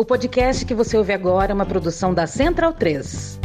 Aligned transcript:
O 0.00 0.04
podcast 0.04 0.64
que 0.64 0.74
você 0.74 0.96
ouve 0.96 1.12
agora 1.12 1.50
é 1.50 1.54
uma 1.54 1.66
produção 1.66 2.14
da 2.14 2.24
Central 2.24 2.72
3. 2.72 3.40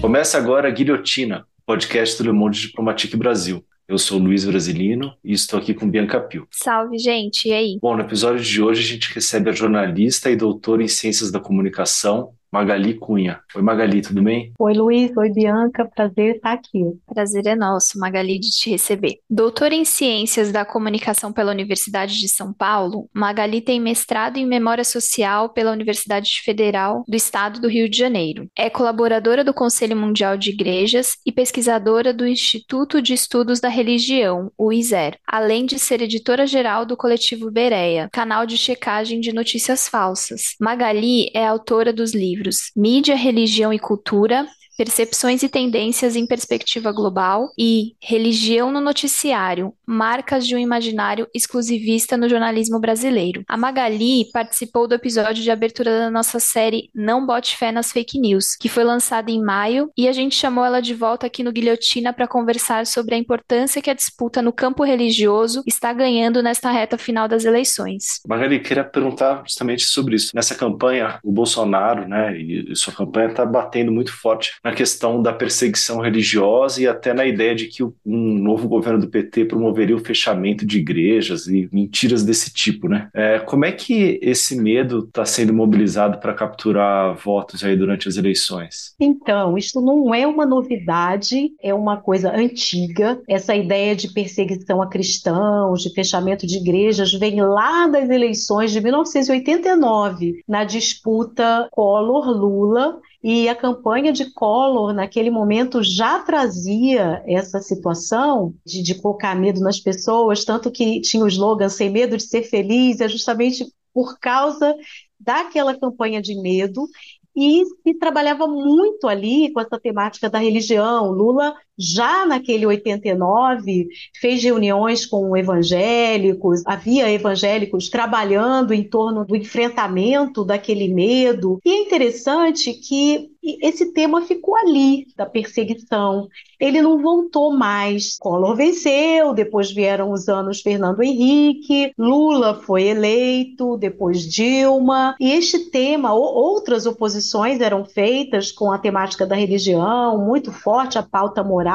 Começa 0.00 0.36
agora 0.36 0.66
a 0.66 0.70
Guilhotina, 0.72 1.46
podcast 1.64 2.20
do 2.20 2.28
Le 2.28 2.36
Monde 2.36 2.62
Diplomatique 2.62 3.16
Brasil. 3.16 3.64
Eu 3.92 3.98
sou 3.98 4.18
Luiz 4.18 4.42
Brasilino 4.46 5.14
e 5.22 5.34
estou 5.34 5.58
aqui 5.58 5.74
com 5.74 5.86
Bianca 5.86 6.18
Pio. 6.18 6.48
Salve, 6.50 6.96
gente, 6.96 7.50
e 7.50 7.52
aí? 7.52 7.78
Bom, 7.78 7.94
no 7.94 8.00
episódio 8.00 8.42
de 8.42 8.62
hoje 8.62 8.80
a 8.80 8.86
gente 8.86 9.12
recebe 9.12 9.50
a 9.50 9.52
jornalista 9.52 10.30
e 10.30 10.34
doutora 10.34 10.82
em 10.82 10.88
Ciências 10.88 11.30
da 11.30 11.38
Comunicação, 11.38 12.32
Magali 12.52 12.92
Cunha. 12.92 13.40
Oi, 13.54 13.62
Magali, 13.62 14.02
tudo 14.02 14.22
bem? 14.22 14.52
Oi, 14.58 14.74
Luiz. 14.74 15.16
Oi, 15.16 15.30
Bianca. 15.30 15.86
Prazer 15.86 16.36
estar 16.36 16.52
aqui. 16.52 16.84
Prazer 17.06 17.46
é 17.46 17.56
nosso, 17.56 17.98
Magali, 17.98 18.38
de 18.38 18.50
te 18.50 18.68
receber. 18.68 19.20
Doutora 19.28 19.74
em 19.74 19.86
Ciências 19.86 20.52
da 20.52 20.62
Comunicação 20.62 21.32
pela 21.32 21.50
Universidade 21.50 22.18
de 22.18 22.28
São 22.28 22.52
Paulo, 22.52 23.08
Magali 23.14 23.62
tem 23.62 23.80
mestrado 23.80 24.36
em 24.36 24.44
Memória 24.44 24.84
Social 24.84 25.48
pela 25.48 25.72
Universidade 25.72 26.42
Federal 26.44 27.02
do 27.08 27.16
Estado 27.16 27.58
do 27.58 27.68
Rio 27.68 27.88
de 27.88 27.96
Janeiro. 27.96 28.46
É 28.54 28.68
colaboradora 28.68 29.42
do 29.42 29.54
Conselho 29.54 29.96
Mundial 29.96 30.36
de 30.36 30.50
Igrejas 30.50 31.16
e 31.24 31.32
pesquisadora 31.32 32.12
do 32.12 32.26
Instituto 32.26 33.00
de 33.00 33.14
Estudos 33.14 33.60
da 33.60 33.70
Religião, 33.70 34.52
o 34.58 34.70
ISER, 34.70 35.16
além 35.26 35.64
de 35.64 35.78
ser 35.78 36.02
editora-geral 36.02 36.84
do 36.84 36.98
coletivo 36.98 37.50
Bereia, 37.50 38.10
canal 38.12 38.44
de 38.44 38.58
checagem 38.58 39.20
de 39.20 39.32
notícias 39.32 39.88
falsas. 39.88 40.54
Magali 40.60 41.30
é 41.32 41.46
autora 41.46 41.94
dos 41.94 42.12
livros 42.14 42.41
livros 42.42 42.72
Mídia, 42.76 43.14
Religião 43.14 43.72
e 43.72 43.78
Cultura, 43.78 44.46
Percepções 44.82 45.44
e 45.44 45.48
Tendências 45.48 46.16
em 46.16 46.26
Perspectiva 46.26 46.90
Global 46.90 47.52
e 47.56 47.94
Religião 48.02 48.72
no 48.72 48.80
Noticiário, 48.80 49.72
Marcas 49.86 50.44
de 50.44 50.56
um 50.56 50.58
Imaginário 50.58 51.28
Exclusivista 51.32 52.16
no 52.16 52.28
Jornalismo 52.28 52.80
Brasileiro. 52.80 53.44
A 53.46 53.56
Magali 53.56 54.24
participou 54.32 54.88
do 54.88 54.96
episódio 54.96 55.40
de 55.40 55.52
abertura 55.52 56.00
da 56.00 56.10
nossa 56.10 56.40
série 56.40 56.90
Não 56.92 57.24
Bote 57.24 57.56
Fé 57.56 57.70
nas 57.70 57.92
Fake 57.92 58.18
News, 58.18 58.56
que 58.56 58.68
foi 58.68 58.82
lançada 58.82 59.30
em 59.30 59.40
maio, 59.40 59.88
e 59.96 60.08
a 60.08 60.12
gente 60.12 60.34
chamou 60.34 60.64
ela 60.64 60.82
de 60.82 60.94
volta 60.94 61.28
aqui 61.28 61.44
no 61.44 61.52
Guilhotina 61.52 62.12
para 62.12 62.26
conversar 62.26 62.84
sobre 62.84 63.14
a 63.14 63.18
importância 63.18 63.80
que 63.80 63.90
a 63.90 63.94
disputa 63.94 64.42
no 64.42 64.52
campo 64.52 64.82
religioso 64.82 65.62
está 65.64 65.92
ganhando 65.92 66.42
nesta 66.42 66.72
reta 66.72 66.98
final 66.98 67.28
das 67.28 67.44
eleições. 67.44 68.20
Magali, 68.26 68.58
queria 68.58 68.82
perguntar 68.82 69.44
justamente 69.46 69.84
sobre 69.84 70.16
isso. 70.16 70.32
Nessa 70.34 70.56
campanha, 70.56 71.20
o 71.22 71.30
Bolsonaro, 71.30 72.08
né, 72.08 72.36
e 72.36 72.74
sua 72.74 72.92
campanha 72.92 73.28
está 73.28 73.46
batendo 73.46 73.92
muito 73.92 74.12
forte 74.12 74.54
na 74.64 74.71
questão 74.72 75.22
da 75.22 75.32
perseguição 75.32 76.00
religiosa 76.00 76.82
e 76.82 76.86
até 76.86 77.12
na 77.12 77.24
ideia 77.24 77.54
de 77.54 77.66
que 77.66 77.82
um 77.82 77.92
novo 78.04 78.68
governo 78.68 79.00
do 79.00 79.08
PT 79.08 79.46
promoveria 79.46 79.96
o 79.96 80.04
fechamento 80.04 80.66
de 80.66 80.78
igrejas 80.78 81.46
e 81.46 81.68
mentiras 81.72 82.24
desse 82.24 82.52
tipo, 82.52 82.88
né? 82.88 83.08
É, 83.14 83.38
como 83.38 83.64
é 83.64 83.72
que 83.72 84.18
esse 84.22 84.56
medo 84.56 85.00
está 85.00 85.24
sendo 85.24 85.52
mobilizado 85.52 86.18
para 86.18 86.34
capturar 86.34 87.14
votos 87.14 87.62
aí 87.64 87.76
durante 87.76 88.08
as 88.08 88.16
eleições? 88.16 88.94
Então, 89.00 89.56
isso 89.56 89.80
não 89.80 90.14
é 90.14 90.26
uma 90.26 90.46
novidade, 90.46 91.52
é 91.62 91.72
uma 91.74 91.96
coisa 91.96 92.34
antiga. 92.34 93.20
Essa 93.28 93.54
ideia 93.54 93.94
de 93.94 94.12
perseguição 94.12 94.82
a 94.82 94.88
cristãos, 94.88 95.82
de 95.82 95.92
fechamento 95.94 96.46
de 96.46 96.56
igrejas, 96.56 97.12
vem 97.12 97.40
lá 97.40 97.86
das 97.86 98.08
eleições 98.08 98.72
de 98.72 98.80
1989, 98.80 100.42
na 100.48 100.64
disputa 100.64 101.68
Collor-Lula 101.70 103.00
e 103.22 103.48
a 103.48 103.54
campanha 103.54 104.12
de 104.12 104.32
Collor, 104.32 104.92
naquele 104.92 105.30
momento, 105.30 105.82
já 105.82 106.18
trazia 106.20 107.22
essa 107.26 107.60
situação 107.60 108.54
de, 108.66 108.82
de 108.82 108.96
colocar 108.96 109.36
medo 109.36 109.60
nas 109.60 109.78
pessoas, 109.78 110.44
tanto 110.44 110.72
que 110.72 111.00
tinha 111.00 111.22
o 111.24 111.28
slogan 111.28 111.68
Sem 111.68 111.88
Medo 111.88 112.16
de 112.16 112.24
Ser 112.24 112.42
Feliz, 112.42 113.00
é 113.00 113.08
justamente 113.08 113.64
por 113.94 114.18
causa 114.18 114.74
daquela 115.20 115.78
campanha 115.78 116.20
de 116.20 116.34
medo 116.40 116.88
e 117.36 117.64
se 117.82 117.94
trabalhava 117.94 118.46
muito 118.46 119.06
ali 119.06 119.52
com 119.52 119.60
essa 119.60 119.78
temática 119.80 120.28
da 120.28 120.38
religião. 120.38 121.10
Lula 121.10 121.54
já 121.82 122.24
naquele 122.24 122.64
89 122.64 123.88
fez 124.20 124.42
reuniões 124.42 125.04
com 125.04 125.36
evangélicos, 125.36 126.62
havia 126.64 127.10
evangélicos 127.10 127.88
trabalhando 127.88 128.72
em 128.72 128.84
torno 128.84 129.24
do 129.24 129.34
enfrentamento 129.34 130.44
daquele 130.44 130.88
medo. 130.88 131.58
E 131.64 131.70
é 131.70 131.82
interessante 131.82 132.72
que 132.74 133.32
esse 133.60 133.92
tema 133.92 134.22
ficou 134.22 134.54
ali 134.56 135.06
da 135.16 135.26
perseguição. 135.26 136.28
Ele 136.60 136.80
não 136.80 137.02
voltou 137.02 137.52
mais. 137.52 138.16
Collor 138.18 138.54
venceu, 138.54 139.34
depois 139.34 139.72
vieram 139.72 140.12
os 140.12 140.28
anos 140.28 140.60
Fernando 140.60 141.02
Henrique, 141.02 141.92
Lula 141.98 142.54
foi 142.54 142.84
eleito, 142.84 143.76
depois 143.76 144.20
Dilma. 144.20 145.16
E 145.18 145.32
este 145.32 145.70
tema, 145.70 146.14
outras 146.14 146.86
oposições 146.86 147.60
eram 147.60 147.84
feitas 147.84 148.52
com 148.52 148.70
a 148.70 148.78
temática 148.78 149.26
da 149.26 149.34
religião, 149.34 150.18
muito 150.18 150.52
forte 150.52 150.96
a 150.96 151.02
pauta 151.02 151.42
moral 151.42 151.71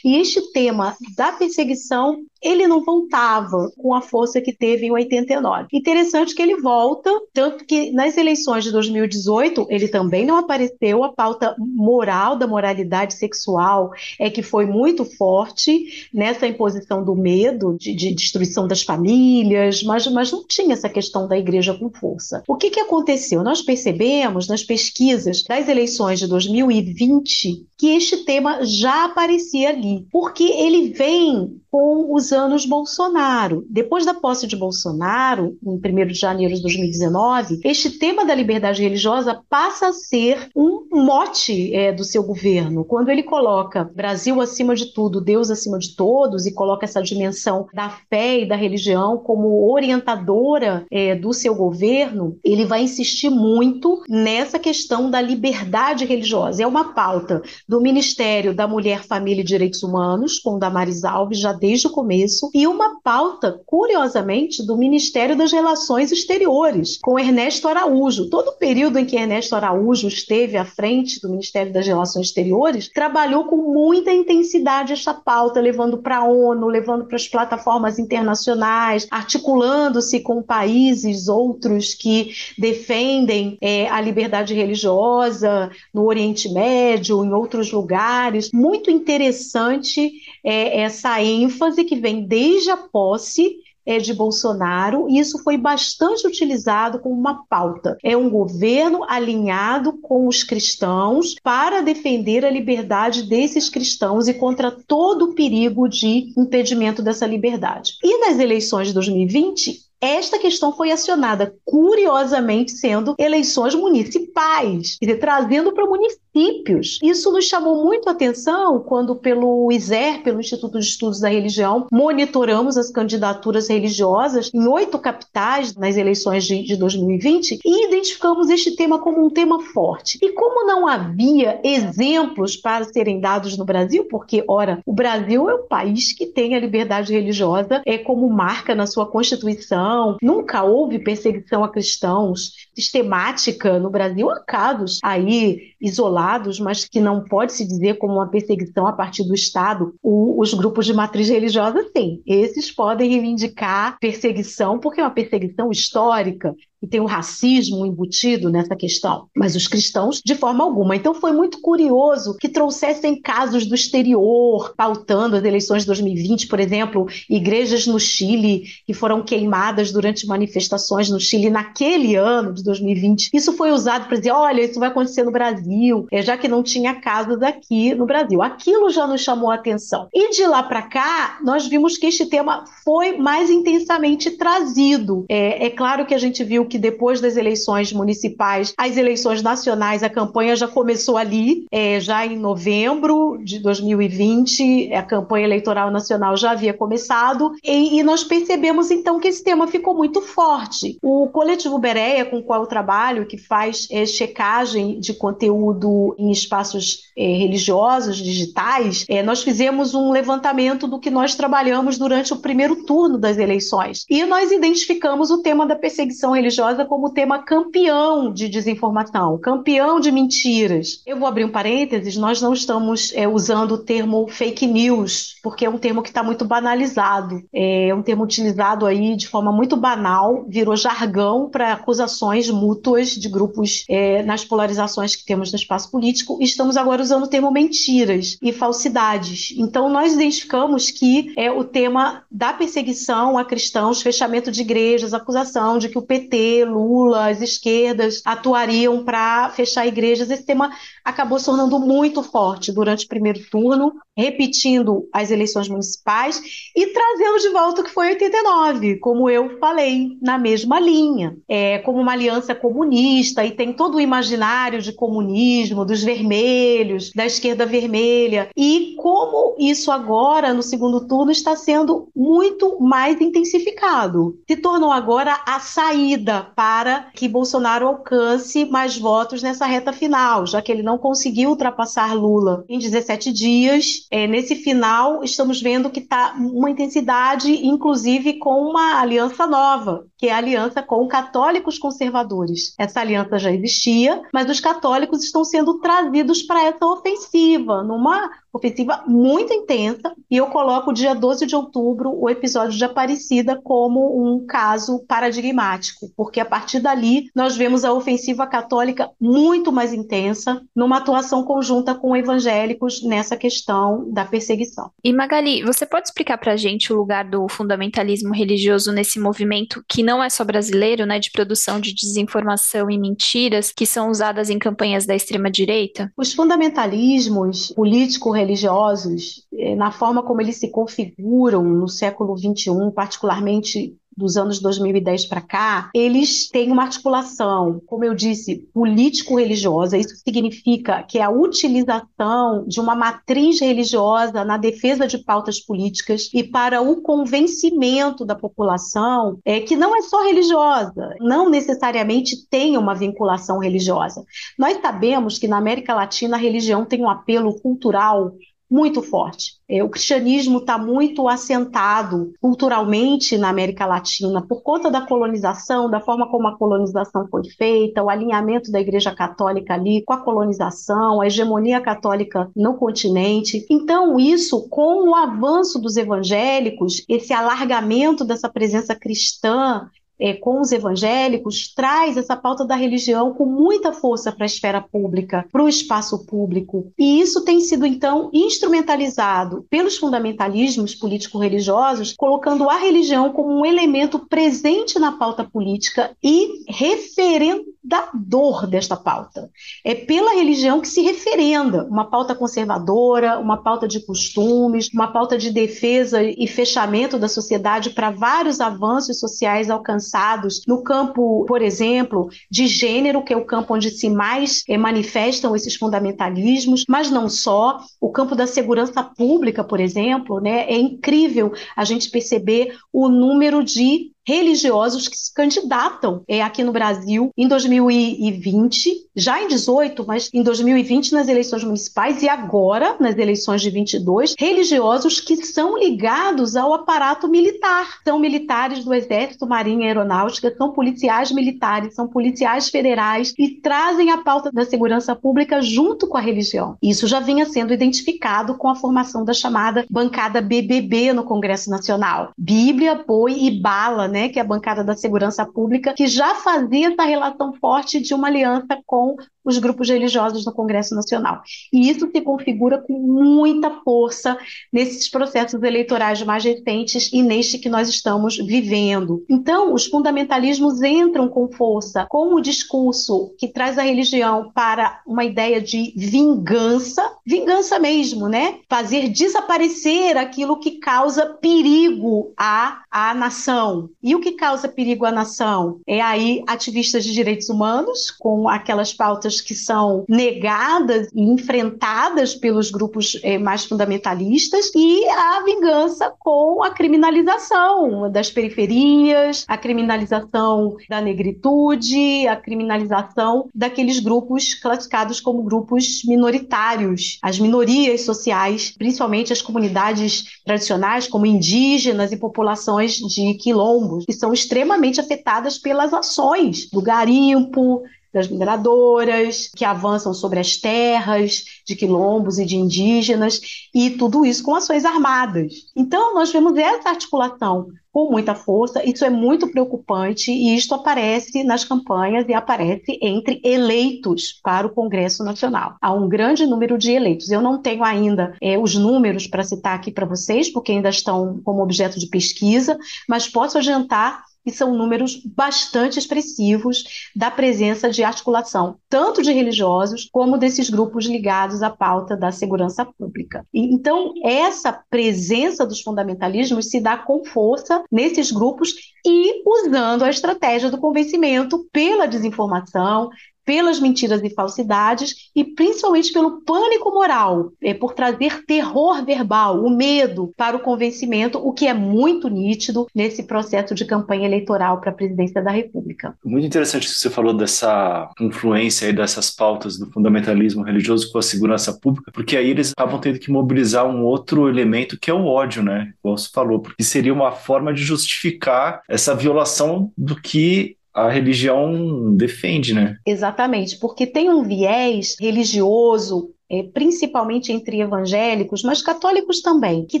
E 0.04 0.16
este 0.16 0.52
tema 0.52 0.96
da 1.16 1.32
perseguição 1.32 2.18
ele 2.42 2.66
não 2.66 2.84
voltava 2.84 3.70
com 3.78 3.94
a 3.94 4.02
força 4.02 4.40
que 4.40 4.52
teve 4.52 4.86
em 4.86 4.90
89. 4.90 5.68
Interessante 5.72 6.34
que 6.34 6.42
ele 6.42 6.60
volta, 6.60 7.08
tanto 7.32 7.64
que 7.64 7.92
nas 7.92 8.16
eleições 8.16 8.64
de 8.64 8.72
2018 8.72 9.66
ele 9.70 9.86
também 9.86 10.26
não 10.26 10.36
apareceu, 10.36 11.04
a 11.04 11.12
pauta 11.12 11.54
moral 11.58 12.36
da 12.36 12.46
moralidade 12.46 13.14
sexual 13.14 13.92
é 14.18 14.28
que 14.28 14.42
foi 14.42 14.66
muito 14.66 15.04
forte 15.04 16.08
nessa 16.12 16.46
imposição 16.46 17.04
do 17.04 17.14
medo, 17.14 17.76
de, 17.78 17.94
de 17.94 18.12
destruição 18.12 18.66
das 18.66 18.82
famílias, 18.82 19.82
mas, 19.84 20.06
mas 20.08 20.32
não 20.32 20.44
tinha 20.44 20.72
essa 20.72 20.88
questão 20.88 21.28
da 21.28 21.38
igreja 21.38 21.74
com 21.74 21.90
força. 21.90 22.42
O 22.48 22.56
que, 22.56 22.70
que 22.70 22.80
aconteceu? 22.80 23.44
Nós 23.44 23.62
percebemos 23.62 24.48
nas 24.48 24.64
pesquisas 24.64 25.44
das 25.44 25.68
eleições 25.68 26.18
de 26.18 26.26
2020 26.26 27.66
que 27.78 27.88
este 27.88 28.18
tema 28.24 28.64
já 28.64 29.08
aparecia 29.12 29.68
ali, 29.68 30.06
porque 30.10 30.44
ele 30.44 30.92
vem 30.92 31.60
com 31.72 32.14
os 32.14 32.32
anos 32.32 32.66
Bolsonaro. 32.66 33.64
Depois 33.70 34.04
da 34.04 34.12
posse 34.12 34.46
de 34.46 34.54
Bolsonaro, 34.54 35.56
em 35.64 35.70
1 35.70 36.06
de 36.06 36.14
janeiro 36.14 36.54
de 36.54 36.60
2019, 36.60 37.60
este 37.64 37.98
tema 37.98 38.26
da 38.26 38.34
liberdade 38.34 38.82
religiosa 38.82 39.40
passa 39.48 39.88
a 39.88 39.92
ser 39.92 40.50
um 40.54 40.86
mote 40.92 41.74
é, 41.74 41.90
do 41.90 42.04
seu 42.04 42.22
governo. 42.22 42.84
Quando 42.84 43.08
ele 43.08 43.22
coloca 43.22 43.84
Brasil 43.84 44.38
acima 44.42 44.74
de 44.74 44.92
tudo, 44.92 45.18
Deus 45.18 45.50
acima 45.50 45.78
de 45.78 45.96
todos, 45.96 46.44
e 46.44 46.52
coloca 46.52 46.84
essa 46.84 47.02
dimensão 47.02 47.66
da 47.72 47.88
fé 47.88 48.40
e 48.40 48.46
da 48.46 48.54
religião 48.54 49.16
como 49.16 49.72
orientadora 49.72 50.84
é, 50.90 51.14
do 51.14 51.32
seu 51.32 51.54
governo, 51.54 52.36
ele 52.44 52.66
vai 52.66 52.82
insistir 52.82 53.30
muito 53.30 54.02
nessa 54.10 54.58
questão 54.58 55.10
da 55.10 55.22
liberdade 55.22 56.04
religiosa. 56.04 56.62
É 56.62 56.66
uma 56.66 56.92
pauta 56.92 57.40
do 57.66 57.80
Ministério 57.80 58.54
da 58.54 58.68
Mulher, 58.68 59.01
Família 59.02 59.42
e 59.42 59.44
Direitos 59.44 59.82
Humanos, 59.82 60.38
com 60.38 60.58
Damares 60.58 61.04
Alves, 61.04 61.38
já 61.38 61.52
desde 61.52 61.86
o 61.86 61.90
começo, 61.90 62.50
e 62.54 62.66
uma 62.66 63.00
pauta, 63.02 63.60
curiosamente, 63.66 64.64
do 64.64 64.76
Ministério 64.76 65.36
das 65.36 65.52
Relações 65.52 66.12
Exteriores, 66.12 66.98
com 67.02 67.18
Ernesto 67.18 67.68
Araújo. 67.68 68.28
Todo 68.30 68.48
o 68.48 68.58
período 68.58 68.98
em 68.98 69.04
que 69.04 69.16
Ernesto 69.16 69.56
Araújo 69.56 70.08
esteve 70.08 70.56
à 70.56 70.64
frente 70.64 71.20
do 71.20 71.28
Ministério 71.28 71.72
das 71.72 71.86
Relações 71.86 72.28
Exteriores, 72.28 72.88
trabalhou 72.88 73.44
com 73.44 73.56
muita 73.56 74.12
intensidade 74.12 74.92
esta 74.92 75.12
pauta, 75.12 75.60
levando 75.60 75.98
para 75.98 76.18
a 76.18 76.24
ONU, 76.24 76.68
levando 76.68 77.06
para 77.06 77.16
as 77.16 77.28
plataformas 77.28 77.98
internacionais, 77.98 79.06
articulando-se 79.10 80.20
com 80.20 80.42
países 80.42 81.28
outros 81.28 81.94
que 81.94 82.32
defendem 82.58 83.58
é, 83.60 83.88
a 83.88 84.00
liberdade 84.00 84.54
religiosa 84.54 85.70
no 85.92 86.04
Oriente 86.04 86.48
Médio, 86.48 87.24
em 87.24 87.32
outros 87.32 87.72
lugares. 87.72 88.50
Muito 88.52 88.90
interessante 88.92 90.12
é, 90.44 90.80
essa 90.80 91.20
ênfase 91.22 91.84
que 91.84 91.96
vem 91.96 92.26
desde 92.26 92.70
a 92.70 92.76
posse 92.76 93.56
é 93.84 93.98
de 93.98 94.14
Bolsonaro, 94.14 95.08
e 95.08 95.18
isso 95.18 95.42
foi 95.42 95.56
bastante 95.56 96.26
utilizado 96.26 97.00
como 97.00 97.14
uma 97.14 97.44
pauta. 97.48 97.96
É 98.02 98.16
um 98.16 98.30
governo 98.30 99.04
alinhado 99.08 99.94
com 99.94 100.28
os 100.28 100.44
cristãos 100.44 101.34
para 101.42 101.80
defender 101.80 102.44
a 102.44 102.50
liberdade 102.50 103.24
desses 103.24 103.68
cristãos 103.68 104.28
e 104.28 104.34
contra 104.34 104.70
todo 104.70 105.26
o 105.26 105.34
perigo 105.34 105.88
de 105.88 106.32
impedimento 106.36 107.02
dessa 107.02 107.26
liberdade. 107.26 107.94
E 108.02 108.18
nas 108.20 108.38
eleições 108.38 108.88
de 108.88 108.94
2020, 108.94 109.92
esta 110.02 110.36
questão 110.36 110.72
foi 110.72 110.90
acionada, 110.90 111.54
curiosamente, 111.64 112.72
sendo 112.72 113.14
eleições 113.16 113.72
municipais, 113.72 114.98
trazendo 115.20 115.72
para 115.72 115.84
o 115.84 115.88
município 115.88 116.20
princípios. 116.32 116.98
Isso 117.02 117.30
nos 117.30 117.44
chamou 117.44 117.82
muito 117.82 118.08
a 118.08 118.12
atenção 118.12 118.80
quando, 118.80 119.14
pelo 119.14 119.70
ISER, 119.70 120.22
pelo 120.22 120.40
Instituto 120.40 120.78
de 120.78 120.86
Estudos 120.86 121.20
da 121.20 121.28
Religião, 121.28 121.86
monitoramos 121.92 122.76
as 122.76 122.90
candidaturas 122.90 123.68
religiosas 123.68 124.50
em 124.52 124.66
oito 124.66 124.98
capitais 124.98 125.74
nas 125.76 125.96
eleições 125.96 126.44
de, 126.44 126.62
de 126.62 126.76
2020 126.76 127.60
e 127.64 127.86
identificamos 127.88 128.48
este 128.48 128.74
tema 128.74 128.98
como 128.98 129.24
um 129.24 129.30
tema 129.30 129.60
forte. 129.60 130.18
E 130.22 130.32
como 130.32 130.66
não 130.66 130.86
havia 130.86 131.60
exemplos 131.62 132.56
para 132.56 132.84
serem 132.84 133.20
dados 133.20 133.56
no 133.56 133.64
Brasil, 133.64 134.06
porque, 134.10 134.44
ora, 134.48 134.80
o 134.86 134.92
Brasil 134.92 135.48
é 135.48 135.54
um 135.54 135.66
país 135.66 136.12
que 136.12 136.26
tem 136.26 136.54
a 136.54 136.60
liberdade 136.60 137.12
religiosa 137.12 137.82
é 137.84 137.98
como 137.98 138.28
marca 138.28 138.74
na 138.74 138.86
sua 138.86 139.06
Constituição, 139.06 140.16
nunca 140.22 140.62
houve 140.62 140.98
perseguição 140.98 141.62
a 141.62 141.68
cristãos 141.68 142.52
sistemática 142.74 143.78
no 143.78 143.90
Brasil, 143.90 144.30
há 144.30 144.40
casos 144.40 144.98
aí 145.02 145.72
isolados, 145.80 146.58
mas 146.58 146.84
que 146.84 147.00
não 147.00 147.22
pode 147.24 147.52
se 147.52 147.66
dizer 147.66 147.98
como 147.98 148.14
uma 148.14 148.28
perseguição 148.28 148.86
a 148.86 148.92
partir 148.92 149.24
do 149.24 149.34
Estado. 149.34 149.94
O, 150.02 150.40
os 150.40 150.54
grupos 150.54 150.86
de 150.86 150.94
matriz 150.94 151.28
religiosa, 151.28 151.84
sim, 151.96 152.22
esses 152.26 152.70
podem 152.70 153.10
reivindicar 153.10 153.98
perseguição, 154.00 154.78
porque 154.78 155.00
é 155.00 155.04
uma 155.04 155.10
perseguição 155.10 155.70
histórica, 155.70 156.54
e 156.82 156.86
tem 156.86 157.00
o 157.00 157.06
racismo 157.06 157.86
embutido 157.86 158.50
nessa 158.50 158.74
questão, 158.74 159.28
mas 159.34 159.54
os 159.54 159.68
cristãos 159.68 160.20
de 160.24 160.34
forma 160.34 160.64
alguma. 160.64 160.96
Então 160.96 161.14
foi 161.14 161.32
muito 161.32 161.60
curioso 161.60 162.36
que 162.38 162.48
trouxessem 162.48 163.20
casos 163.20 163.64
do 163.66 163.74
exterior, 163.74 164.74
pautando 164.76 165.36
as 165.36 165.44
eleições 165.44 165.82
de 165.82 165.86
2020, 165.86 166.48
por 166.48 166.58
exemplo, 166.58 167.06
igrejas 167.30 167.86
no 167.86 168.00
Chile 168.00 168.64
que 168.86 168.92
foram 168.92 169.22
queimadas 169.22 169.92
durante 169.92 170.26
manifestações 170.26 171.08
no 171.08 171.20
Chile 171.20 171.50
naquele 171.50 172.16
ano 172.16 172.52
de 172.52 172.64
2020. 172.64 173.30
Isso 173.32 173.52
foi 173.52 173.70
usado 173.70 174.08
para 174.08 174.16
dizer, 174.16 174.32
olha, 174.32 174.62
isso 174.62 174.80
vai 174.80 174.88
acontecer 174.88 175.22
no 175.22 175.30
Brasil, 175.30 176.06
é, 176.10 176.22
já 176.22 176.36
que 176.36 176.48
não 176.48 176.62
tinha 176.62 176.94
casos 176.94 177.40
aqui 177.42 177.94
no 177.94 178.06
Brasil. 178.06 178.42
Aquilo 178.42 178.90
já 178.90 179.06
nos 179.06 179.20
chamou 179.20 179.50
a 179.50 179.54
atenção. 179.54 180.08
E 180.12 180.30
de 180.30 180.46
lá 180.46 180.62
para 180.62 180.82
cá, 180.82 181.38
nós 181.44 181.66
vimos 181.66 181.96
que 181.96 182.06
este 182.06 182.26
tema 182.26 182.64
foi 182.84 183.16
mais 183.16 183.50
intensamente 183.50 184.30
trazido. 184.32 185.24
É, 185.28 185.66
é 185.66 185.70
claro 185.70 186.06
que 186.06 186.14
a 186.14 186.18
gente 186.18 186.42
viu 186.42 186.66
que 186.72 186.78
depois 186.78 187.20
das 187.20 187.36
eleições 187.36 187.92
municipais, 187.92 188.72
as 188.78 188.96
eleições 188.96 189.42
nacionais, 189.42 190.02
a 190.02 190.08
campanha 190.08 190.56
já 190.56 190.66
começou 190.66 191.18
ali, 191.18 191.66
é, 191.70 192.00
já 192.00 192.24
em 192.24 192.38
novembro 192.38 193.38
de 193.44 193.58
2020, 193.58 194.90
a 194.94 195.02
campanha 195.02 195.44
eleitoral 195.44 195.90
nacional 195.90 196.34
já 196.34 196.52
havia 196.52 196.72
começado, 196.72 197.52
e, 197.62 197.98
e 197.98 198.02
nós 198.02 198.24
percebemos 198.24 198.90
então 198.90 199.20
que 199.20 199.28
esse 199.28 199.44
tema 199.44 199.66
ficou 199.66 199.94
muito 199.94 200.22
forte. 200.22 200.96
O 201.02 201.28
coletivo 201.28 201.78
Bereia, 201.78 202.24
com 202.24 202.38
o 202.38 202.42
qual 202.42 202.62
eu 202.62 202.66
trabalho, 202.66 203.26
que 203.26 203.36
faz 203.36 203.86
é, 203.90 204.06
checagem 204.06 204.98
de 204.98 205.12
conteúdo 205.12 206.14
em 206.18 206.30
espaços 206.30 207.11
é, 207.16 207.26
religiosos, 207.36 208.16
digitais, 208.16 209.04
é, 209.08 209.22
nós 209.22 209.42
fizemos 209.42 209.94
um 209.94 210.10
levantamento 210.10 210.86
do 210.86 210.98
que 210.98 211.10
nós 211.10 211.34
trabalhamos 211.34 211.98
durante 211.98 212.32
o 212.32 212.36
primeiro 212.36 212.84
turno 212.84 213.18
das 213.18 213.38
eleições. 213.38 214.04
E 214.08 214.24
nós 214.24 214.50
identificamos 214.50 215.30
o 215.30 215.42
tema 215.42 215.66
da 215.66 215.76
perseguição 215.76 216.32
religiosa 216.32 216.84
como 216.84 217.12
tema 217.12 217.42
campeão 217.42 218.32
de 218.32 218.48
desinformação, 218.48 219.38
campeão 219.38 220.00
de 220.00 220.10
mentiras. 220.10 221.02
Eu 221.06 221.18
vou 221.18 221.28
abrir 221.28 221.44
um 221.44 221.50
parênteses, 221.50 222.16
nós 222.16 222.40
não 222.40 222.52
estamos 222.52 223.12
é, 223.14 223.28
usando 223.28 223.72
o 223.72 223.78
termo 223.78 224.26
fake 224.28 224.66
news, 224.66 225.36
porque 225.42 225.66
é 225.66 225.70
um 225.70 225.78
termo 225.78 226.02
que 226.02 226.08
está 226.08 226.22
muito 226.22 226.44
banalizado, 226.44 227.42
é 227.52 227.94
um 227.94 228.02
termo 228.02 228.24
utilizado 228.24 228.86
aí 228.86 229.16
de 229.16 229.28
forma 229.28 229.52
muito 229.52 229.76
banal, 229.76 230.44
virou 230.48 230.76
jargão 230.76 231.48
para 231.50 231.72
acusações 231.72 232.48
mútuas 232.48 233.10
de 233.10 233.28
grupos 233.28 233.84
é, 233.88 234.22
nas 234.22 234.44
polarizações 234.44 235.14
que 235.14 235.24
temos 235.24 235.52
no 235.52 235.56
espaço 235.56 235.90
político, 235.90 236.38
estamos 236.40 236.76
agora 236.76 237.01
usando 237.02 237.24
o 237.24 237.28
termo 237.28 237.50
mentiras 237.50 238.38
e 238.40 238.52
falsidades. 238.52 239.54
Então, 239.56 239.88
nós 239.88 240.14
identificamos 240.14 240.90
que 240.90 241.32
é 241.36 241.50
o 241.50 241.64
tema 241.64 242.24
da 242.30 242.52
perseguição 242.52 243.36
a 243.36 243.44
cristãos, 243.44 244.00
fechamento 244.00 244.50
de 244.50 244.62
igrejas, 244.62 245.12
acusação 245.12 245.78
de 245.78 245.88
que 245.88 245.98
o 245.98 246.02
PT 246.02 246.64
Lula, 246.64 247.28
as 247.28 247.42
esquerdas 247.42 248.22
atuariam 248.24 249.04
para 249.04 249.50
fechar 249.50 249.86
igrejas. 249.86 250.30
Esse 250.30 250.44
tema 250.44 250.70
acabou 251.04 251.38
se 251.38 251.46
tornando 251.46 251.78
muito 251.78 252.22
forte 252.22 252.72
durante 252.72 253.04
o 253.04 253.08
primeiro 253.08 253.40
turno, 253.50 253.92
repetindo 254.16 255.08
as 255.12 255.30
eleições 255.30 255.68
municipais 255.68 256.40
e 256.76 256.86
trazendo 256.88 257.38
de 257.38 257.48
volta 257.48 257.80
o 257.80 257.84
que 257.84 257.90
foi 257.90 258.10
89, 258.10 258.98
como 258.98 259.28
eu 259.28 259.58
falei, 259.58 260.16
na 260.20 260.38
mesma 260.38 260.78
linha, 260.78 261.36
é, 261.48 261.78
como 261.78 262.00
uma 262.00 262.12
aliança 262.12 262.54
comunista, 262.54 263.44
e 263.44 263.50
tem 263.50 263.72
todo 263.72 263.96
o 263.96 264.00
imaginário 264.00 264.80
de 264.80 264.92
comunismo, 264.92 265.84
dos 265.84 266.02
vermelhos, 266.02 266.91
da 267.14 267.26
esquerda 267.26 267.66
vermelha, 267.66 268.48
e 268.56 268.94
como 268.98 269.56
isso 269.58 269.90
agora, 269.90 270.52
no 270.52 270.62
segundo 270.62 271.06
turno, 271.06 271.30
está 271.30 271.56
sendo 271.56 272.08
muito 272.14 272.80
mais 272.80 273.20
intensificado. 273.20 274.38
Se 274.48 274.56
tornou 274.56 274.92
agora 274.92 275.40
a 275.46 275.60
saída 275.60 276.42
para 276.54 277.10
que 277.14 277.28
Bolsonaro 277.28 277.86
alcance 277.86 278.64
mais 278.64 278.98
votos 278.98 279.42
nessa 279.42 279.66
reta 279.66 279.92
final, 279.92 280.46
já 280.46 280.60
que 280.60 280.70
ele 280.70 280.82
não 280.82 280.98
conseguiu 280.98 281.50
ultrapassar 281.50 282.14
Lula 282.14 282.64
em 282.68 282.78
17 282.78 283.32
dias. 283.32 284.06
É, 284.10 284.26
nesse 284.26 284.56
final, 284.56 285.22
estamos 285.22 285.60
vendo 285.60 285.90
que 285.90 286.00
está 286.00 286.34
uma 286.38 286.70
intensidade, 286.70 287.66
inclusive 287.66 288.34
com 288.34 288.62
uma 288.62 289.00
aliança 289.00 289.46
nova, 289.46 290.06
que 290.22 290.28
é 290.28 290.32
a 290.32 290.36
aliança 290.36 290.80
com 290.80 291.04
católicos 291.08 291.80
conservadores. 291.80 292.76
Essa 292.78 293.00
aliança 293.00 293.40
já 293.40 293.50
existia, 293.50 294.22
mas 294.32 294.48
os 294.48 294.60
católicos 294.60 295.24
estão 295.24 295.42
sendo 295.42 295.80
trazidos 295.80 296.44
para 296.44 296.62
essa 296.62 296.86
ofensiva, 296.86 297.82
numa 297.82 298.30
ofensiva 298.52 299.02
muito 299.06 299.52
intensa, 299.52 300.12
e 300.30 300.36
eu 300.36 300.46
coloco 300.48 300.90
o 300.90 300.92
dia 300.92 301.14
12 301.14 301.46
de 301.46 301.56
outubro 301.56 302.12
o 302.14 302.28
episódio 302.28 302.76
de 302.76 302.84
Aparecida 302.84 303.60
como 303.62 304.22
um 304.22 304.44
caso 304.46 305.04
paradigmático, 305.06 306.10
porque 306.16 306.40
a 306.40 306.44
partir 306.44 306.80
dali 306.80 307.30
nós 307.34 307.56
vemos 307.56 307.84
a 307.84 307.92
ofensiva 307.92 308.46
católica 308.46 309.10
muito 309.20 309.72
mais 309.72 309.92
intensa, 309.92 310.60
numa 310.74 310.98
atuação 310.98 311.44
conjunta 311.44 311.94
com 311.94 312.16
evangélicos 312.16 313.02
nessa 313.02 313.36
questão 313.36 314.10
da 314.10 314.24
perseguição. 314.24 314.90
E 315.02 315.12
Magali, 315.12 315.62
você 315.62 315.86
pode 315.86 316.08
explicar 316.08 316.38
para 316.38 316.52
a 316.52 316.56
gente 316.56 316.92
o 316.92 316.96
lugar 316.96 317.24
do 317.24 317.48
fundamentalismo 317.48 318.34
religioso 318.34 318.92
nesse 318.92 319.18
movimento 319.18 319.82
que 319.88 320.02
não 320.02 320.22
é 320.22 320.28
só 320.28 320.44
brasileiro, 320.44 321.06
né, 321.06 321.18
de 321.18 321.30
produção 321.30 321.80
de 321.80 321.94
desinformação 321.94 322.90
e 322.90 322.98
mentiras 322.98 323.72
que 323.72 323.86
são 323.86 324.10
usadas 324.10 324.50
em 324.50 324.58
campanhas 324.58 325.06
da 325.06 325.14
extrema-direita? 325.14 326.12
Os 326.16 326.32
fundamentalismos 326.32 327.72
políticos 327.72 328.41
religiosos, 328.42 329.46
eh, 329.52 329.74
na 329.76 329.90
forma 329.92 330.22
como 330.22 330.40
eles 330.40 330.56
se 330.56 330.68
configuram 330.70 331.62
no 331.62 331.88
século 331.88 332.36
XXI, 332.36 332.90
particularmente 332.94 333.96
dos 334.16 334.36
anos 334.36 334.60
2010 334.60 335.26
para 335.26 335.40
cá, 335.40 335.90
eles 335.94 336.48
têm 336.48 336.70
uma 336.70 336.82
articulação, 336.82 337.80
como 337.86 338.04
eu 338.04 338.14
disse, 338.14 338.56
político-religiosa. 338.72 339.96
Isso 339.96 340.16
significa 340.16 341.02
que 341.02 341.18
é 341.18 341.22
a 341.22 341.30
utilização 341.30 342.64
de 342.66 342.80
uma 342.80 342.94
matriz 342.94 343.60
religiosa 343.60 344.44
na 344.44 344.56
defesa 344.56 345.06
de 345.06 345.18
pautas 345.18 345.60
políticas 345.60 346.28
e 346.32 346.42
para 346.42 346.80
o 346.80 347.00
convencimento 347.02 348.24
da 348.24 348.34
população 348.34 349.38
é, 349.44 349.60
que 349.60 349.76
não 349.76 349.96
é 349.96 350.02
só 350.02 350.22
religiosa, 350.24 351.14
não 351.20 351.48
necessariamente 351.48 352.48
tem 352.48 352.76
uma 352.76 352.94
vinculação 352.94 353.58
religiosa. 353.58 354.24
Nós 354.58 354.80
sabemos 354.80 355.38
que 355.38 355.48
na 355.48 355.58
América 355.58 355.94
Latina 355.94 356.36
a 356.36 356.40
religião 356.40 356.84
tem 356.84 357.02
um 357.02 357.08
apelo 357.08 357.60
cultural 357.60 358.32
muito 358.72 359.02
forte. 359.02 359.60
É, 359.68 359.84
o 359.84 359.88
cristianismo 359.90 360.58
está 360.58 360.78
muito 360.78 361.28
assentado 361.28 362.32
culturalmente 362.40 363.36
na 363.36 363.50
América 363.50 363.84
Latina 363.84 364.40
por 364.40 364.62
conta 364.62 364.90
da 364.90 365.02
colonização, 365.02 365.90
da 365.90 366.00
forma 366.00 366.26
como 366.30 366.48
a 366.48 366.56
colonização 366.56 367.28
foi 367.28 367.44
feita, 367.44 368.02
o 368.02 368.08
alinhamento 368.08 368.72
da 368.72 368.80
Igreja 368.80 369.14
Católica 369.14 369.74
ali 369.74 370.02
com 370.02 370.14
a 370.14 370.22
colonização, 370.22 371.20
a 371.20 371.26
hegemonia 371.26 371.82
católica 371.82 372.50
no 372.56 372.78
continente. 372.78 373.66
Então, 373.68 374.18
isso, 374.18 374.66
com 374.70 375.10
o 375.10 375.14
avanço 375.14 375.78
dos 375.78 375.98
evangélicos, 375.98 377.04
esse 377.06 377.34
alargamento 377.34 378.24
dessa 378.24 378.48
presença 378.48 378.94
cristã 378.94 379.90
é, 380.22 380.34
com 380.34 380.60
os 380.60 380.70
evangélicos, 380.70 381.74
traz 381.74 382.16
essa 382.16 382.36
pauta 382.36 382.64
da 382.64 382.76
religião 382.76 383.34
com 383.34 383.44
muita 383.44 383.92
força 383.92 384.30
para 384.30 384.44
a 384.44 384.46
esfera 384.46 384.80
pública, 384.80 385.44
para 385.50 385.64
o 385.64 385.68
espaço 385.68 386.24
público. 386.24 386.92
E 386.96 387.20
isso 387.20 387.44
tem 387.44 387.60
sido, 387.60 387.84
então, 387.84 388.30
instrumentalizado 388.32 389.66
pelos 389.68 389.98
fundamentalismos 389.98 390.94
político-religiosos, 390.94 392.14
colocando 392.16 392.70
a 392.70 392.76
religião 392.76 393.32
como 393.32 393.52
um 393.52 393.66
elemento 393.66 394.20
presente 394.20 394.96
na 394.96 395.10
pauta 395.10 395.42
política 395.42 396.16
e 396.22 396.62
referendador 396.68 398.68
desta 398.68 398.96
pauta. 398.96 399.50
É 399.84 399.92
pela 399.92 400.34
religião 400.34 400.80
que 400.80 400.86
se 400.86 401.02
referenda 401.02 401.84
uma 401.86 402.04
pauta 402.04 402.32
conservadora, 402.32 403.40
uma 403.40 403.56
pauta 403.56 403.88
de 403.88 403.98
costumes, 404.06 404.88
uma 404.94 405.08
pauta 405.08 405.36
de 405.36 405.50
defesa 405.50 406.22
e 406.22 406.46
fechamento 406.46 407.18
da 407.18 407.26
sociedade 407.26 407.90
para 407.90 408.10
vários 408.10 408.60
avanços 408.60 409.18
sociais 409.18 409.68
alcançados 409.68 410.11
avançados 410.12 410.62
no 410.66 410.82
campo, 410.82 411.44
por 411.46 411.62
exemplo, 411.62 412.28
de 412.50 412.66
gênero, 412.66 413.24
que 413.24 413.32
é 413.32 413.36
o 413.36 413.44
campo 413.44 413.74
onde 413.74 413.90
se 413.90 414.10
mais 414.10 414.62
é, 414.68 414.76
manifestam 414.76 415.56
esses 415.56 415.74
fundamentalismos, 415.76 416.84
mas 416.88 417.10
não 417.10 417.28
só. 417.28 417.80
O 418.00 418.10
campo 418.10 418.34
da 418.34 418.46
segurança 418.46 419.02
pública, 419.02 419.64
por 419.64 419.80
exemplo, 419.80 420.40
né, 420.40 420.66
é 420.68 420.78
incrível 420.78 421.52
a 421.74 421.84
gente 421.84 422.10
perceber 422.10 422.76
o 422.92 423.08
número 423.08 423.64
de 423.64 424.12
religiosos 424.26 425.08
que 425.08 425.16
se 425.16 425.32
candidatam 425.34 426.22
é, 426.28 426.42
aqui 426.42 426.62
no 426.62 426.72
Brasil 426.72 427.30
em 427.36 427.48
2020, 427.48 429.08
já 429.14 429.42
em 429.42 429.48
18, 429.48 430.04
mas 430.06 430.30
em 430.32 430.42
2020 430.42 431.12
nas 431.12 431.28
eleições 431.28 431.64
municipais 431.64 432.22
e 432.22 432.28
agora 432.28 432.96
nas 433.00 433.16
eleições 433.18 433.62
de 433.62 433.70
22, 433.70 434.34
religiosos 434.38 435.20
que 435.20 435.36
são 435.44 435.76
ligados 435.76 436.56
ao 436.56 436.72
aparato 436.74 437.28
militar. 437.28 437.98
São 438.04 438.18
militares 438.18 438.84
do 438.84 438.94
Exército, 438.94 439.46
Marinha 439.46 439.86
Aeronáutica, 439.86 440.54
são 440.56 440.72
policiais 440.72 441.32
militares, 441.32 441.94
são 441.94 442.06
policiais 442.06 442.68
federais 442.68 443.34
e 443.38 443.60
trazem 443.60 444.10
a 444.10 444.18
pauta 444.18 444.50
da 444.52 444.64
segurança 444.64 445.14
pública 445.16 445.60
junto 445.60 446.06
com 446.06 446.16
a 446.16 446.20
religião. 446.20 446.76
Isso 446.82 447.06
já 447.06 447.20
vinha 447.20 447.46
sendo 447.46 447.72
identificado 447.72 448.56
com 448.56 448.68
a 448.68 448.74
formação 448.74 449.24
da 449.24 449.32
chamada 449.32 449.84
bancada 449.90 450.40
BBB 450.40 451.12
no 451.12 451.24
Congresso 451.24 451.70
Nacional. 451.70 452.30
Bíblia, 452.36 453.02
boi 453.06 453.32
e 453.32 453.50
bala 453.50 454.11
né, 454.12 454.28
que 454.28 454.38
é 454.38 454.42
a 454.42 454.44
bancada 454.44 454.84
da 454.84 454.94
segurança 454.94 455.44
pública, 455.44 455.94
que 455.94 456.06
já 456.06 456.34
fazia 456.36 456.92
essa 456.92 457.02
relação 457.02 457.52
forte 457.54 458.00
de 458.00 458.14
uma 458.14 458.28
aliança 458.28 458.78
com 458.86 459.16
os 459.44 459.58
grupos 459.58 459.88
religiosos 459.88 460.44
no 460.44 460.52
Congresso 460.52 460.94
Nacional. 460.94 461.42
E 461.72 461.90
isso 461.90 462.10
se 462.10 462.20
configura 462.20 462.78
com 462.78 462.98
muita 462.98 463.70
força 463.82 464.36
nesses 464.72 465.08
processos 465.08 465.62
eleitorais 465.62 466.22
mais 466.22 466.44
recentes 466.44 467.10
e 467.12 467.22
neste 467.22 467.58
que 467.58 467.68
nós 467.68 467.88
estamos 467.88 468.36
vivendo. 468.36 469.24
Então, 469.28 469.74
os 469.74 469.86
fundamentalismos 469.86 470.82
entram 470.82 471.28
com 471.28 471.50
força 471.50 472.06
com 472.08 472.34
o 472.34 472.40
discurso 472.40 473.34
que 473.38 473.48
traz 473.48 473.78
a 473.78 473.82
religião 473.82 474.50
para 474.54 475.00
uma 475.06 475.24
ideia 475.24 475.60
de 475.60 475.92
vingança, 475.96 477.02
vingança 477.26 477.78
mesmo, 477.78 478.28
né? 478.28 478.58
Fazer 478.68 479.08
desaparecer 479.08 480.16
aquilo 480.16 480.58
que 480.58 480.72
causa 480.78 481.26
perigo 481.26 482.32
à, 482.36 482.82
à 482.90 483.14
nação. 483.14 483.88
E 484.02 484.14
o 484.14 484.20
que 484.20 484.32
causa 484.32 484.68
perigo 484.68 485.04
à 485.04 485.12
nação? 485.12 485.80
É 485.86 486.00
aí 486.00 486.42
ativistas 486.46 487.04
de 487.04 487.12
direitos 487.12 487.48
humanos, 487.48 488.10
com 488.10 488.48
aquelas 488.48 488.92
pautas 488.92 489.31
que 489.40 489.54
são 489.54 490.04
negadas 490.08 491.08
e 491.14 491.22
enfrentadas 491.22 492.34
pelos 492.34 492.70
grupos 492.70 493.18
eh, 493.22 493.38
mais 493.38 493.64
fundamentalistas, 493.64 494.70
e 494.74 495.04
a 495.08 495.42
vingança 495.44 496.12
com 496.18 496.62
a 496.62 496.70
criminalização 496.70 498.10
das 498.10 498.30
periferias, 498.30 499.44
a 499.48 499.56
criminalização 499.56 500.76
da 500.88 501.00
negritude, 501.00 502.26
a 502.26 502.36
criminalização 502.36 503.48
daqueles 503.54 504.00
grupos 504.00 504.54
classificados 504.54 505.20
como 505.20 505.42
grupos 505.42 506.02
minoritários, 506.04 507.18
as 507.22 507.38
minorias 507.38 508.02
sociais, 508.02 508.74
principalmente 508.76 509.32
as 509.32 509.42
comunidades 509.42 510.24
tradicionais, 510.44 511.06
como 511.06 511.26
indígenas 511.26 512.12
e 512.12 512.16
populações 512.16 512.96
de 512.96 513.34
quilombos, 513.34 514.04
que 514.04 514.12
são 514.12 514.32
extremamente 514.32 515.00
afetadas 515.00 515.58
pelas 515.58 515.92
ações 515.92 516.68
do 516.70 516.80
garimpo, 516.80 517.82
das 518.12 518.28
mineradoras, 518.28 519.50
que 519.56 519.64
avançam 519.64 520.12
sobre 520.12 520.38
as 520.38 520.56
terras 520.56 521.44
de 521.66 521.74
quilombos 521.74 522.38
e 522.38 522.44
de 522.44 522.56
indígenas, 522.56 523.40
e 523.74 523.90
tudo 523.90 524.24
isso 524.24 524.42
com 524.42 524.54
ações 524.54 524.84
armadas. 524.84 525.52
Então, 525.76 526.14
nós 526.14 526.32
vemos 526.32 526.56
essa 526.56 526.90
articulação 526.90 527.68
com 527.92 528.10
muita 528.10 528.34
força, 528.34 528.82
isso 528.88 529.04
é 529.04 529.10
muito 529.10 529.50
preocupante 529.50 530.32
e 530.32 530.56
isto 530.56 530.74
aparece 530.74 531.44
nas 531.44 531.62
campanhas 531.62 532.26
e 532.26 532.32
aparece 532.32 532.98
entre 533.02 533.38
eleitos 533.44 534.40
para 534.42 534.66
o 534.66 534.70
Congresso 534.70 535.22
Nacional. 535.22 535.76
Há 535.80 535.92
um 535.92 536.08
grande 536.08 536.46
número 536.46 536.78
de 536.78 536.90
eleitos. 536.90 537.30
Eu 537.30 537.42
não 537.42 537.60
tenho 537.60 537.84
ainda 537.84 538.34
é, 538.40 538.58
os 538.58 538.74
números 538.74 539.26
para 539.26 539.44
citar 539.44 539.76
aqui 539.76 539.92
para 539.92 540.06
vocês, 540.06 540.50
porque 540.50 540.72
ainda 540.72 540.88
estão 540.88 541.38
como 541.44 541.62
objeto 541.62 541.98
de 541.98 542.06
pesquisa, 542.06 542.78
mas 543.06 543.28
posso 543.28 543.58
adiantar 543.58 544.24
e 544.44 544.50
são 544.50 544.74
números 544.74 545.22
bastante 545.24 545.98
expressivos 545.98 547.10
da 547.14 547.30
presença 547.30 547.90
de 547.90 548.02
articulação, 548.02 548.76
tanto 548.88 549.22
de 549.22 549.32
religiosos 549.32 550.08
como 550.12 550.38
desses 550.38 550.68
grupos 550.68 551.06
ligados 551.06 551.62
à 551.62 551.70
pauta 551.70 552.16
da 552.16 552.32
segurança 552.32 552.84
pública. 552.84 553.46
Então, 553.52 554.14
essa 554.24 554.72
presença 554.72 555.66
dos 555.66 555.80
fundamentalismos 555.80 556.68
se 556.70 556.80
dá 556.80 556.96
com 556.96 557.24
força 557.24 557.84
nesses 557.90 558.30
grupos 558.30 558.74
e 559.04 559.42
usando 559.46 560.02
a 560.02 560.10
estratégia 560.10 560.70
do 560.70 560.78
convencimento 560.78 561.66
pela 561.72 562.06
desinformação, 562.06 563.10
pelas 563.44 563.80
mentiras 563.80 564.22
e 564.22 564.30
falsidades 564.30 565.30
e 565.34 565.44
principalmente 565.44 566.12
pelo 566.12 566.42
pânico 566.42 566.90
moral, 566.90 567.52
é, 567.62 567.74
por 567.74 567.94
trazer 567.94 568.44
terror 568.44 569.04
verbal, 569.04 569.64
o 569.64 569.70
medo 569.70 570.32
para 570.36 570.56
o 570.56 570.60
convencimento, 570.60 571.38
o 571.38 571.52
que 571.52 571.66
é 571.66 571.74
muito 571.74 572.28
nítido 572.28 572.86
nesse 572.94 573.24
processo 573.24 573.74
de 573.74 573.84
campanha 573.84 574.26
eleitoral 574.26 574.80
para 574.80 574.90
a 574.90 574.94
presidência 574.94 575.42
da 575.42 575.50
República. 575.50 576.14
Muito 576.24 576.46
interessante 576.46 576.86
que 576.86 576.94
você 576.94 577.10
falou 577.10 577.34
dessa 577.34 578.10
influência 578.20 578.86
aí 578.86 578.92
dessas 578.92 579.30
pautas 579.30 579.78
do 579.78 579.90
fundamentalismo 579.90 580.62
religioso 580.62 581.10
com 581.10 581.18
a 581.18 581.22
segurança 581.22 581.72
pública, 581.72 582.10
porque 582.12 582.36
aí 582.36 582.50
eles 582.50 582.72
acabam 582.76 583.00
tendo 583.00 583.18
que 583.18 583.30
mobilizar 583.30 583.86
um 583.86 584.02
outro 584.02 584.48
elemento 584.48 584.98
que 584.98 585.10
é 585.10 585.14
o 585.14 585.26
ódio, 585.26 585.62
né? 585.62 585.92
Como 586.02 586.16
você 586.16 586.28
falou, 586.32 586.60
porque 586.60 586.82
seria 586.82 587.12
uma 587.12 587.32
forma 587.32 587.72
de 587.72 587.82
justificar 587.82 588.82
essa 588.88 589.14
violação 589.14 589.90
do 589.96 590.20
que 590.20 590.76
a 590.94 591.08
religião 591.08 592.14
defende, 592.14 592.74
né? 592.74 592.96
Exatamente, 593.06 593.78
porque 593.78 594.06
tem 594.06 594.30
um 594.30 594.42
viés 594.42 595.16
religioso 595.20 596.32
é, 596.52 596.62
principalmente 596.62 597.50
entre 597.50 597.80
evangélicos, 597.80 598.62
mas 598.62 598.82
católicos 598.82 599.40
também, 599.40 599.86
que 599.86 600.00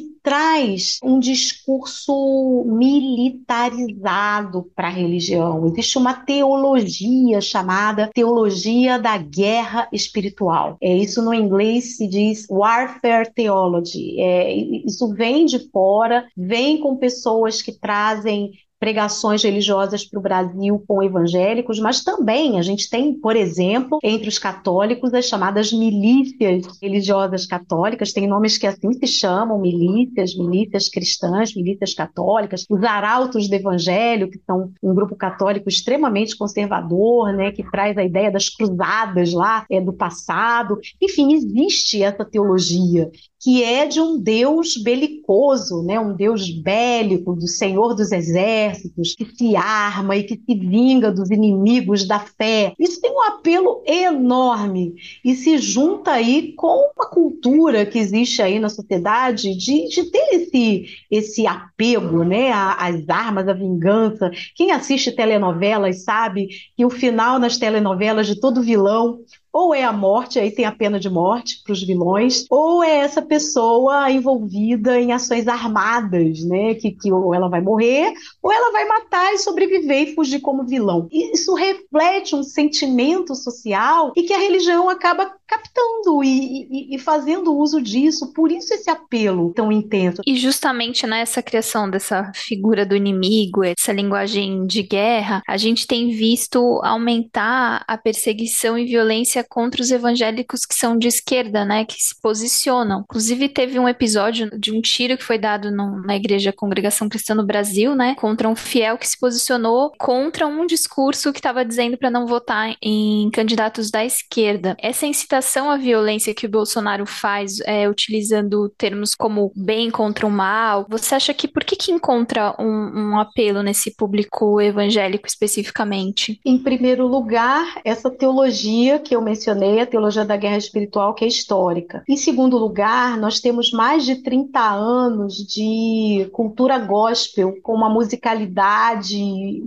traz 0.22 0.98
um 1.02 1.18
discurso 1.18 2.64
militarizado 2.66 4.70
para 4.76 4.88
a 4.88 4.90
religião. 4.90 5.66
Existe 5.66 5.96
uma 5.96 6.12
teologia 6.12 7.40
chamada 7.40 8.10
teologia 8.12 8.98
da 8.98 9.16
guerra 9.16 9.88
espiritual. 9.90 10.76
É, 10.82 10.94
isso 10.94 11.22
no 11.22 11.32
inglês 11.32 11.96
se 11.96 12.06
diz 12.06 12.46
warfare 12.50 13.32
theology. 13.34 14.20
É, 14.20 14.54
isso 14.54 15.08
vem 15.14 15.46
de 15.46 15.70
fora, 15.70 16.26
vem 16.36 16.80
com 16.80 16.98
pessoas 16.98 17.62
que 17.62 17.72
trazem 17.72 18.50
pregações 18.82 19.44
religiosas 19.44 20.04
para 20.04 20.18
o 20.18 20.22
Brasil 20.22 20.84
com 20.88 21.00
evangélicos, 21.00 21.78
mas 21.78 22.02
também 22.02 22.58
a 22.58 22.62
gente 22.62 22.90
tem, 22.90 23.14
por 23.14 23.36
exemplo, 23.36 24.00
entre 24.02 24.28
os 24.28 24.40
católicos 24.40 25.14
as 25.14 25.26
chamadas 25.26 25.72
milícias 25.72 26.66
religiosas 26.82 27.46
católicas, 27.46 28.12
tem 28.12 28.26
nomes 28.26 28.58
que 28.58 28.66
assim 28.66 28.92
se 28.92 29.06
chamam, 29.06 29.60
milícias, 29.60 30.36
milícias 30.36 30.88
cristãs, 30.88 31.54
milícias 31.54 31.94
católicas, 31.94 32.66
os 32.68 32.82
arautos 32.82 33.48
do 33.48 33.54
evangelho, 33.54 34.28
que 34.28 34.40
são 34.44 34.72
um 34.82 34.92
grupo 34.92 35.14
católico 35.14 35.68
extremamente 35.68 36.36
conservador, 36.36 37.32
né, 37.32 37.52
que 37.52 37.62
traz 37.62 37.96
a 37.96 38.02
ideia 38.02 38.32
das 38.32 38.48
cruzadas 38.48 39.32
lá 39.32 39.64
é, 39.70 39.80
do 39.80 39.92
passado. 39.92 40.76
Enfim, 41.00 41.32
existe 41.34 42.02
essa 42.02 42.24
teologia 42.24 43.08
que 43.42 43.64
é 43.64 43.86
de 43.86 44.00
um 44.00 44.16
Deus 44.16 44.76
belicoso, 44.76 45.82
né? 45.82 45.98
um 45.98 46.14
Deus 46.14 46.48
bélico, 46.48 47.34
do 47.34 47.48
Senhor 47.48 47.92
dos 47.92 48.12
Exércitos, 48.12 49.16
que 49.16 49.24
se 49.24 49.56
arma 49.56 50.14
e 50.16 50.22
que 50.22 50.36
se 50.36 50.54
vinga 50.54 51.10
dos 51.10 51.28
inimigos 51.28 52.06
da 52.06 52.20
fé. 52.20 52.72
Isso 52.78 53.00
tem 53.00 53.10
um 53.10 53.20
apelo 53.22 53.82
enorme 53.84 54.94
e 55.24 55.34
se 55.34 55.58
junta 55.58 56.12
aí 56.12 56.52
com 56.52 56.92
uma 56.94 57.10
cultura 57.10 57.84
que 57.84 57.98
existe 57.98 58.40
aí 58.40 58.60
na 58.60 58.68
sociedade 58.68 59.56
de, 59.56 59.88
de 59.88 60.04
ter 60.04 60.28
esse, 60.34 60.84
esse 61.10 61.44
apego 61.44 62.22
né? 62.22 62.52
às 62.52 63.08
armas, 63.08 63.48
à 63.48 63.52
vingança. 63.52 64.30
Quem 64.54 64.70
assiste 64.70 65.10
telenovelas 65.10 66.04
sabe 66.04 66.48
que 66.76 66.84
o 66.84 66.90
final 66.90 67.40
nas 67.40 67.58
telenovelas 67.58 68.28
de 68.28 68.38
todo 68.38 68.62
vilão 68.62 69.18
ou 69.52 69.74
é 69.74 69.84
a 69.84 69.92
morte, 69.92 70.38
aí 70.38 70.50
tem 70.50 70.64
a 70.64 70.72
pena 70.72 70.98
de 70.98 71.10
morte 71.10 71.62
para 71.62 71.72
os 71.72 71.82
vilões, 71.82 72.46
ou 72.48 72.82
é 72.82 72.98
essa 72.98 73.20
pessoa 73.20 74.10
envolvida 74.10 74.98
em 74.98 75.12
ações 75.12 75.46
armadas, 75.46 76.42
né? 76.44 76.74
Que, 76.74 76.90
que 76.90 77.12
ou 77.12 77.34
ela 77.34 77.48
vai 77.48 77.60
morrer, 77.60 78.14
ou 78.42 78.50
ela 78.50 78.72
vai 78.72 78.86
matar 78.86 79.34
e 79.34 79.38
sobreviver 79.38 80.08
e 80.08 80.14
fugir 80.14 80.40
como 80.40 80.64
vilão. 80.64 81.08
Isso 81.12 81.54
reflete 81.54 82.34
um 82.34 82.42
sentimento 82.42 83.34
social 83.34 84.12
e 84.16 84.22
que 84.22 84.32
a 84.32 84.38
religião 84.38 84.88
acaba 84.88 85.32
captando 85.46 86.24
e, 86.24 86.62
e, 86.70 86.94
e, 86.94 86.98
fazendo 86.98 87.54
uso 87.54 87.80
disso, 87.82 88.32
por 88.32 88.50
isso 88.50 88.72
esse 88.72 88.88
apelo 88.88 89.52
tão 89.52 89.70
intenso. 89.70 90.22
E 90.26 90.36
justamente 90.36 91.06
nessa 91.06 91.42
criação 91.42 91.90
dessa 91.90 92.32
figura 92.34 92.86
do 92.86 92.96
inimigo, 92.96 93.62
essa 93.62 93.92
linguagem 93.92 94.66
de 94.66 94.82
guerra, 94.82 95.42
a 95.46 95.58
gente 95.58 95.86
tem 95.86 96.10
visto 96.10 96.80
aumentar 96.82 97.84
a 97.86 97.98
perseguição 97.98 98.78
e 98.78 98.86
violência 98.86 99.41
violência 99.42 99.46
contra 99.48 99.82
os 99.82 99.90
evangélicos 99.90 100.64
que 100.64 100.74
são 100.74 100.96
de 100.96 101.08
esquerda, 101.08 101.64
né, 101.64 101.84
que 101.84 102.00
se 102.00 102.14
posicionam. 102.20 103.00
Inclusive 103.00 103.48
teve 103.48 103.78
um 103.78 103.88
episódio 103.88 104.48
de 104.58 104.72
um 104.72 104.80
tiro 104.80 105.16
que 105.16 105.24
foi 105.24 105.38
dado 105.38 105.70
na 105.70 106.16
igreja 106.16 106.52
Congregação 106.52 107.08
Cristã 107.08 107.34
no 107.34 107.44
Brasil, 107.44 107.94
né, 107.94 108.14
contra 108.16 108.48
um 108.48 108.56
fiel 108.56 108.96
que 108.96 109.08
se 109.08 109.18
posicionou 109.18 109.92
contra 109.98 110.46
um 110.46 110.66
discurso 110.66 111.32
que 111.32 111.38
estava 111.38 111.64
dizendo 111.64 111.96
para 111.96 112.10
não 112.10 112.26
votar 112.26 112.74
em 112.80 113.30
candidatos 113.30 113.90
da 113.90 114.04
esquerda. 114.04 114.76
Essa 114.78 115.06
incitação 115.06 115.70
à 115.70 115.76
violência 115.76 116.34
que 116.34 116.46
o 116.46 116.50
Bolsonaro 116.50 117.06
faz, 117.06 117.60
é, 117.60 117.88
utilizando 117.88 118.68
termos 118.78 119.14
como 119.14 119.52
bem 119.54 119.90
contra 119.90 120.26
o 120.26 120.30
mal, 120.30 120.86
você 120.88 121.14
acha 121.14 121.34
que 121.34 121.48
por 121.48 121.64
que, 121.64 121.76
que 121.76 121.92
encontra 121.92 122.54
um, 122.58 123.12
um 123.12 123.18
apelo 123.18 123.62
nesse 123.62 123.94
público 123.94 124.60
evangélico 124.60 125.26
especificamente? 125.26 126.40
Em 126.44 126.58
primeiro 126.58 127.06
lugar, 127.06 127.80
essa 127.84 128.10
teologia 128.10 128.98
que 128.98 129.14
eu 129.14 129.22
mencionei, 129.32 129.80
a 129.80 129.86
teologia 129.86 130.24
da 130.24 130.36
guerra 130.36 130.58
espiritual, 130.58 131.14
que 131.14 131.24
é 131.24 131.28
histórica. 131.28 132.04
Em 132.08 132.16
segundo 132.16 132.58
lugar, 132.58 133.16
nós 133.16 133.40
temos 133.40 133.72
mais 133.72 134.04
de 134.04 134.16
30 134.16 134.60
anos 134.60 135.36
de 135.36 136.28
cultura 136.32 136.78
gospel, 136.78 137.56
com 137.62 137.74
uma 137.74 137.88
musicalidade 137.88 139.18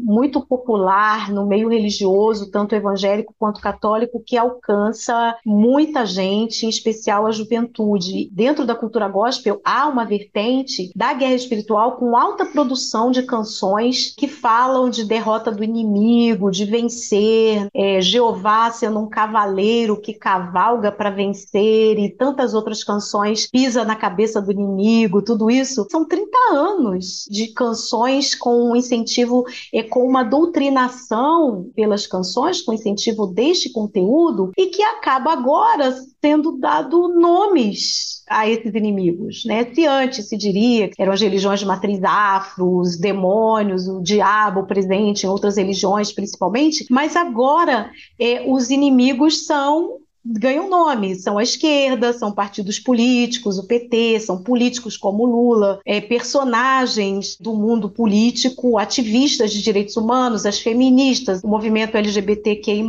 muito 0.04 0.46
popular 0.46 1.32
no 1.32 1.46
meio 1.46 1.70
religioso, 1.70 2.52
tanto 2.52 2.76
evangélico 2.76 3.34
quanto 3.40 3.60
católico, 3.60 4.24
que 4.24 4.38
alcança 4.38 5.36
muita 5.46 6.06
gente, 6.06 6.66
em 6.66 6.70
especial 6.70 7.26
a 7.26 7.32
juventude. 7.32 8.30
Dentro 8.32 8.66
da 8.66 8.76
cultura 8.76 9.08
gospel, 9.08 9.60
há 9.66 9.88
uma 9.88 10.06
vertente 10.06 10.92
da 10.96 11.14
guerra 11.14 11.34
espiritual 11.34 11.94
com 11.94 12.16
alta 12.16 12.46
produção 12.46 13.10
de 13.10 13.24
canções 13.24 14.14
que 14.16 14.28
falam 14.28 14.90
de 14.90 15.04
derrota 15.04 15.52
do 15.52 15.64
inimigo, 15.64 16.52
de 16.52 16.66
vencer, 16.66 17.68
é, 17.74 18.00
Jeová 18.00 18.70
sendo 18.70 19.00
um 19.00 19.10
cavaleiro 19.10 19.55
que 19.98 20.14
cavalga 20.14 20.92
para 20.92 21.10
vencer 21.10 21.98
e 22.00 22.10
tantas 22.10 22.54
outras 22.54 22.84
canções, 22.84 23.48
pisa 23.48 23.84
na 23.84 23.96
cabeça 23.96 24.42
do 24.42 24.52
inimigo, 24.52 25.22
tudo 25.22 25.50
isso. 25.50 25.86
São 25.90 26.06
30 26.06 26.38
anos 26.52 27.26
de 27.30 27.48
canções 27.48 28.36
com 28.36 28.72
um 28.72 28.76
incentivo, 28.76 29.46
é, 29.74 29.84
com 29.84 30.08
uma 30.08 30.24
doutrinação 30.24 31.70
pelas 31.76 32.08
canções, 32.08 32.62
com 32.62 32.74
incentivo 32.74 33.28
deste 33.28 33.72
conteúdo, 33.72 34.52
e 34.58 34.68
que 34.68 34.84
acaba 34.84 35.34
agora 35.34 35.96
sendo 36.22 36.58
dado 36.58 37.08
nomes 37.08 38.25
a 38.30 38.50
esses 38.50 38.74
inimigos, 38.74 39.44
né? 39.46 39.68
Se 39.74 39.86
antes 39.86 40.28
se 40.28 40.36
diria 40.36 40.90
que 40.90 41.02
eram 41.02 41.14
as 41.14 41.22
religiões 41.22 41.60
de 41.60 41.66
matriz 41.66 42.04
afro, 42.04 42.80
os 42.80 42.98
demônios, 42.98 43.88
o 43.88 44.02
diabo 44.02 44.66
presente 44.66 45.26
em 45.26 45.30
outras 45.30 45.58
religiões 45.58 46.12
principalmente, 46.12 46.86
mas 46.90 47.16
agora 47.16 47.92
é, 48.20 48.44
os 48.48 48.70
inimigos 48.70 49.46
são 49.46 50.00
ganham 50.26 50.70
nome, 50.70 51.16
são 51.16 51.38
a 51.38 51.44
esquerda, 51.44 52.12
são 52.12 52.32
partidos 52.32 52.80
políticos, 52.80 53.60
o 53.60 53.68
PT, 53.68 54.20
são 54.22 54.42
políticos 54.42 54.98
como 54.98 55.26
Lula, 55.26 55.80
é, 55.86 56.02
personagens 56.02 57.38
do 57.40 57.54
mundo 57.54 57.90
político, 57.90 58.78
ativistas 58.80 59.54
de 59.54 59.62
direitos 59.62 59.96
humanos, 59.96 60.46
as 60.46 60.60
feministas, 60.60 61.44
o 61.44 61.48
movimento 61.48 61.96
LGBTQI+, 61.96 62.84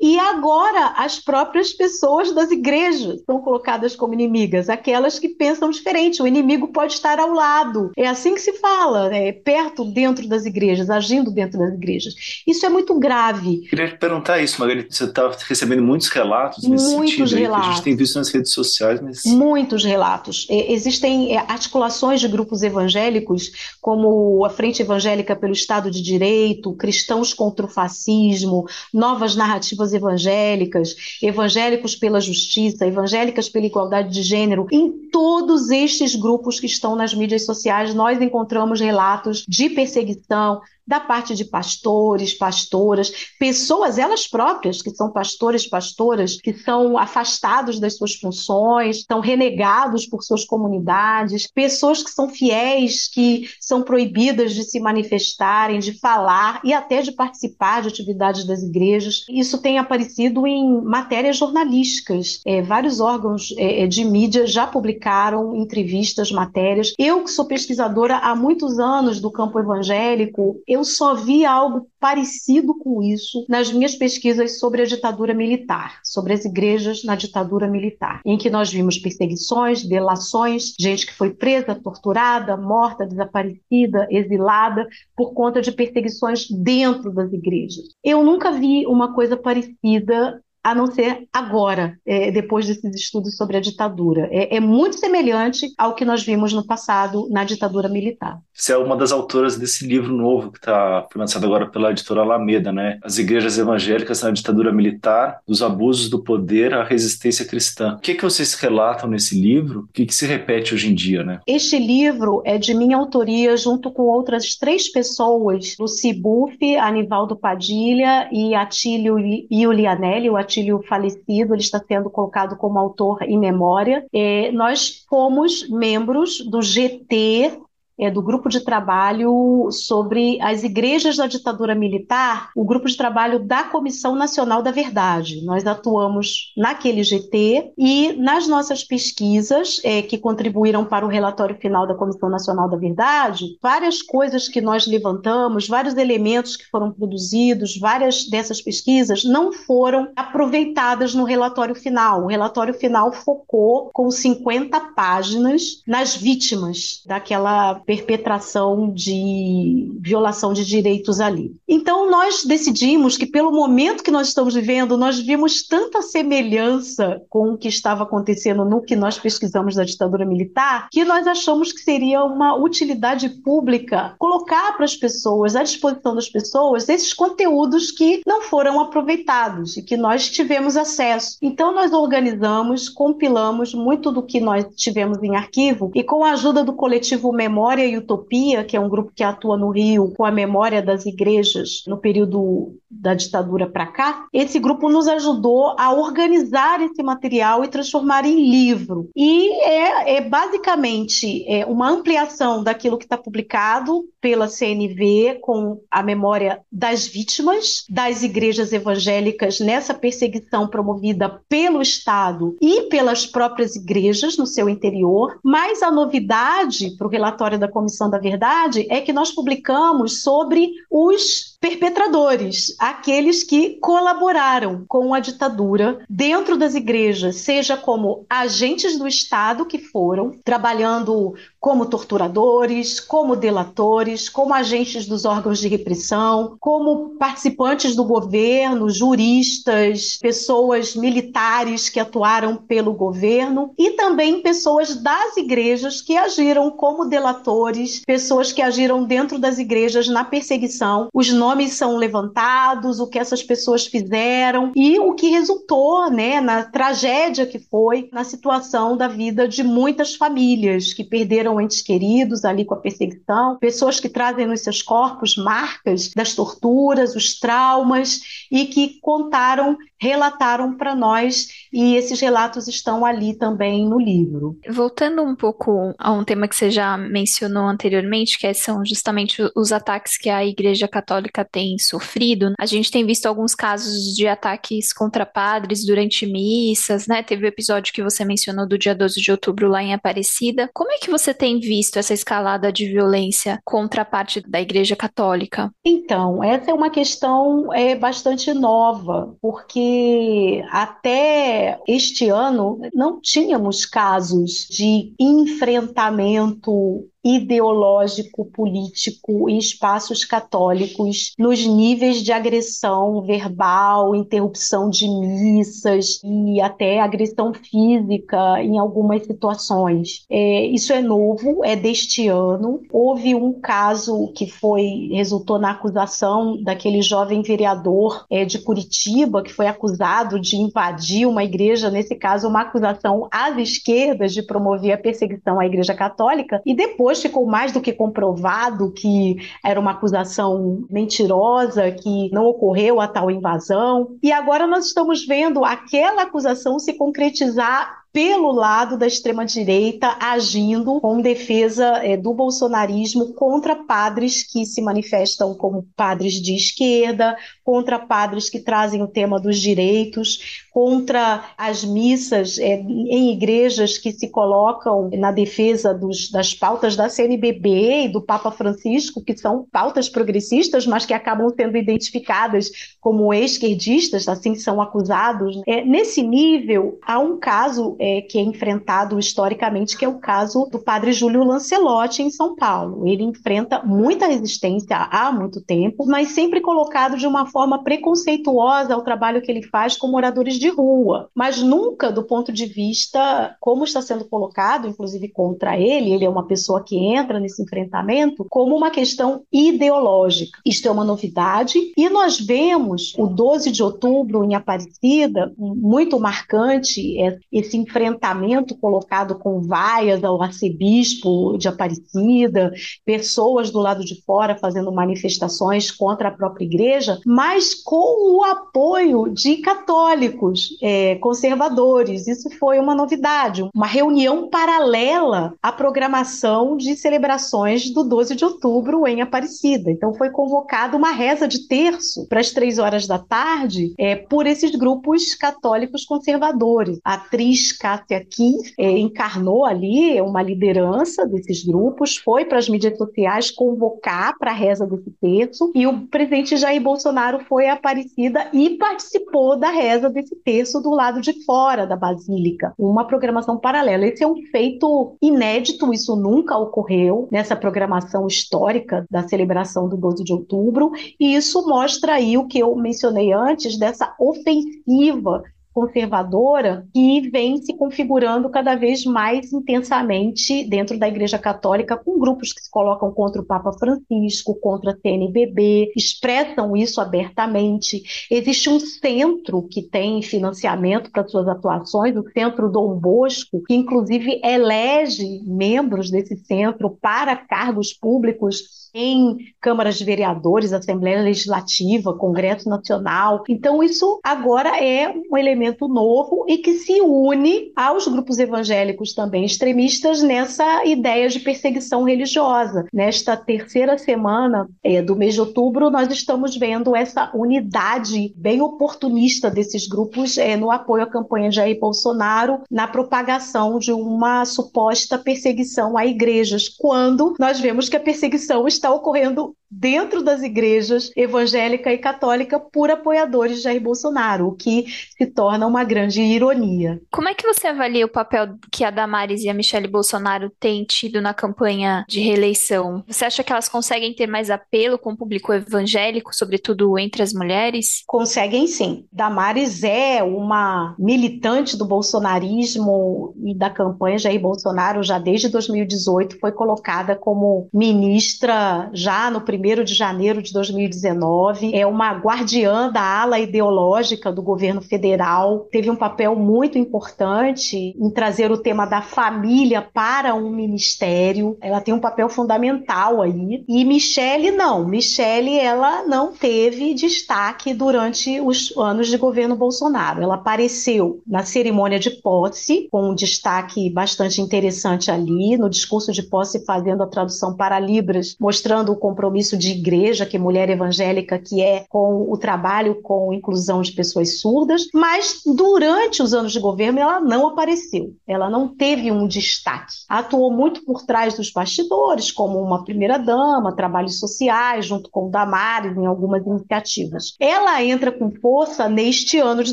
e 0.00 0.18
agora 0.18 0.94
as 0.96 1.18
próprias 1.18 1.72
pessoas 1.72 2.32
das 2.32 2.50
igrejas 2.50 3.20
são 3.26 3.40
colocadas 3.40 3.94
como 3.94 4.14
inimigas, 4.14 4.70
aquelas 4.70 5.18
que 5.18 5.28
pensam 5.28 5.70
diferente, 5.70 6.22
o 6.22 6.26
inimigo 6.26 6.68
pode 6.68 6.94
estar 6.94 7.18
ao 7.18 7.32
lado, 7.32 7.92
é 7.96 8.06
assim 8.06 8.34
que 8.34 8.40
se 8.40 8.54
fala, 8.54 9.14
é, 9.14 9.32
perto, 9.32 9.84
dentro 9.84 10.26
das 10.26 10.46
igrejas, 10.46 10.88
agindo 10.88 11.30
dentro 11.30 11.58
das 11.58 11.74
igrejas. 11.74 12.14
Isso 12.46 12.64
é 12.64 12.68
muito 12.68 12.98
grave. 12.98 13.58
Queria 13.68 13.88
te 13.88 13.98
perguntar 13.98 14.40
isso, 14.40 14.58
Margarida, 14.60 14.88
você 14.90 15.04
está 15.04 15.30
recebendo 15.46 15.82
muitos 15.82 16.08
relatos 16.08 16.37
relatos 16.38 16.64
nesse 16.64 16.94
Muitos 16.94 17.16
sentido 17.16 17.36
aí, 17.36 17.42
relatos. 17.42 17.66
que 17.66 17.70
a 17.70 17.74
gente 17.74 17.84
tem 17.84 17.96
visto 17.96 18.16
nas 18.16 18.28
redes 18.30 18.52
sociais, 18.52 19.00
mas 19.00 19.24
Muitos 19.24 19.84
relatos. 19.84 20.46
Existem 20.48 21.36
é, 21.36 21.38
articulações 21.38 22.20
de 22.20 22.28
grupos 22.28 22.62
evangélicos, 22.62 23.76
como 23.80 24.44
a 24.44 24.50
Frente 24.50 24.82
Evangélica 24.82 25.34
pelo 25.34 25.52
Estado 25.52 25.90
de 25.90 26.02
Direito, 26.02 26.74
Cristãos 26.74 27.34
contra 27.34 27.66
o 27.66 27.68
Fascismo, 27.68 28.66
Novas 28.92 29.34
Narrativas 29.34 29.92
Evangélicas, 29.92 30.94
Evangélicos 31.22 31.94
pela 31.94 32.20
Justiça, 32.20 32.86
Evangélicas 32.86 33.48
pela 33.48 33.66
Igualdade 33.66 34.12
de 34.12 34.22
Gênero. 34.22 34.66
Em 34.70 35.08
todos 35.10 35.70
estes 35.70 36.14
grupos 36.14 36.60
que 36.60 36.66
estão 36.66 36.94
nas 36.94 37.14
mídias 37.14 37.44
sociais, 37.44 37.94
nós 37.94 38.20
encontramos 38.20 38.80
relatos 38.80 39.44
de 39.48 39.70
perseguição, 39.70 40.60
da 40.88 40.98
parte 40.98 41.34
de 41.34 41.44
pastores, 41.44 42.32
pastoras, 42.32 43.12
pessoas 43.38 43.98
elas 43.98 44.26
próprias 44.26 44.80
que 44.80 44.90
são 44.90 45.12
pastores, 45.12 45.68
pastoras, 45.68 46.40
que 46.40 46.54
são 46.54 46.96
afastados 46.96 47.78
das 47.78 47.96
suas 47.96 48.14
funções, 48.14 49.04
são 49.06 49.20
renegados 49.20 50.06
por 50.06 50.22
suas 50.22 50.46
comunidades, 50.46 51.46
pessoas 51.54 52.02
que 52.02 52.10
são 52.10 52.30
fiéis, 52.30 53.06
que 53.06 53.50
são 53.60 53.82
proibidas 53.82 54.54
de 54.54 54.64
se 54.64 54.80
manifestarem, 54.80 55.78
de 55.78 55.92
falar 55.92 56.60
e 56.64 56.72
até 56.72 57.02
de 57.02 57.12
participar 57.12 57.82
de 57.82 57.88
atividades 57.88 58.46
das 58.46 58.62
igrejas. 58.62 59.26
Isso 59.28 59.58
tem 59.58 59.78
aparecido 59.78 60.46
em 60.46 60.80
matérias 60.82 61.36
jornalísticas. 61.36 62.40
É, 62.46 62.62
vários 62.62 62.98
órgãos 62.98 63.54
é, 63.58 63.86
de 63.86 64.04
mídia 64.04 64.46
já 64.46 64.66
publicaram 64.66 65.54
entrevistas, 65.54 66.32
matérias. 66.32 66.94
Eu, 66.98 67.22
que 67.24 67.30
sou 67.30 67.44
pesquisadora 67.44 68.16
há 68.16 68.34
muitos 68.34 68.78
anos 68.78 69.20
do 69.20 69.30
campo 69.30 69.58
evangélico, 69.58 70.62
eu 70.66 70.77
só 70.84 71.14
vi 71.14 71.44
algo 71.44 71.88
parecido 72.00 72.76
com 72.78 73.02
isso 73.02 73.44
nas 73.48 73.72
minhas 73.72 73.94
pesquisas 73.94 74.58
sobre 74.58 74.82
a 74.82 74.86
ditadura 74.86 75.34
militar, 75.34 76.00
sobre 76.04 76.32
as 76.32 76.44
igrejas 76.44 77.04
na 77.04 77.16
ditadura 77.16 77.66
militar, 77.66 78.20
em 78.24 78.38
que 78.38 78.50
nós 78.50 78.70
vimos 78.70 78.98
perseguições, 78.98 79.84
delações, 79.84 80.74
gente 80.78 81.06
que 81.06 81.14
foi 81.14 81.30
presa, 81.30 81.74
torturada, 81.74 82.56
morta, 82.56 83.06
desaparecida, 83.06 84.06
exilada 84.10 84.86
por 85.16 85.32
conta 85.32 85.60
de 85.60 85.72
perseguições 85.72 86.46
dentro 86.50 87.12
das 87.12 87.32
igrejas. 87.32 87.84
Eu 88.02 88.22
nunca 88.22 88.52
vi 88.52 88.86
uma 88.86 89.14
coisa 89.14 89.36
parecida 89.36 90.40
a 90.68 90.74
não 90.74 90.86
ser 90.86 91.26
agora, 91.32 91.98
é, 92.04 92.30
depois 92.30 92.66
desses 92.66 92.94
estudos 92.94 93.36
sobre 93.36 93.56
a 93.56 93.60
ditadura. 93.60 94.28
É, 94.30 94.56
é 94.56 94.60
muito 94.60 94.98
semelhante 94.98 95.72
ao 95.78 95.94
que 95.94 96.04
nós 96.04 96.22
vimos 96.22 96.52
no 96.52 96.66
passado 96.66 97.26
na 97.30 97.42
ditadura 97.42 97.88
militar. 97.88 98.38
você 98.52 98.74
é 98.74 98.76
uma 98.76 98.94
das 98.94 99.10
autoras 99.10 99.56
desse 99.56 99.86
livro 99.86 100.12
novo 100.12 100.52
que 100.52 100.60
tá, 100.60 101.06
foi 101.10 101.18
lançado 101.18 101.46
agora 101.46 101.66
pela 101.70 101.90
editora 101.90 102.20
Alameda, 102.20 102.70
né? 102.70 102.98
As 103.02 103.16
igrejas 103.16 103.56
evangélicas 103.56 104.22
na 104.22 104.30
ditadura 104.30 104.70
militar, 104.70 105.38
dos 105.46 105.62
abusos 105.62 106.10
do 106.10 106.22
poder 106.22 106.74
à 106.74 106.84
resistência 106.84 107.46
cristã. 107.46 107.94
O 107.94 108.00
que, 108.00 108.14
que 108.14 108.22
vocês 108.22 108.52
relatam 108.52 109.08
nesse 109.08 109.40
livro? 109.40 109.80
O 109.80 109.92
que, 109.92 110.04
que 110.04 110.14
se 110.14 110.26
repete 110.26 110.74
hoje 110.74 110.90
em 110.90 110.94
dia, 110.94 111.24
né? 111.24 111.40
Este 111.46 111.78
livro 111.78 112.42
é 112.44 112.58
de 112.58 112.74
minha 112.74 112.98
autoria, 112.98 113.56
junto 113.56 113.90
com 113.90 114.02
outras 114.02 114.54
três 114.54 114.92
pessoas, 114.92 115.76
Luci 115.80 116.12
Buff, 116.12 116.58
Anivaldo 116.76 117.36
Padilha 117.36 118.28
e 118.30 118.54
Atílio 118.54 119.16
Iulianelli, 119.50 120.28
o 120.28 120.36
Atílio 120.36 120.57
falecido, 120.82 121.54
ele 121.54 121.62
está 121.62 121.82
sendo 121.86 122.10
colocado 122.10 122.56
como 122.56 122.78
autor 122.78 123.22
em 123.22 123.38
memória. 123.38 124.04
É, 124.12 124.50
nós 124.52 125.04
fomos 125.08 125.68
membros 125.68 126.40
do 126.40 126.62
GT 126.62 127.60
é, 127.98 128.10
do 128.10 128.22
grupo 128.22 128.48
de 128.48 128.60
trabalho 128.60 129.68
sobre 129.70 130.40
as 130.40 130.62
igrejas 130.62 131.16
da 131.16 131.26
ditadura 131.26 131.74
militar, 131.74 132.50
o 132.54 132.64
grupo 132.64 132.86
de 132.86 132.96
trabalho 132.96 133.40
da 133.40 133.64
Comissão 133.64 134.14
Nacional 134.14 134.62
da 134.62 134.70
Verdade. 134.70 135.44
Nós 135.44 135.66
atuamos 135.66 136.52
naquele 136.56 137.02
GT 137.02 137.72
e 137.76 138.12
nas 138.12 138.46
nossas 138.46 138.84
pesquisas, 138.84 139.80
é, 139.82 140.02
que 140.02 140.18
contribuíram 140.18 140.84
para 140.84 141.04
o 141.04 141.08
relatório 141.08 141.56
final 141.56 141.86
da 141.86 141.94
Comissão 141.94 142.28
Nacional 142.28 142.70
da 142.70 142.76
Verdade, 142.76 143.58
várias 143.60 144.00
coisas 144.02 144.48
que 144.48 144.60
nós 144.60 144.86
levantamos, 144.86 145.66
vários 145.66 145.96
elementos 145.96 146.56
que 146.56 146.66
foram 146.70 146.92
produzidos, 146.92 147.78
várias 147.78 148.28
dessas 148.28 148.60
pesquisas 148.60 149.24
não 149.24 149.52
foram 149.52 150.12
aproveitadas 150.14 151.14
no 151.14 151.24
relatório 151.24 151.74
final. 151.74 152.24
O 152.24 152.28
relatório 152.28 152.74
final 152.74 153.12
focou 153.12 153.90
com 153.92 154.10
50 154.10 154.78
páginas 154.94 155.82
nas 155.86 156.16
vítimas 156.16 157.02
daquela 157.06 157.80
perpetração 157.88 158.92
de 158.92 159.90
violação 159.98 160.52
de 160.52 160.62
direitos 160.62 161.22
ali. 161.22 161.56
Então 161.66 162.10
nós 162.10 162.44
decidimos 162.44 163.16
que 163.16 163.24
pelo 163.24 163.50
momento 163.50 164.04
que 164.04 164.10
nós 164.10 164.28
estamos 164.28 164.54
vivendo, 164.54 164.98
nós 164.98 165.18
vimos 165.18 165.66
tanta 165.66 166.02
semelhança 166.02 167.22
com 167.30 167.54
o 167.54 167.56
que 167.56 167.66
estava 167.66 168.02
acontecendo 168.02 168.62
no 168.62 168.82
que 168.82 168.94
nós 168.94 169.18
pesquisamos 169.18 169.74
da 169.74 169.84
ditadura 169.84 170.26
militar, 170.26 170.88
que 170.92 171.02
nós 171.02 171.26
achamos 171.26 171.72
que 171.72 171.80
seria 171.80 172.22
uma 172.22 172.54
utilidade 172.54 173.30
pública 173.42 174.14
colocar 174.18 174.76
para 174.76 174.84
as 174.84 174.94
pessoas, 174.94 175.56
à 175.56 175.62
disposição 175.62 176.14
das 176.14 176.28
pessoas, 176.28 176.90
esses 176.90 177.14
conteúdos 177.14 177.90
que 177.90 178.20
não 178.26 178.42
foram 178.42 178.80
aproveitados 178.80 179.78
e 179.78 179.82
que 179.82 179.96
nós 179.96 180.28
tivemos 180.28 180.76
acesso. 180.76 181.38
Então 181.40 181.74
nós 181.74 181.90
organizamos, 181.94 182.86
compilamos 182.86 183.72
muito 183.72 184.12
do 184.12 184.22
que 184.22 184.40
nós 184.40 184.66
tivemos 184.76 185.22
em 185.22 185.36
arquivo 185.36 185.90
e 185.94 186.04
com 186.04 186.22
a 186.22 186.32
ajuda 186.32 186.62
do 186.62 186.74
coletivo 186.74 187.32
Memória 187.32 187.77
Memória 187.78 187.86
e 187.86 187.96
Utopia, 187.96 188.64
que 188.64 188.76
é 188.76 188.80
um 188.80 188.88
grupo 188.88 189.12
que 189.14 189.22
atua 189.22 189.56
no 189.56 189.70
Rio 189.70 190.12
com 190.16 190.24
a 190.24 190.32
memória 190.32 190.82
das 190.82 191.06
igrejas 191.06 191.84
no 191.86 191.96
período 191.96 192.76
da 192.90 193.14
ditadura 193.14 193.68
para 193.68 193.86
cá, 193.86 194.26
esse 194.32 194.58
grupo 194.58 194.88
nos 194.88 195.06
ajudou 195.06 195.76
a 195.78 195.92
organizar 195.92 196.80
esse 196.80 197.02
material 197.02 197.62
e 197.62 197.68
transformar 197.68 198.24
em 198.24 198.50
livro. 198.50 199.10
E 199.14 199.52
é, 199.62 200.16
é 200.16 200.20
basicamente 200.20 201.44
é 201.46 201.64
uma 201.66 201.88
ampliação 201.88 202.62
daquilo 202.62 202.98
que 202.98 203.04
está 203.04 203.16
publicado 203.16 204.04
pela 204.20 204.48
CNV 204.48 205.38
com 205.40 205.80
a 205.90 206.02
memória 206.02 206.60
das 206.72 207.06
vítimas 207.06 207.84
das 207.88 208.22
igrejas 208.22 208.72
evangélicas 208.72 209.60
nessa 209.60 209.94
perseguição 209.94 210.66
promovida 210.66 211.40
pelo 211.48 211.80
Estado 211.80 212.56
e 212.60 212.82
pelas 212.82 213.26
próprias 213.26 213.76
igrejas 213.76 214.36
no 214.36 214.46
seu 214.46 214.68
interior. 214.68 215.38
Mas 215.44 215.82
a 215.82 215.90
novidade 215.90 216.96
para 216.96 217.06
o 217.06 217.10
relatório 217.10 217.58
da 217.58 217.67
Comissão 217.68 218.08
da 218.10 218.18
Verdade 218.18 218.86
é 218.90 219.00
que 219.00 219.12
nós 219.12 219.30
publicamos 219.30 220.22
sobre 220.22 220.70
os 220.90 221.57
perpetradores, 221.60 222.74
aqueles 222.78 223.42
que 223.42 223.78
colaboraram 223.80 224.84
com 224.86 225.12
a 225.12 225.20
ditadura 225.20 226.00
dentro 226.08 226.56
das 226.56 226.74
igrejas, 226.74 227.36
seja 227.36 227.76
como 227.76 228.24
agentes 228.30 228.96
do 228.96 229.08
Estado 229.08 229.66
que 229.66 229.78
foram 229.78 230.38
trabalhando 230.44 231.34
como 231.60 231.86
torturadores, 231.86 233.00
como 233.00 233.34
delatores, 233.34 234.28
como 234.28 234.54
agentes 234.54 235.06
dos 235.06 235.24
órgãos 235.24 235.58
de 235.58 235.68
repressão, 235.68 236.56
como 236.60 237.16
participantes 237.18 237.96
do 237.96 238.04
governo, 238.04 238.88
juristas, 238.88 240.18
pessoas 240.20 240.94
militares 240.94 241.88
que 241.88 241.98
atuaram 241.98 242.56
pelo 242.56 242.92
governo 242.92 243.72
e 243.76 243.90
também 243.90 244.40
pessoas 244.40 244.94
das 244.94 245.36
igrejas 245.36 246.00
que 246.00 246.16
agiram 246.16 246.70
como 246.70 247.06
delatores, 247.06 248.02
pessoas 248.06 248.52
que 248.52 248.62
agiram 248.62 249.02
dentro 249.04 249.38
das 249.38 249.58
igrejas 249.58 250.06
na 250.08 250.22
perseguição. 250.22 251.08
Os 251.12 251.32
são 251.74 251.96
levantados, 251.96 253.00
o 253.00 253.06
que 253.06 253.18
essas 253.18 253.42
pessoas 253.42 253.86
fizeram 253.86 254.72
e 254.74 254.98
o 254.98 255.14
que 255.14 255.28
resultou, 255.28 256.10
né, 256.10 256.40
na 256.40 256.64
tragédia 256.64 257.46
que 257.46 257.58
foi, 257.58 258.08
na 258.12 258.24
situação 258.24 258.96
da 258.96 259.08
vida 259.08 259.46
de 259.48 259.62
muitas 259.62 260.14
famílias 260.14 260.92
que 260.92 261.04
perderam 261.04 261.60
entes 261.60 261.82
queridos 261.82 262.44
ali 262.44 262.64
com 262.64 262.74
a 262.74 262.78
perseguição, 262.78 263.56
pessoas 263.58 264.00
que 264.00 264.08
trazem 264.08 264.46
nos 264.46 264.62
seus 264.62 264.82
corpos 264.82 265.36
marcas 265.36 266.10
das 266.14 266.34
torturas, 266.34 267.14
os 267.14 267.38
traumas 267.38 268.20
e 268.50 268.66
que 268.66 268.98
contaram, 269.00 269.76
relataram 270.00 270.76
para 270.76 270.94
nós 270.94 271.48
e 271.72 271.96
esses 271.96 272.20
relatos 272.20 272.68
estão 272.68 273.04
ali 273.04 273.34
também 273.34 273.88
no 273.88 273.98
livro. 273.98 274.58
Voltando 274.68 275.22
um 275.22 275.34
pouco 275.34 275.94
a 275.98 276.12
um 276.12 276.24
tema 276.24 276.48
que 276.48 276.56
você 276.56 276.70
já 276.70 276.96
mencionou 276.96 277.66
anteriormente, 277.66 278.38
que 278.38 278.52
são 278.54 278.84
justamente 278.84 279.42
os 279.54 279.72
ataques 279.72 280.16
que 280.16 280.30
a 280.30 280.44
Igreja 280.44 280.88
Católica 280.88 281.37
tem 281.44 281.78
sofrido, 281.78 282.52
a 282.58 282.66
gente 282.66 282.90
tem 282.90 283.04
visto 283.04 283.26
alguns 283.26 283.54
casos 283.54 284.14
de 284.14 284.26
ataques 284.26 284.92
contra 284.92 285.26
padres 285.26 285.84
durante 285.84 286.26
missas, 286.26 287.06
né? 287.06 287.22
Teve 287.22 287.44
o 287.44 287.48
episódio 287.48 287.92
que 287.92 288.02
você 288.02 288.24
mencionou 288.24 288.66
do 288.66 288.78
dia 288.78 288.94
12 288.94 289.20
de 289.20 289.30
outubro 289.30 289.68
lá 289.68 289.82
em 289.82 289.94
Aparecida. 289.94 290.70
Como 290.74 290.92
é 290.92 290.98
que 290.98 291.10
você 291.10 291.32
tem 291.34 291.58
visto 291.60 291.98
essa 291.98 292.14
escalada 292.14 292.72
de 292.72 292.86
violência 292.86 293.58
contra 293.64 294.02
a 294.02 294.04
parte 294.04 294.40
da 294.40 294.60
Igreja 294.60 294.96
Católica? 294.96 295.70
Então, 295.84 296.42
essa 296.42 296.70
é 296.70 296.74
uma 296.74 296.90
questão 296.90 297.72
é, 297.72 297.94
bastante 297.94 298.52
nova, 298.52 299.34
porque 299.40 300.62
até 300.70 301.78
este 301.86 302.28
ano 302.28 302.80
não 302.94 303.20
tínhamos 303.20 303.84
casos 303.84 304.66
de 304.68 305.14
enfrentamento 305.18 307.08
ideológico, 307.24 308.44
político 308.46 309.48
em 309.48 309.58
espaços 309.58 310.24
católicos, 310.24 311.34
nos 311.38 311.66
níveis 311.66 312.22
de 312.22 312.32
agressão 312.32 313.22
verbal, 313.22 314.14
interrupção 314.14 314.88
de 314.88 315.08
missas 315.08 316.20
e 316.24 316.60
até 316.60 317.00
agressão 317.00 317.52
física 317.52 318.62
em 318.62 318.78
algumas 318.78 319.24
situações. 319.24 320.24
É, 320.30 320.66
isso 320.66 320.92
é 320.92 321.02
novo, 321.02 321.64
é 321.64 321.74
deste 321.76 322.28
ano. 322.28 322.80
Houve 322.92 323.34
um 323.34 323.52
caso 323.60 324.32
que 324.34 324.48
foi 324.48 325.08
resultou 325.12 325.58
na 325.58 325.72
acusação 325.72 326.62
daquele 326.62 327.02
jovem 327.02 327.42
vereador 327.42 328.24
é, 328.30 328.44
de 328.44 328.58
Curitiba 328.58 329.42
que 329.42 329.52
foi 329.52 329.66
acusado 329.66 330.40
de 330.40 330.56
invadir 330.56 331.26
uma 331.26 331.44
igreja, 331.44 331.90
nesse 331.90 332.14
caso 332.14 332.48
uma 332.48 332.62
acusação 332.62 333.28
às 333.30 333.56
esquerdas 333.58 334.32
de 334.32 334.42
promover 334.42 334.92
a 334.92 334.98
perseguição 334.98 335.58
à 335.60 335.66
Igreja 335.66 335.94
Católica 335.94 336.62
e 336.64 336.74
depois 336.74 337.07
depois 337.08 337.22
ficou 337.22 337.46
mais 337.46 337.72
do 337.72 337.80
que 337.80 337.90
comprovado 337.90 338.92
que 338.92 339.36
era 339.64 339.80
uma 339.80 339.92
acusação 339.92 340.84
mentirosa, 340.90 341.90
que 341.90 342.30
não 342.30 342.44
ocorreu 342.44 343.00
a 343.00 343.08
tal 343.08 343.30
invasão. 343.30 344.18
E 344.22 344.30
agora 344.30 344.66
nós 344.66 344.88
estamos 344.88 345.24
vendo 345.24 345.64
aquela 345.64 346.24
acusação 346.24 346.78
se 346.78 346.92
concretizar 346.92 347.98
pelo 348.12 348.52
lado 348.52 348.98
da 348.98 349.06
extrema-direita 349.06 350.16
agindo 350.20 351.00
com 351.00 351.20
defesa 351.20 351.98
é, 352.02 352.16
do 352.16 352.34
bolsonarismo 352.34 353.32
contra 353.34 353.76
padres 353.76 354.42
que 354.42 354.66
se 354.66 354.82
manifestam 354.82 355.54
como 355.54 355.86
padres 355.94 356.34
de 356.34 356.54
esquerda, 356.54 357.36
contra 357.62 357.98
padres 357.98 358.50
que 358.50 358.60
trazem 358.60 359.02
o 359.02 359.08
tema 359.08 359.38
dos 359.38 359.58
direitos, 359.58 360.66
contra 360.78 361.44
as 361.58 361.84
missas 361.84 362.56
é, 362.56 362.74
em 362.76 363.32
igrejas 363.32 363.98
que 363.98 364.12
se 364.12 364.28
colocam 364.28 365.10
na 365.12 365.32
defesa 365.32 365.92
dos, 365.92 366.30
das 366.30 366.54
pautas 366.54 366.94
da 366.94 367.08
CNBB 367.08 368.04
e 368.04 368.08
do 368.08 368.22
Papa 368.22 368.52
Francisco, 368.52 369.20
que 369.20 369.36
são 369.36 369.66
pautas 369.72 370.08
progressistas, 370.08 370.86
mas 370.86 371.04
que 371.04 371.12
acabam 371.12 371.52
sendo 371.52 371.76
identificadas 371.76 372.70
como 373.00 373.34
esquerdistas, 373.34 374.28
assim 374.28 374.54
são 374.54 374.80
acusados. 374.80 375.60
É, 375.66 375.84
nesse 375.84 376.22
nível, 376.22 376.96
há 377.04 377.18
um 377.18 377.40
caso 377.40 377.96
é, 377.98 378.20
que 378.20 378.38
é 378.38 378.42
enfrentado 378.42 379.18
historicamente, 379.18 379.98
que 379.98 380.04
é 380.04 380.08
o 380.08 380.20
caso 380.20 380.68
do 380.70 380.78
padre 380.78 381.12
Júlio 381.12 381.42
Lancelotti, 381.42 382.22
em 382.22 382.30
São 382.30 382.54
Paulo. 382.54 383.04
Ele 383.04 383.24
enfrenta 383.24 383.82
muita 383.82 384.28
resistência 384.28 384.96
há 384.96 385.32
muito 385.32 385.60
tempo, 385.60 386.06
mas 386.06 386.28
sempre 386.28 386.60
colocado 386.60 387.16
de 387.16 387.26
uma 387.26 387.46
forma 387.46 387.82
preconceituosa 387.82 388.94
ao 388.94 389.02
trabalho 389.02 389.42
que 389.42 389.50
ele 389.50 389.64
faz 389.64 389.96
com 389.96 390.06
moradores 390.06 390.56
de 390.68 390.70
rua, 390.70 391.30
mas 391.34 391.62
nunca 391.62 392.12
do 392.12 392.22
ponto 392.22 392.52
de 392.52 392.66
vista 392.66 393.56
como 393.60 393.84
está 393.84 394.02
sendo 394.02 394.24
colocado, 394.26 394.86
inclusive 394.86 395.28
contra 395.28 395.78
ele, 395.78 396.12
ele 396.12 396.24
é 396.24 396.28
uma 396.28 396.46
pessoa 396.46 396.82
que 396.84 396.96
entra 396.96 397.40
nesse 397.40 397.62
enfrentamento, 397.62 398.46
como 398.50 398.76
uma 398.76 398.90
questão 398.90 399.42
ideológica. 399.52 400.60
Isto 400.64 400.88
é 400.88 400.90
uma 400.90 401.04
novidade 401.04 401.78
e 401.96 402.08
nós 402.08 402.38
vemos 402.38 403.14
o 403.16 403.26
12 403.26 403.70
de 403.70 403.82
outubro 403.82 404.44
em 404.44 404.54
Aparecida, 404.54 405.52
muito 405.56 406.18
marcante 406.20 407.18
é 407.18 407.38
esse 407.50 407.76
enfrentamento 407.76 408.76
colocado 408.76 409.38
com 409.38 409.60
vaias 409.60 410.22
ao 410.22 410.42
arcebispo 410.42 411.56
de 411.56 411.68
Aparecida, 411.68 412.72
pessoas 413.04 413.70
do 413.70 413.78
lado 413.78 414.04
de 414.04 414.20
fora 414.22 414.56
fazendo 414.56 414.92
manifestações 414.92 415.90
contra 415.90 416.28
a 416.28 416.32
própria 416.32 416.64
igreja, 416.64 417.18
mas 417.24 417.74
com 417.74 418.36
o 418.36 418.44
apoio 418.44 419.28
de 419.28 419.58
católicos 419.58 420.57
é, 420.82 421.16
conservadores. 421.16 422.26
Isso 422.26 422.50
foi 422.58 422.78
uma 422.78 422.94
novidade, 422.94 423.68
uma 423.74 423.86
reunião 423.86 424.48
paralela 424.48 425.54
à 425.62 425.72
programação 425.72 426.76
de 426.76 426.96
celebrações 426.96 427.90
do 427.90 428.04
12 428.04 428.34
de 428.34 428.44
outubro 428.44 429.06
em 429.06 429.20
Aparecida. 429.20 429.90
Então 429.90 430.14
foi 430.14 430.30
convocada 430.30 430.96
uma 430.96 431.10
reza 431.10 431.46
de 431.46 431.66
terço 431.66 432.26
para 432.28 432.40
as 432.40 432.50
três 432.50 432.78
horas 432.78 433.06
da 433.06 433.18
tarde 433.18 433.92
é, 433.98 434.16
por 434.16 434.46
esses 434.46 434.74
grupos 434.74 435.34
católicos 435.34 436.04
conservadores. 436.04 436.98
A 437.04 437.14
atriz 437.14 437.72
Cássia 437.72 438.24
Kim 438.24 438.56
é, 438.78 438.98
encarnou 438.98 439.64
ali 439.64 440.20
uma 440.20 440.42
liderança 440.42 441.26
desses 441.26 441.64
grupos, 441.64 442.16
foi 442.16 442.44
para 442.44 442.58
as 442.58 442.68
mídias 442.68 442.96
sociais 442.96 443.50
convocar 443.50 444.36
para 444.38 444.50
a 444.50 444.54
reza 444.54 444.86
desse 444.86 445.10
terço 445.20 445.70
e 445.74 445.86
o 445.86 446.06
presidente 446.06 446.56
Jair 446.56 446.80
Bolsonaro 446.80 447.40
foi 447.48 447.66
a 447.68 447.74
Aparecida 447.74 448.48
e 448.52 448.70
participou 448.70 449.56
da 449.56 449.70
reza 449.70 450.10
desse 450.10 450.34
terço 450.44 450.80
do 450.80 450.90
lado 450.90 451.20
de 451.20 451.44
fora 451.44 451.86
da 451.86 451.96
Basílica, 451.96 452.72
uma 452.78 453.06
programação 453.06 453.58
paralela. 453.58 454.06
Esse 454.06 454.22
é 454.22 454.26
um 454.26 454.42
feito 454.50 455.16
inédito, 455.20 455.92
isso 455.92 456.16
nunca 456.16 456.56
ocorreu 456.56 457.28
nessa 457.30 457.56
programação 457.56 458.26
histórica 458.26 459.06
da 459.10 459.26
celebração 459.26 459.88
do 459.88 459.96
12 459.96 460.24
de 460.24 460.32
outubro, 460.32 460.92
e 461.18 461.34
isso 461.34 461.66
mostra 461.66 462.14
aí 462.14 462.36
o 462.36 462.46
que 462.46 462.58
eu 462.58 462.74
mencionei 462.76 463.32
antes 463.32 463.78
dessa 463.78 464.14
ofensiva 464.18 465.42
conservadora 465.78 466.84
que 466.92 467.30
vem 467.30 467.58
se 467.58 467.72
configurando 467.72 468.50
cada 468.50 468.74
vez 468.74 469.04
mais 469.04 469.52
intensamente 469.52 470.64
dentro 470.68 470.98
da 470.98 471.06
Igreja 471.06 471.38
Católica, 471.38 471.96
com 471.96 472.18
grupos 472.18 472.52
que 472.52 472.60
se 472.60 472.68
colocam 472.68 473.12
contra 473.12 473.40
o 473.40 473.44
Papa 473.44 473.72
Francisco, 473.74 474.58
contra 474.60 474.90
a 474.90 474.96
CNBB, 474.96 475.92
expressam 475.96 476.76
isso 476.76 477.00
abertamente. 477.00 478.02
Existe 478.28 478.68
um 478.68 478.80
centro 478.80 479.62
que 479.68 479.82
tem 479.82 480.20
financiamento 480.20 481.12
para 481.12 481.28
suas 481.28 481.46
atuações, 481.46 482.16
o 482.16 482.28
Centro 482.32 482.68
Dom 482.68 482.98
Bosco, 482.98 483.62
que 483.62 483.74
inclusive 483.74 484.40
elege 484.42 485.42
membros 485.46 486.10
desse 486.10 486.36
centro 486.38 486.90
para 487.00 487.36
cargos 487.36 487.92
públicos 487.92 488.88
em 488.94 489.36
câmaras 489.60 489.96
de 489.96 490.04
vereadores, 490.04 490.72
Assembleia 490.72 491.22
Legislativa, 491.22 492.16
Congresso 492.16 492.68
Nacional. 492.68 493.44
Então, 493.48 493.82
isso 493.82 494.18
agora 494.24 494.82
é 494.82 495.08
um 495.30 495.36
elemento 495.36 495.67
novo 495.88 496.44
e 496.48 496.58
que 496.58 496.74
se 496.74 497.00
une 497.00 497.72
aos 497.74 498.06
grupos 498.06 498.38
evangélicos 498.38 499.12
também 499.12 499.44
extremistas 499.44 500.22
nessa 500.22 500.84
ideia 500.84 501.28
de 501.28 501.40
perseguição 501.40 502.04
religiosa. 502.04 502.86
Nesta 502.92 503.36
terceira 503.36 503.98
semana 503.98 504.68
é, 504.82 505.02
do 505.02 505.16
mês 505.16 505.34
de 505.34 505.40
outubro, 505.40 505.90
nós 505.90 506.10
estamos 506.10 506.56
vendo 506.56 506.94
essa 506.94 507.30
unidade 507.34 508.32
bem 508.36 508.60
oportunista 508.60 509.50
desses 509.50 509.86
grupos 509.86 510.38
é, 510.38 510.56
no 510.56 510.70
apoio 510.70 511.02
à 511.02 511.06
campanha 511.06 511.50
de 511.50 511.56
Jair 511.56 511.78
Bolsonaro, 511.78 512.60
na 512.70 512.86
propagação 512.86 513.78
de 513.78 513.92
uma 513.92 514.44
suposta 514.44 515.18
perseguição 515.18 515.96
a 515.96 516.06
igrejas, 516.06 516.68
quando 516.68 517.34
nós 517.38 517.60
vemos 517.60 517.88
que 517.88 517.96
a 517.96 518.00
perseguição 518.00 518.66
está 518.66 518.90
ocorrendo 518.90 519.54
dentro 519.70 520.22
das 520.22 520.42
igrejas 520.42 521.10
evangélica 521.16 521.92
e 521.92 521.98
católica 521.98 522.58
por 522.58 522.90
apoiadores 522.90 523.58
de 523.58 523.62
Jair 523.62 523.80
Bolsonaro, 523.80 524.48
o 524.48 524.54
que 524.54 524.86
se 525.16 525.26
torna 525.26 525.66
uma 525.66 525.84
grande 525.84 526.22
ironia. 526.22 527.00
Como 527.10 527.28
é 527.28 527.34
que 527.34 527.46
você 527.46 527.66
avalia 527.66 528.06
o 528.06 528.10
papel 528.10 528.56
que 528.72 528.84
a 528.84 528.90
Damares 528.90 529.42
e 529.42 529.48
a 529.48 529.54
Michelle 529.54 529.88
Bolsonaro 529.88 530.50
têm 530.58 530.84
tido 530.84 531.20
na 531.20 531.34
campanha 531.34 532.04
de 532.08 532.20
reeleição? 532.20 533.04
Você 533.06 533.24
acha 533.24 533.44
que 533.44 533.52
elas 533.52 533.68
conseguem 533.68 534.14
ter 534.14 534.26
mais 534.26 534.50
apelo 534.50 534.98
com 534.98 535.12
o 535.12 535.16
público 535.16 535.52
evangélico, 535.52 536.34
sobretudo 536.34 536.98
entre 536.98 537.22
as 537.22 537.32
mulheres? 537.32 538.02
Conseguem 538.06 538.66
sim. 538.66 539.06
Damares 539.12 539.82
é 539.82 540.22
uma 540.22 540.94
militante 540.98 541.76
do 541.76 541.84
bolsonarismo 541.84 543.34
e 543.44 543.54
da 543.54 543.70
campanha 543.70 544.18
Jair 544.18 544.40
Bolsonaro 544.40 545.02
já 545.02 545.18
desde 545.18 545.48
2018 545.48 546.38
foi 546.38 546.52
colocada 546.52 547.14
como 547.14 547.68
ministra 547.72 548.90
já 548.92 549.30
no 549.30 549.40
primeiro 549.40 549.57
1 549.58 549.84
de 549.84 549.94
janeiro 549.94 550.42
de 550.42 550.52
2019, 550.52 551.74
é 551.74 551.86
uma 551.86 552.12
guardiã 552.12 552.90
da 552.90 553.02
ala 553.02 553.38
ideológica 553.38 554.32
do 554.32 554.42
governo 554.42 554.80
federal, 554.80 555.66
teve 555.70 555.90
um 555.90 555.96
papel 555.96 556.34
muito 556.36 556.78
importante 556.78 557.94
em 557.98 558.10
trazer 558.10 558.50
o 558.50 558.58
tema 558.58 558.86
da 558.86 559.02
família 559.02 559.82
para 559.82 560.34
um 560.34 560.50
ministério. 560.50 561.56
Ela 561.60 561.80
tem 561.80 561.94
um 561.94 562.00
papel 562.00 562.28
fundamental 562.28 563.22
aí. 563.22 563.64
E 563.68 563.84
Michele 563.84 564.50
não, 564.50 564.86
Michele 564.86 565.58
ela 565.58 566.04
não 566.04 566.32
teve 566.32 566.94
destaque 566.94 567.72
durante 567.72 568.40
os 568.40 568.72
anos 568.76 569.08
de 569.08 569.16
governo 569.16 569.56
Bolsonaro. 569.56 570.22
Ela 570.22 570.34
apareceu 570.34 571.20
na 571.26 571.44
cerimônia 571.44 571.98
de 571.98 572.10
posse 572.10 572.88
com 572.90 573.10
um 573.10 573.14
destaque 573.14 573.90
bastante 573.90 574.40
interessante 574.40 575.10
ali, 575.10 575.56
no 575.56 575.70
discurso 575.70 576.12
de 576.12 576.22
posse 576.22 576.64
fazendo 576.64 577.02
a 577.02 577.06
tradução 577.06 577.54
para 577.54 577.78
Libras, 577.78 578.36
mostrando 578.38 578.92
o 578.92 578.96
compromisso 578.96 579.47
de 579.56 579.70
igreja, 579.70 580.26
que 580.26 580.36
é 580.36 580.40
mulher 580.40 580.68
evangélica, 580.68 581.38
que 581.38 581.62
é 581.62 581.84
com 581.88 582.30
o 582.30 582.36
trabalho 582.36 583.00
com 583.02 583.32
inclusão 583.32 583.82
de 583.82 583.92
pessoas 583.92 584.40
surdas, 584.40 584.86
mas 584.92 585.40
durante 585.44 586.22
os 586.22 586.34
anos 586.34 586.52
de 586.52 586.60
governo 586.60 586.98
ela 586.98 587.20
não 587.20 587.48
apareceu, 587.48 588.14
ela 588.26 588.50
não 588.50 588.68
teve 588.68 589.10
um 589.10 589.26
destaque. 589.26 589.94
Atuou 590.08 590.50
muito 590.50 590.84
por 590.84 591.04
trás 591.04 591.34
dos 591.34 591.50
bastidores, 591.50 592.30
como 592.30 592.60
uma 592.60 592.84
primeira-dama, 592.84 593.74
trabalhos 593.74 594.18
sociais, 594.18 594.86
junto 594.86 595.10
com 595.10 595.26
o 595.26 595.30
Damares, 595.30 595.96
em 595.96 596.06
algumas 596.06 596.44
iniciativas. 596.44 597.34
Ela 597.38 597.82
entra 597.82 598.12
com 598.12 598.30
força 598.30 598.88
neste 598.88 599.38
ano 599.38 599.62
de 599.62 599.72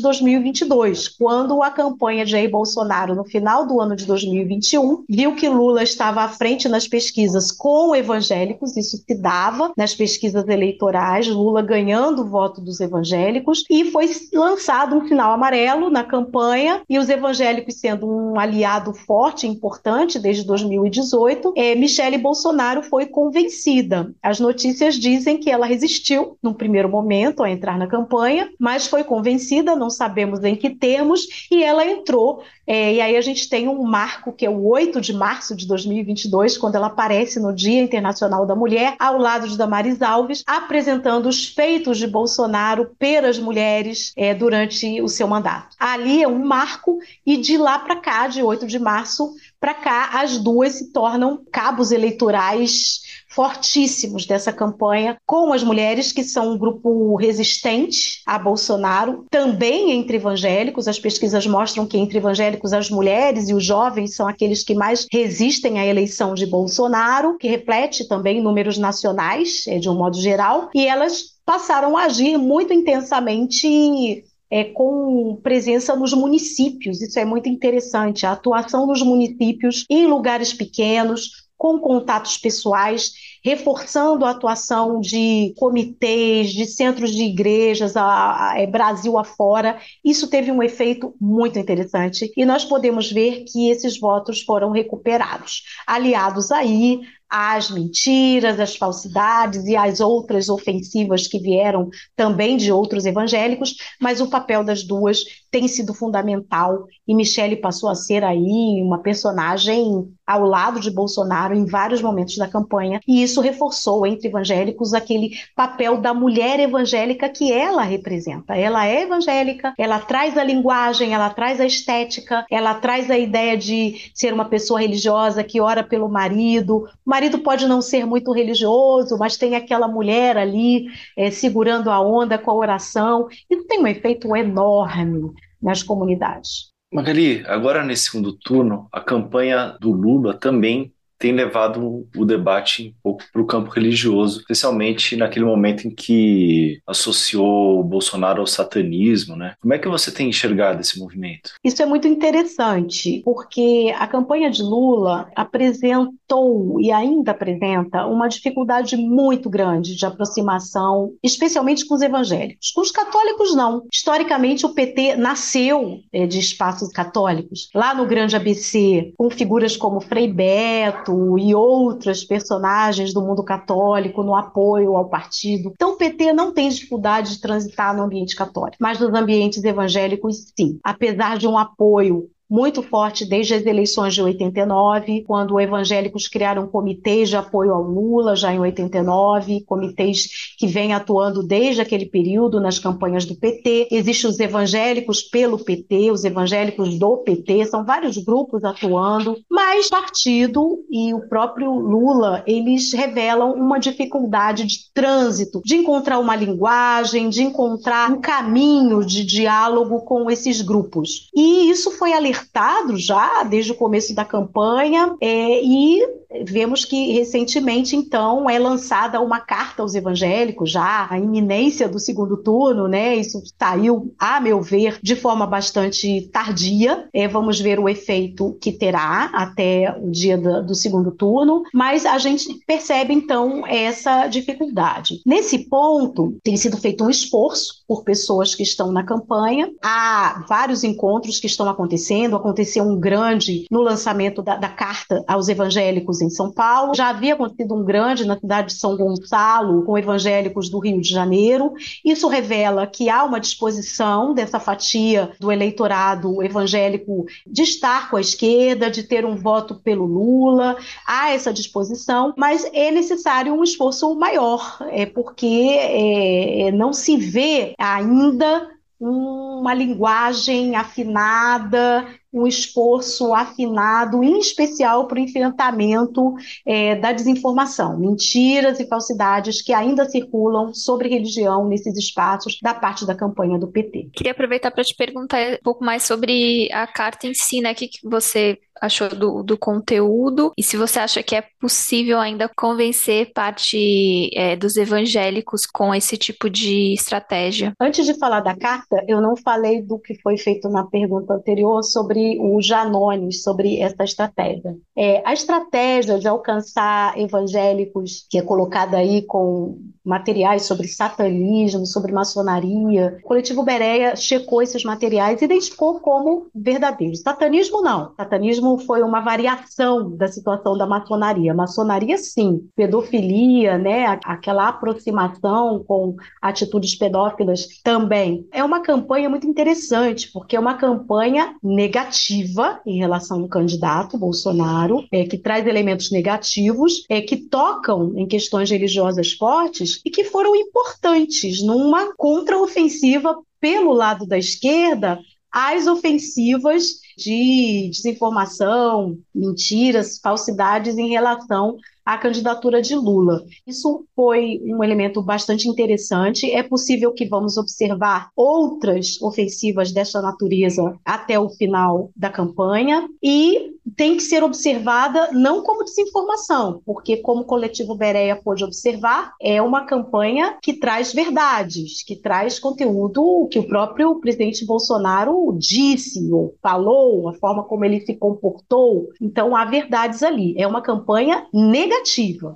2022, 0.00 1.08
quando 1.08 1.62
a 1.62 1.70
campanha 1.70 2.24
de 2.24 2.32
Jair 2.32 2.50
Bolsonaro, 2.50 3.14
no 3.14 3.24
final 3.24 3.66
do 3.66 3.80
ano 3.80 3.96
de 3.96 4.06
2021, 4.06 5.04
viu 5.08 5.34
que 5.34 5.48
Lula 5.48 5.82
estava 5.82 6.22
à 6.22 6.28
frente 6.28 6.68
nas 6.68 6.86
pesquisas 6.86 7.50
com 7.50 7.94
evangélicos, 7.94 8.76
isso 8.76 8.96
se 8.98 9.14
dava 9.20 9.65
nas 9.76 9.94
pesquisas 9.94 10.46
eleitorais, 10.48 11.28
Lula 11.28 11.62
ganhando 11.62 12.22
o 12.22 12.28
voto 12.28 12.60
dos 12.60 12.80
evangélicos, 12.80 13.64
e 13.70 13.90
foi 13.90 14.10
lançado 14.32 14.96
um 14.96 15.06
sinal 15.06 15.32
amarelo 15.32 15.90
na 15.90 16.04
campanha, 16.04 16.82
e 16.88 16.98
os 16.98 17.08
evangélicos 17.08 17.76
sendo 17.76 18.06
um 18.06 18.38
aliado 18.38 18.92
forte 18.92 19.46
e 19.46 19.50
importante 19.50 20.18
desde 20.18 20.44
2018, 20.44 21.52
é, 21.56 21.74
Michele 21.74 22.18
Bolsonaro 22.18 22.82
foi 22.82 23.06
convencida. 23.06 24.12
As 24.22 24.40
notícias 24.40 24.96
dizem 24.96 25.38
que 25.38 25.50
ela 25.50 25.66
resistiu, 25.66 26.36
num 26.42 26.52
primeiro 26.52 26.88
momento, 26.88 27.42
a 27.42 27.50
entrar 27.50 27.78
na 27.78 27.86
campanha, 27.86 28.50
mas 28.58 28.86
foi 28.86 29.04
convencida, 29.04 29.76
não 29.76 29.90
sabemos 29.90 30.42
em 30.44 30.56
que 30.56 30.70
termos, 30.70 31.46
e 31.50 31.62
ela 31.62 31.84
entrou. 31.84 32.42
É, 32.66 32.94
e 32.94 33.00
aí 33.00 33.16
a 33.16 33.20
gente 33.20 33.48
tem 33.48 33.68
um 33.68 33.82
marco 33.84 34.32
que 34.32 34.44
é 34.44 34.50
o 34.50 34.66
8 34.66 35.00
de 35.00 35.12
março 35.12 35.54
de 35.54 35.66
2022, 35.68 36.58
quando 36.58 36.74
ela 36.74 36.88
aparece 36.88 37.38
no 37.38 37.54
Dia 37.54 37.80
Internacional 37.80 38.44
da 38.44 38.56
Mulher, 38.56 38.96
ao 38.98 39.18
lado 39.18 39.48
de 39.48 39.55
de 39.56 39.58
Damares 39.58 40.02
Alves, 40.02 40.44
apresentando 40.46 41.28
os 41.28 41.48
feitos 41.48 41.98
de 41.98 42.06
Bolsonaro 42.06 42.94
pelas 42.98 43.38
mulheres 43.38 44.12
é, 44.14 44.34
durante 44.34 45.00
o 45.00 45.08
seu 45.08 45.26
mandato. 45.26 45.74
Ali 45.78 46.22
é 46.22 46.28
um 46.28 46.44
marco, 46.44 46.98
e 47.24 47.36
de 47.36 47.56
lá 47.56 47.78
para 47.78 47.96
cá, 47.96 48.28
de 48.28 48.42
8 48.42 48.66
de 48.66 48.78
março 48.78 49.34
para 49.60 49.74
cá, 49.74 50.10
as 50.20 50.38
duas 50.38 50.74
se 50.74 50.92
tornam 50.92 51.40
cabos 51.50 51.90
eleitorais 51.90 53.00
fortíssimos 53.28 54.26
dessa 54.26 54.52
campanha 54.52 55.18
com 55.26 55.52
as 55.52 55.62
mulheres, 55.62 56.12
que 56.12 56.22
são 56.22 56.52
um 56.52 56.58
grupo 56.58 57.16
resistente 57.16 58.22
a 58.26 58.38
Bolsonaro, 58.38 59.26
também 59.30 59.92
entre 59.92 60.16
evangélicos. 60.16 60.88
As 60.88 60.98
pesquisas 60.98 61.46
mostram 61.46 61.86
que 61.86 61.98
entre 61.98 62.18
evangélicos 62.18 62.72
as 62.72 62.90
mulheres 62.90 63.48
e 63.48 63.54
os 63.54 63.64
jovens 63.64 64.14
são 64.14 64.28
aqueles 64.28 64.62
que 64.62 64.74
mais 64.74 65.06
resistem 65.12 65.78
à 65.78 65.86
eleição 65.86 66.34
de 66.34 66.46
Bolsonaro, 66.46 67.36
que 67.38 67.48
reflete 67.48 68.06
também 68.08 68.42
números 68.42 68.78
nacionais, 68.78 69.64
é, 69.66 69.78
de 69.78 69.88
um 69.88 69.94
modo 69.94 70.20
geral, 70.20 70.70
e 70.74 70.86
elas 70.86 71.36
passaram 71.44 71.96
a 71.96 72.04
agir 72.04 72.36
muito 72.36 72.72
intensamente 72.72 74.24
é, 74.50 74.64
com 74.64 75.38
presença 75.42 75.94
nos 75.96 76.12
municípios. 76.12 77.00
Isso 77.00 77.18
é 77.18 77.24
muito 77.24 77.48
interessante. 77.48 78.26
A 78.26 78.32
atuação 78.32 78.86
nos 78.86 79.02
municípios, 79.02 79.84
em 79.90 80.06
lugares 80.06 80.52
pequenos, 80.52 81.46
com 81.58 81.78
contatos 81.78 82.36
pessoais, 82.36 83.12
reforçando 83.42 84.24
a 84.24 84.30
atuação 84.30 85.00
de 85.00 85.54
comitês, 85.58 86.50
de 86.50 86.66
centros 86.66 87.12
de 87.12 87.22
igrejas, 87.22 87.96
a, 87.96 88.50
a, 88.50 88.60
é, 88.60 88.66
Brasil 88.66 89.18
afora. 89.18 89.78
Isso 90.04 90.28
teve 90.28 90.50
um 90.52 90.62
efeito 90.62 91.14
muito 91.20 91.58
interessante 91.58 92.30
e 92.36 92.44
nós 92.44 92.64
podemos 92.64 93.10
ver 93.10 93.44
que 93.44 93.70
esses 93.70 93.98
votos 93.98 94.42
foram 94.42 94.70
recuperados. 94.70 95.62
Aliados 95.86 96.50
aí 96.50 97.00
às 97.28 97.70
mentiras, 97.70 98.58
às 98.60 98.76
falsidades 98.76 99.64
e 99.64 99.76
às 99.76 100.00
outras 100.00 100.48
ofensivas 100.48 101.26
que 101.26 101.38
vieram 101.38 101.88
também 102.14 102.56
de 102.56 102.72
outros 102.72 103.04
evangélicos, 103.04 103.76
mas 104.00 104.20
o 104.20 104.28
papel 104.28 104.62
das 104.64 104.82
duas 104.82 105.24
tem 105.50 105.68
sido 105.68 105.94
fundamental 105.94 106.84
e 107.06 107.14
Michele 107.14 107.56
passou 107.56 107.88
a 107.88 107.94
ser 107.94 108.22
aí 108.24 108.82
uma 108.82 108.98
personagem 108.98 110.06
ao 110.26 110.44
lado 110.44 110.80
de 110.80 110.90
Bolsonaro 110.90 111.54
em 111.54 111.64
vários 111.64 112.02
momentos 112.02 112.36
da 112.36 112.48
campanha 112.48 113.00
e 113.06 113.22
isso 113.22 113.40
reforçou 113.40 114.06
entre 114.06 114.28
evangélicos 114.28 114.92
aquele 114.92 115.30
papel 115.54 115.98
da 115.98 116.12
mulher 116.12 116.60
evangélica 116.60 117.28
que 117.28 117.52
ela 117.52 117.82
representa. 117.82 118.54
Ela 118.56 118.86
é 118.86 119.02
evangélica, 119.02 119.72
ela 119.78 119.98
traz 120.00 120.36
a 120.36 120.44
linguagem, 120.44 121.14
ela 121.14 121.30
traz 121.30 121.60
a 121.60 121.66
estética, 121.66 122.44
ela 122.50 122.74
traz 122.74 123.10
a 123.10 123.18
ideia 123.18 123.56
de 123.56 124.10
ser 124.14 124.34
uma 124.34 124.44
pessoa 124.44 124.80
religiosa 124.80 125.44
que 125.44 125.60
ora 125.60 125.82
pelo 125.82 126.08
marido, 126.08 126.88
marido 127.16 127.38
pode 127.38 127.66
não 127.66 127.80
ser 127.80 128.04
muito 128.04 128.30
religioso, 128.30 129.16
mas 129.18 129.38
tem 129.38 129.56
aquela 129.56 129.88
mulher 129.88 130.36
ali 130.36 130.86
é, 131.16 131.30
segurando 131.30 131.90
a 131.90 131.98
onda 131.98 132.36
com 132.36 132.50
a 132.50 132.54
oração. 132.54 133.26
Isso 133.48 133.66
tem 133.66 133.80
um 133.80 133.86
efeito 133.86 134.36
enorme 134.36 135.32
nas 135.60 135.82
comunidades. 135.82 136.70
Magali, 136.92 137.42
agora 137.46 137.82
nesse 137.82 138.10
segundo 138.10 138.34
turno, 138.34 138.86
a 138.92 139.00
campanha 139.00 139.76
do 139.80 139.92
Lula 139.92 140.34
também 140.34 140.92
tem 141.18 141.32
levado 141.32 142.06
o 142.16 142.24
debate 142.24 142.88
um 142.88 142.94
pouco 143.02 143.24
para 143.32 143.42
o 143.42 143.46
campo 143.46 143.70
religioso, 143.70 144.40
especialmente 144.40 145.16
naquele 145.16 145.44
momento 145.44 145.86
em 145.86 145.90
que 145.90 146.80
associou 146.86 147.80
o 147.80 147.84
Bolsonaro 147.84 148.40
ao 148.40 148.46
satanismo, 148.46 149.36
né? 149.36 149.54
Como 149.60 149.74
é 149.74 149.78
que 149.78 149.88
você 149.88 150.10
tem 150.10 150.28
enxergado 150.28 150.80
esse 150.80 150.98
movimento? 150.98 151.52
Isso 151.64 151.82
é 151.82 151.86
muito 151.86 152.06
interessante, 152.06 153.22
porque 153.24 153.92
a 153.96 154.06
campanha 154.06 154.50
de 154.50 154.62
Lula 154.62 155.30
apresentou 155.34 156.80
e 156.80 156.90
ainda 156.90 157.32
apresenta 157.32 158.06
uma 158.06 158.28
dificuldade 158.28 158.96
muito 158.96 159.48
grande 159.48 159.96
de 159.96 160.04
aproximação, 160.04 161.12
especialmente 161.22 161.86
com 161.86 161.94
os 161.94 162.02
evangélicos. 162.02 162.72
Com 162.72 162.80
os 162.80 162.90
católicos, 162.90 163.54
não. 163.54 163.82
Historicamente, 163.92 164.66
o 164.66 164.74
PT 164.74 165.16
nasceu 165.16 166.00
é, 166.12 166.26
de 166.26 166.38
espaços 166.38 166.90
católicos. 166.90 167.68
Lá 167.74 167.94
no 167.94 168.06
Grande 168.06 168.36
ABC, 168.36 169.12
com 169.16 169.30
figuras 169.30 169.76
como 169.76 170.00
Frei 170.00 170.30
Beto 170.32 171.05
e 171.38 171.54
outras 171.54 172.24
personagens 172.24 173.12
do 173.12 173.22
mundo 173.22 173.42
católico 173.42 174.22
no 174.22 174.34
apoio 174.34 174.96
ao 174.96 175.08
partido. 175.08 175.72
Então, 175.74 175.92
o 175.92 175.96
PT 175.96 176.32
não 176.32 176.52
tem 176.52 176.68
dificuldade 176.68 177.30
de 177.30 177.40
transitar 177.40 177.96
no 177.96 178.02
ambiente 178.02 178.34
católico, 178.34 178.76
mas 178.80 178.98
nos 178.98 179.14
ambientes 179.14 179.62
evangélicos, 179.64 180.52
sim. 180.56 180.78
Apesar 180.82 181.38
de 181.38 181.46
um 181.46 181.56
apoio 181.56 182.28
muito 182.48 182.82
forte 182.82 183.24
desde 183.24 183.54
as 183.54 183.66
eleições 183.66 184.14
de 184.14 184.22
89, 184.22 185.24
quando 185.26 185.60
evangélicos 185.60 186.28
criaram 186.28 186.68
comitês 186.68 187.28
de 187.28 187.36
apoio 187.36 187.72
ao 187.72 187.82
Lula, 187.82 188.36
já 188.36 188.52
em 188.52 188.60
89, 188.60 189.62
comitês 189.62 190.28
que 190.56 190.66
vêm 190.66 190.92
atuando 190.92 191.42
desde 191.42 191.80
aquele 191.80 192.06
período 192.06 192.60
nas 192.60 192.78
campanhas 192.78 193.24
do 193.24 193.34
PT. 193.34 193.88
Existem 193.90 194.30
os 194.30 194.38
evangélicos 194.38 195.22
pelo 195.22 195.58
PT, 195.58 196.10
os 196.12 196.24
evangélicos 196.24 196.98
do 196.98 197.18
PT, 197.18 197.66
são 197.66 197.84
vários 197.84 198.16
grupos 198.16 198.64
atuando, 198.64 199.36
mas 199.50 199.88
partido 199.88 200.84
e 200.90 201.12
o 201.12 201.28
próprio 201.28 201.72
Lula, 201.72 202.44
eles 202.46 202.92
revelam 202.92 203.54
uma 203.54 203.78
dificuldade 203.78 204.64
de 204.64 204.92
trânsito, 204.94 205.60
de 205.64 205.76
encontrar 205.76 206.18
uma 206.18 206.36
linguagem, 206.36 207.28
de 207.28 207.42
encontrar 207.42 208.10
um 208.10 208.20
caminho 208.20 209.04
de 209.04 209.24
diálogo 209.24 210.02
com 210.02 210.30
esses 210.30 210.62
grupos. 210.62 211.28
E 211.34 211.68
isso 211.70 211.90
foi 211.90 212.12
alertado 212.12 212.35
alertado 212.36 212.96
já 212.96 213.42
desde 213.42 213.72
o 213.72 213.76
começo 213.76 214.14
da 214.14 214.24
campanha 214.24 215.16
é, 215.20 215.62
e 215.62 216.06
vemos 216.44 216.84
que 216.84 217.12
recentemente, 217.12 217.96
então, 217.96 218.48
é 218.48 218.58
lançada 218.58 219.20
uma 219.20 219.40
carta 219.40 219.82
aos 219.82 219.94
evangélicos, 219.94 220.70
já 220.70 221.06
a 221.10 221.18
iminência 221.18 221.88
do 221.88 221.98
segundo 221.98 222.36
turno, 222.36 222.88
né? 222.88 223.16
Isso 223.16 223.42
saiu, 223.58 224.14
a 224.18 224.40
meu 224.40 224.60
ver, 224.60 224.98
de 225.02 225.16
forma 225.16 225.46
bastante 225.46 226.28
tardia. 226.32 227.08
É, 227.12 227.28
vamos 227.28 227.60
ver 227.60 227.78
o 227.78 227.88
efeito 227.88 228.56
que 228.60 228.72
terá 228.72 229.30
até 229.32 229.96
o 230.00 230.10
dia 230.10 230.36
do, 230.36 230.66
do 230.66 230.74
segundo 230.74 231.10
turno, 231.10 231.62
mas 231.72 232.04
a 232.04 232.18
gente 232.18 232.60
percebe, 232.66 233.14
então, 233.14 233.66
essa 233.66 234.26
dificuldade. 234.26 235.20
Nesse 235.24 235.68
ponto, 235.68 236.36
tem 236.42 236.56
sido 236.56 236.76
feito 236.76 237.04
um 237.04 237.10
esforço 237.10 237.84
por 237.86 238.04
pessoas 238.04 238.54
que 238.54 238.62
estão 238.62 238.92
na 238.92 239.04
campanha. 239.04 239.70
Há 239.82 240.44
vários 240.48 240.84
encontros 240.84 241.38
que 241.38 241.46
estão 241.46 241.68
acontecendo. 241.68 242.36
Aconteceu 242.36 242.84
um 242.84 242.98
grande 242.98 243.66
no 243.70 243.80
lançamento 243.80 244.42
da, 244.42 244.56
da 244.56 244.68
carta 244.68 245.24
aos 245.26 245.48
evangélicos 245.48 246.20
em 246.26 246.30
São 246.30 246.50
Paulo. 246.52 246.94
Já 246.94 247.08
havia 247.08 247.34
acontecido 247.34 247.74
um 247.74 247.84
grande 247.84 248.26
na 248.26 248.38
cidade 248.38 248.68
de 248.68 248.74
São 248.74 248.96
Gonçalo 248.96 249.82
com 249.84 249.96
evangélicos 249.96 250.68
do 250.68 250.78
Rio 250.78 251.00
de 251.00 251.08
Janeiro. 251.08 251.74
Isso 252.04 252.28
revela 252.28 252.86
que 252.86 253.08
há 253.08 253.24
uma 253.24 253.40
disposição 253.40 254.34
dessa 254.34 254.60
fatia 254.60 255.30
do 255.40 255.50
eleitorado 255.50 256.42
evangélico 256.42 257.26
de 257.46 257.62
estar 257.62 258.10
com 258.10 258.16
a 258.16 258.20
esquerda, 258.20 258.90
de 258.90 259.02
ter 259.02 259.24
um 259.24 259.36
voto 259.36 259.76
pelo 259.76 260.04
Lula. 260.04 260.76
Há 261.06 261.30
essa 261.30 261.52
disposição, 261.52 262.34
mas 262.36 262.68
é 262.72 262.90
necessário 262.90 263.54
um 263.54 263.62
esforço 263.62 264.14
maior, 264.14 264.78
é 264.90 265.06
porque 265.06 265.76
é, 265.78 266.70
não 266.72 266.92
se 266.92 267.16
vê 267.16 267.74
ainda 267.78 268.68
uma 268.98 269.74
linguagem 269.74 270.74
afinada, 270.74 272.06
um 272.36 272.46
esforço 272.46 273.32
afinado, 273.32 274.22
em 274.22 274.38
especial 274.38 275.06
para 275.06 275.16
o 275.16 275.20
enfrentamento 275.20 276.34
é, 276.66 276.94
da 276.96 277.12
desinformação, 277.12 277.98
mentiras 277.98 278.78
e 278.78 278.86
falsidades 278.86 279.62
que 279.62 279.72
ainda 279.72 280.08
circulam 280.08 280.74
sobre 280.74 281.08
religião 281.08 281.66
nesses 281.66 281.96
espaços 281.96 282.58
da 282.62 282.74
parte 282.74 283.06
da 283.06 283.14
campanha 283.14 283.58
do 283.58 283.68
PT. 283.68 284.10
Queria 284.12 284.32
aproveitar 284.32 284.70
para 284.70 284.84
te 284.84 284.94
perguntar 284.94 285.54
um 285.54 285.62
pouco 285.62 285.82
mais 285.84 286.02
sobre 286.02 286.70
a 286.72 286.86
carta 286.86 287.26
em 287.26 287.34
si, 287.34 287.60
né? 287.60 287.72
O 287.72 287.74
que, 287.74 287.88
que 287.88 288.08
você 288.08 288.58
achou 288.80 289.08
do, 289.08 289.42
do 289.42 289.56
conteúdo 289.56 290.52
e 290.56 290.62
se 290.62 290.76
você 290.76 290.98
acha 290.98 291.22
que 291.22 291.34
é 291.34 291.42
possível 291.60 292.18
ainda 292.18 292.50
convencer 292.54 293.32
parte 293.32 294.30
é, 294.34 294.56
dos 294.56 294.76
evangélicos 294.76 295.66
com 295.66 295.94
esse 295.94 296.16
tipo 296.16 296.50
de 296.50 296.92
estratégia. 296.92 297.72
Antes 297.80 298.04
de 298.04 298.14
falar 298.18 298.40
da 298.40 298.54
carta, 298.54 299.02
eu 299.08 299.20
não 299.20 299.36
falei 299.36 299.82
do 299.82 299.98
que 299.98 300.14
foi 300.20 300.36
feito 300.36 300.68
na 300.68 300.84
pergunta 300.84 301.34
anterior 301.34 301.82
sobre 301.82 302.25
o 302.40 302.60
Janones, 302.60 303.42
sobre 303.42 303.80
essa 303.80 304.04
estratégia. 304.04 304.76
É, 304.96 305.22
a 305.24 305.32
estratégia 305.32 306.18
de 306.18 306.26
alcançar 306.26 307.18
evangélicos, 307.18 308.26
que 308.30 308.38
é 308.38 308.42
colocada 308.42 308.96
aí 308.96 309.22
com 309.22 309.78
materiais 310.06 310.62
sobre 310.62 310.86
satanismo, 310.86 311.84
sobre 311.84 312.12
maçonaria, 312.12 313.18
o 313.24 313.26
coletivo 313.26 313.64
Bereia 313.64 314.14
checou 314.14 314.62
esses 314.62 314.84
materiais 314.84 315.42
e 315.42 315.44
identificou 315.44 315.98
como 315.98 316.46
verdadeiros. 316.54 317.20
Satanismo 317.20 317.82
não. 317.82 318.12
Satanismo 318.16 318.78
foi 318.78 319.02
uma 319.02 319.20
variação 319.20 320.16
da 320.16 320.28
situação 320.28 320.78
da 320.78 320.86
maçonaria. 320.86 321.52
Maçonaria 321.52 322.16
sim, 322.16 322.68
pedofilia, 322.76 323.76
né, 323.76 324.18
aquela 324.24 324.68
aproximação 324.68 325.82
com 325.86 326.14
atitudes 326.40 326.94
pedófilas 326.94 327.66
também. 327.82 328.46
É 328.52 328.62
uma 328.62 328.80
campanha 328.80 329.28
muito 329.28 329.46
interessante, 329.46 330.30
porque 330.32 330.54
é 330.54 330.60
uma 330.60 330.74
campanha 330.74 331.56
negativa 331.62 332.80
em 332.86 332.98
relação 332.98 333.40
ao 333.40 333.48
candidato 333.48 334.16
Bolsonaro, 334.16 335.04
é, 335.10 335.24
que 335.24 335.36
traz 335.36 335.66
elementos 335.66 336.12
negativos, 336.12 337.04
é, 337.08 337.20
que 337.20 337.36
tocam 337.36 338.12
em 338.16 338.26
questões 338.26 338.70
religiosas 338.70 339.32
fortes 339.32 339.95
e 340.04 340.10
que 340.10 340.24
foram 340.24 340.54
importantes 340.54 341.62
numa 341.62 342.14
contraofensiva 342.16 343.36
pelo 343.60 343.92
lado 343.92 344.26
da 344.26 344.38
esquerda 344.38 345.18
às 345.50 345.86
ofensivas 345.86 347.00
de 347.16 347.88
desinformação, 347.90 349.18
mentiras, 349.34 350.18
falsidades 350.18 350.98
em 350.98 351.08
relação 351.08 351.76
à 352.06 352.16
candidatura 352.16 352.80
de 352.80 352.94
Lula. 352.94 353.44
Isso 353.66 354.06
foi 354.14 354.60
um 354.64 354.84
elemento 354.84 355.20
bastante 355.20 355.68
interessante. 355.68 356.48
É 356.48 356.62
possível 356.62 357.12
que 357.12 357.26
vamos 357.26 357.56
observar 357.56 358.30
outras 358.36 359.20
ofensivas 359.20 359.90
dessa 359.90 360.22
natureza 360.22 360.96
até 361.04 361.38
o 361.38 361.48
final 361.48 362.10
da 362.16 362.30
campanha 362.30 363.08
e 363.20 363.74
tem 363.96 364.16
que 364.16 364.22
ser 364.22 364.42
observada 364.42 365.30
não 365.32 365.62
como 365.62 365.84
desinformação, 365.84 366.80
porque 366.84 367.18
como 367.18 367.42
o 367.42 367.44
coletivo 367.44 367.94
Bereia 367.94 368.36
pôde 368.36 368.64
observar, 368.64 369.32
é 369.40 369.62
uma 369.62 369.84
campanha 369.84 370.58
que 370.60 370.74
traz 370.74 371.12
verdades, 371.12 372.02
que 372.04 372.16
traz 372.16 372.58
conteúdo 372.58 373.48
que 373.50 373.58
o 373.58 373.66
próprio 373.66 374.16
presidente 374.20 374.66
Bolsonaro 374.66 375.56
disse 375.58 376.30
ou 376.32 376.54
falou, 376.60 377.28
a 377.28 377.34
forma 377.34 377.62
como 377.62 377.84
ele 377.84 378.00
se 378.00 378.14
comportou. 378.14 379.08
Então 379.20 379.54
há 379.54 379.64
verdades 379.64 380.22
ali. 380.22 380.54
É 380.58 380.66
uma 380.66 380.82
campanha 380.82 381.46
negativa 381.52 381.95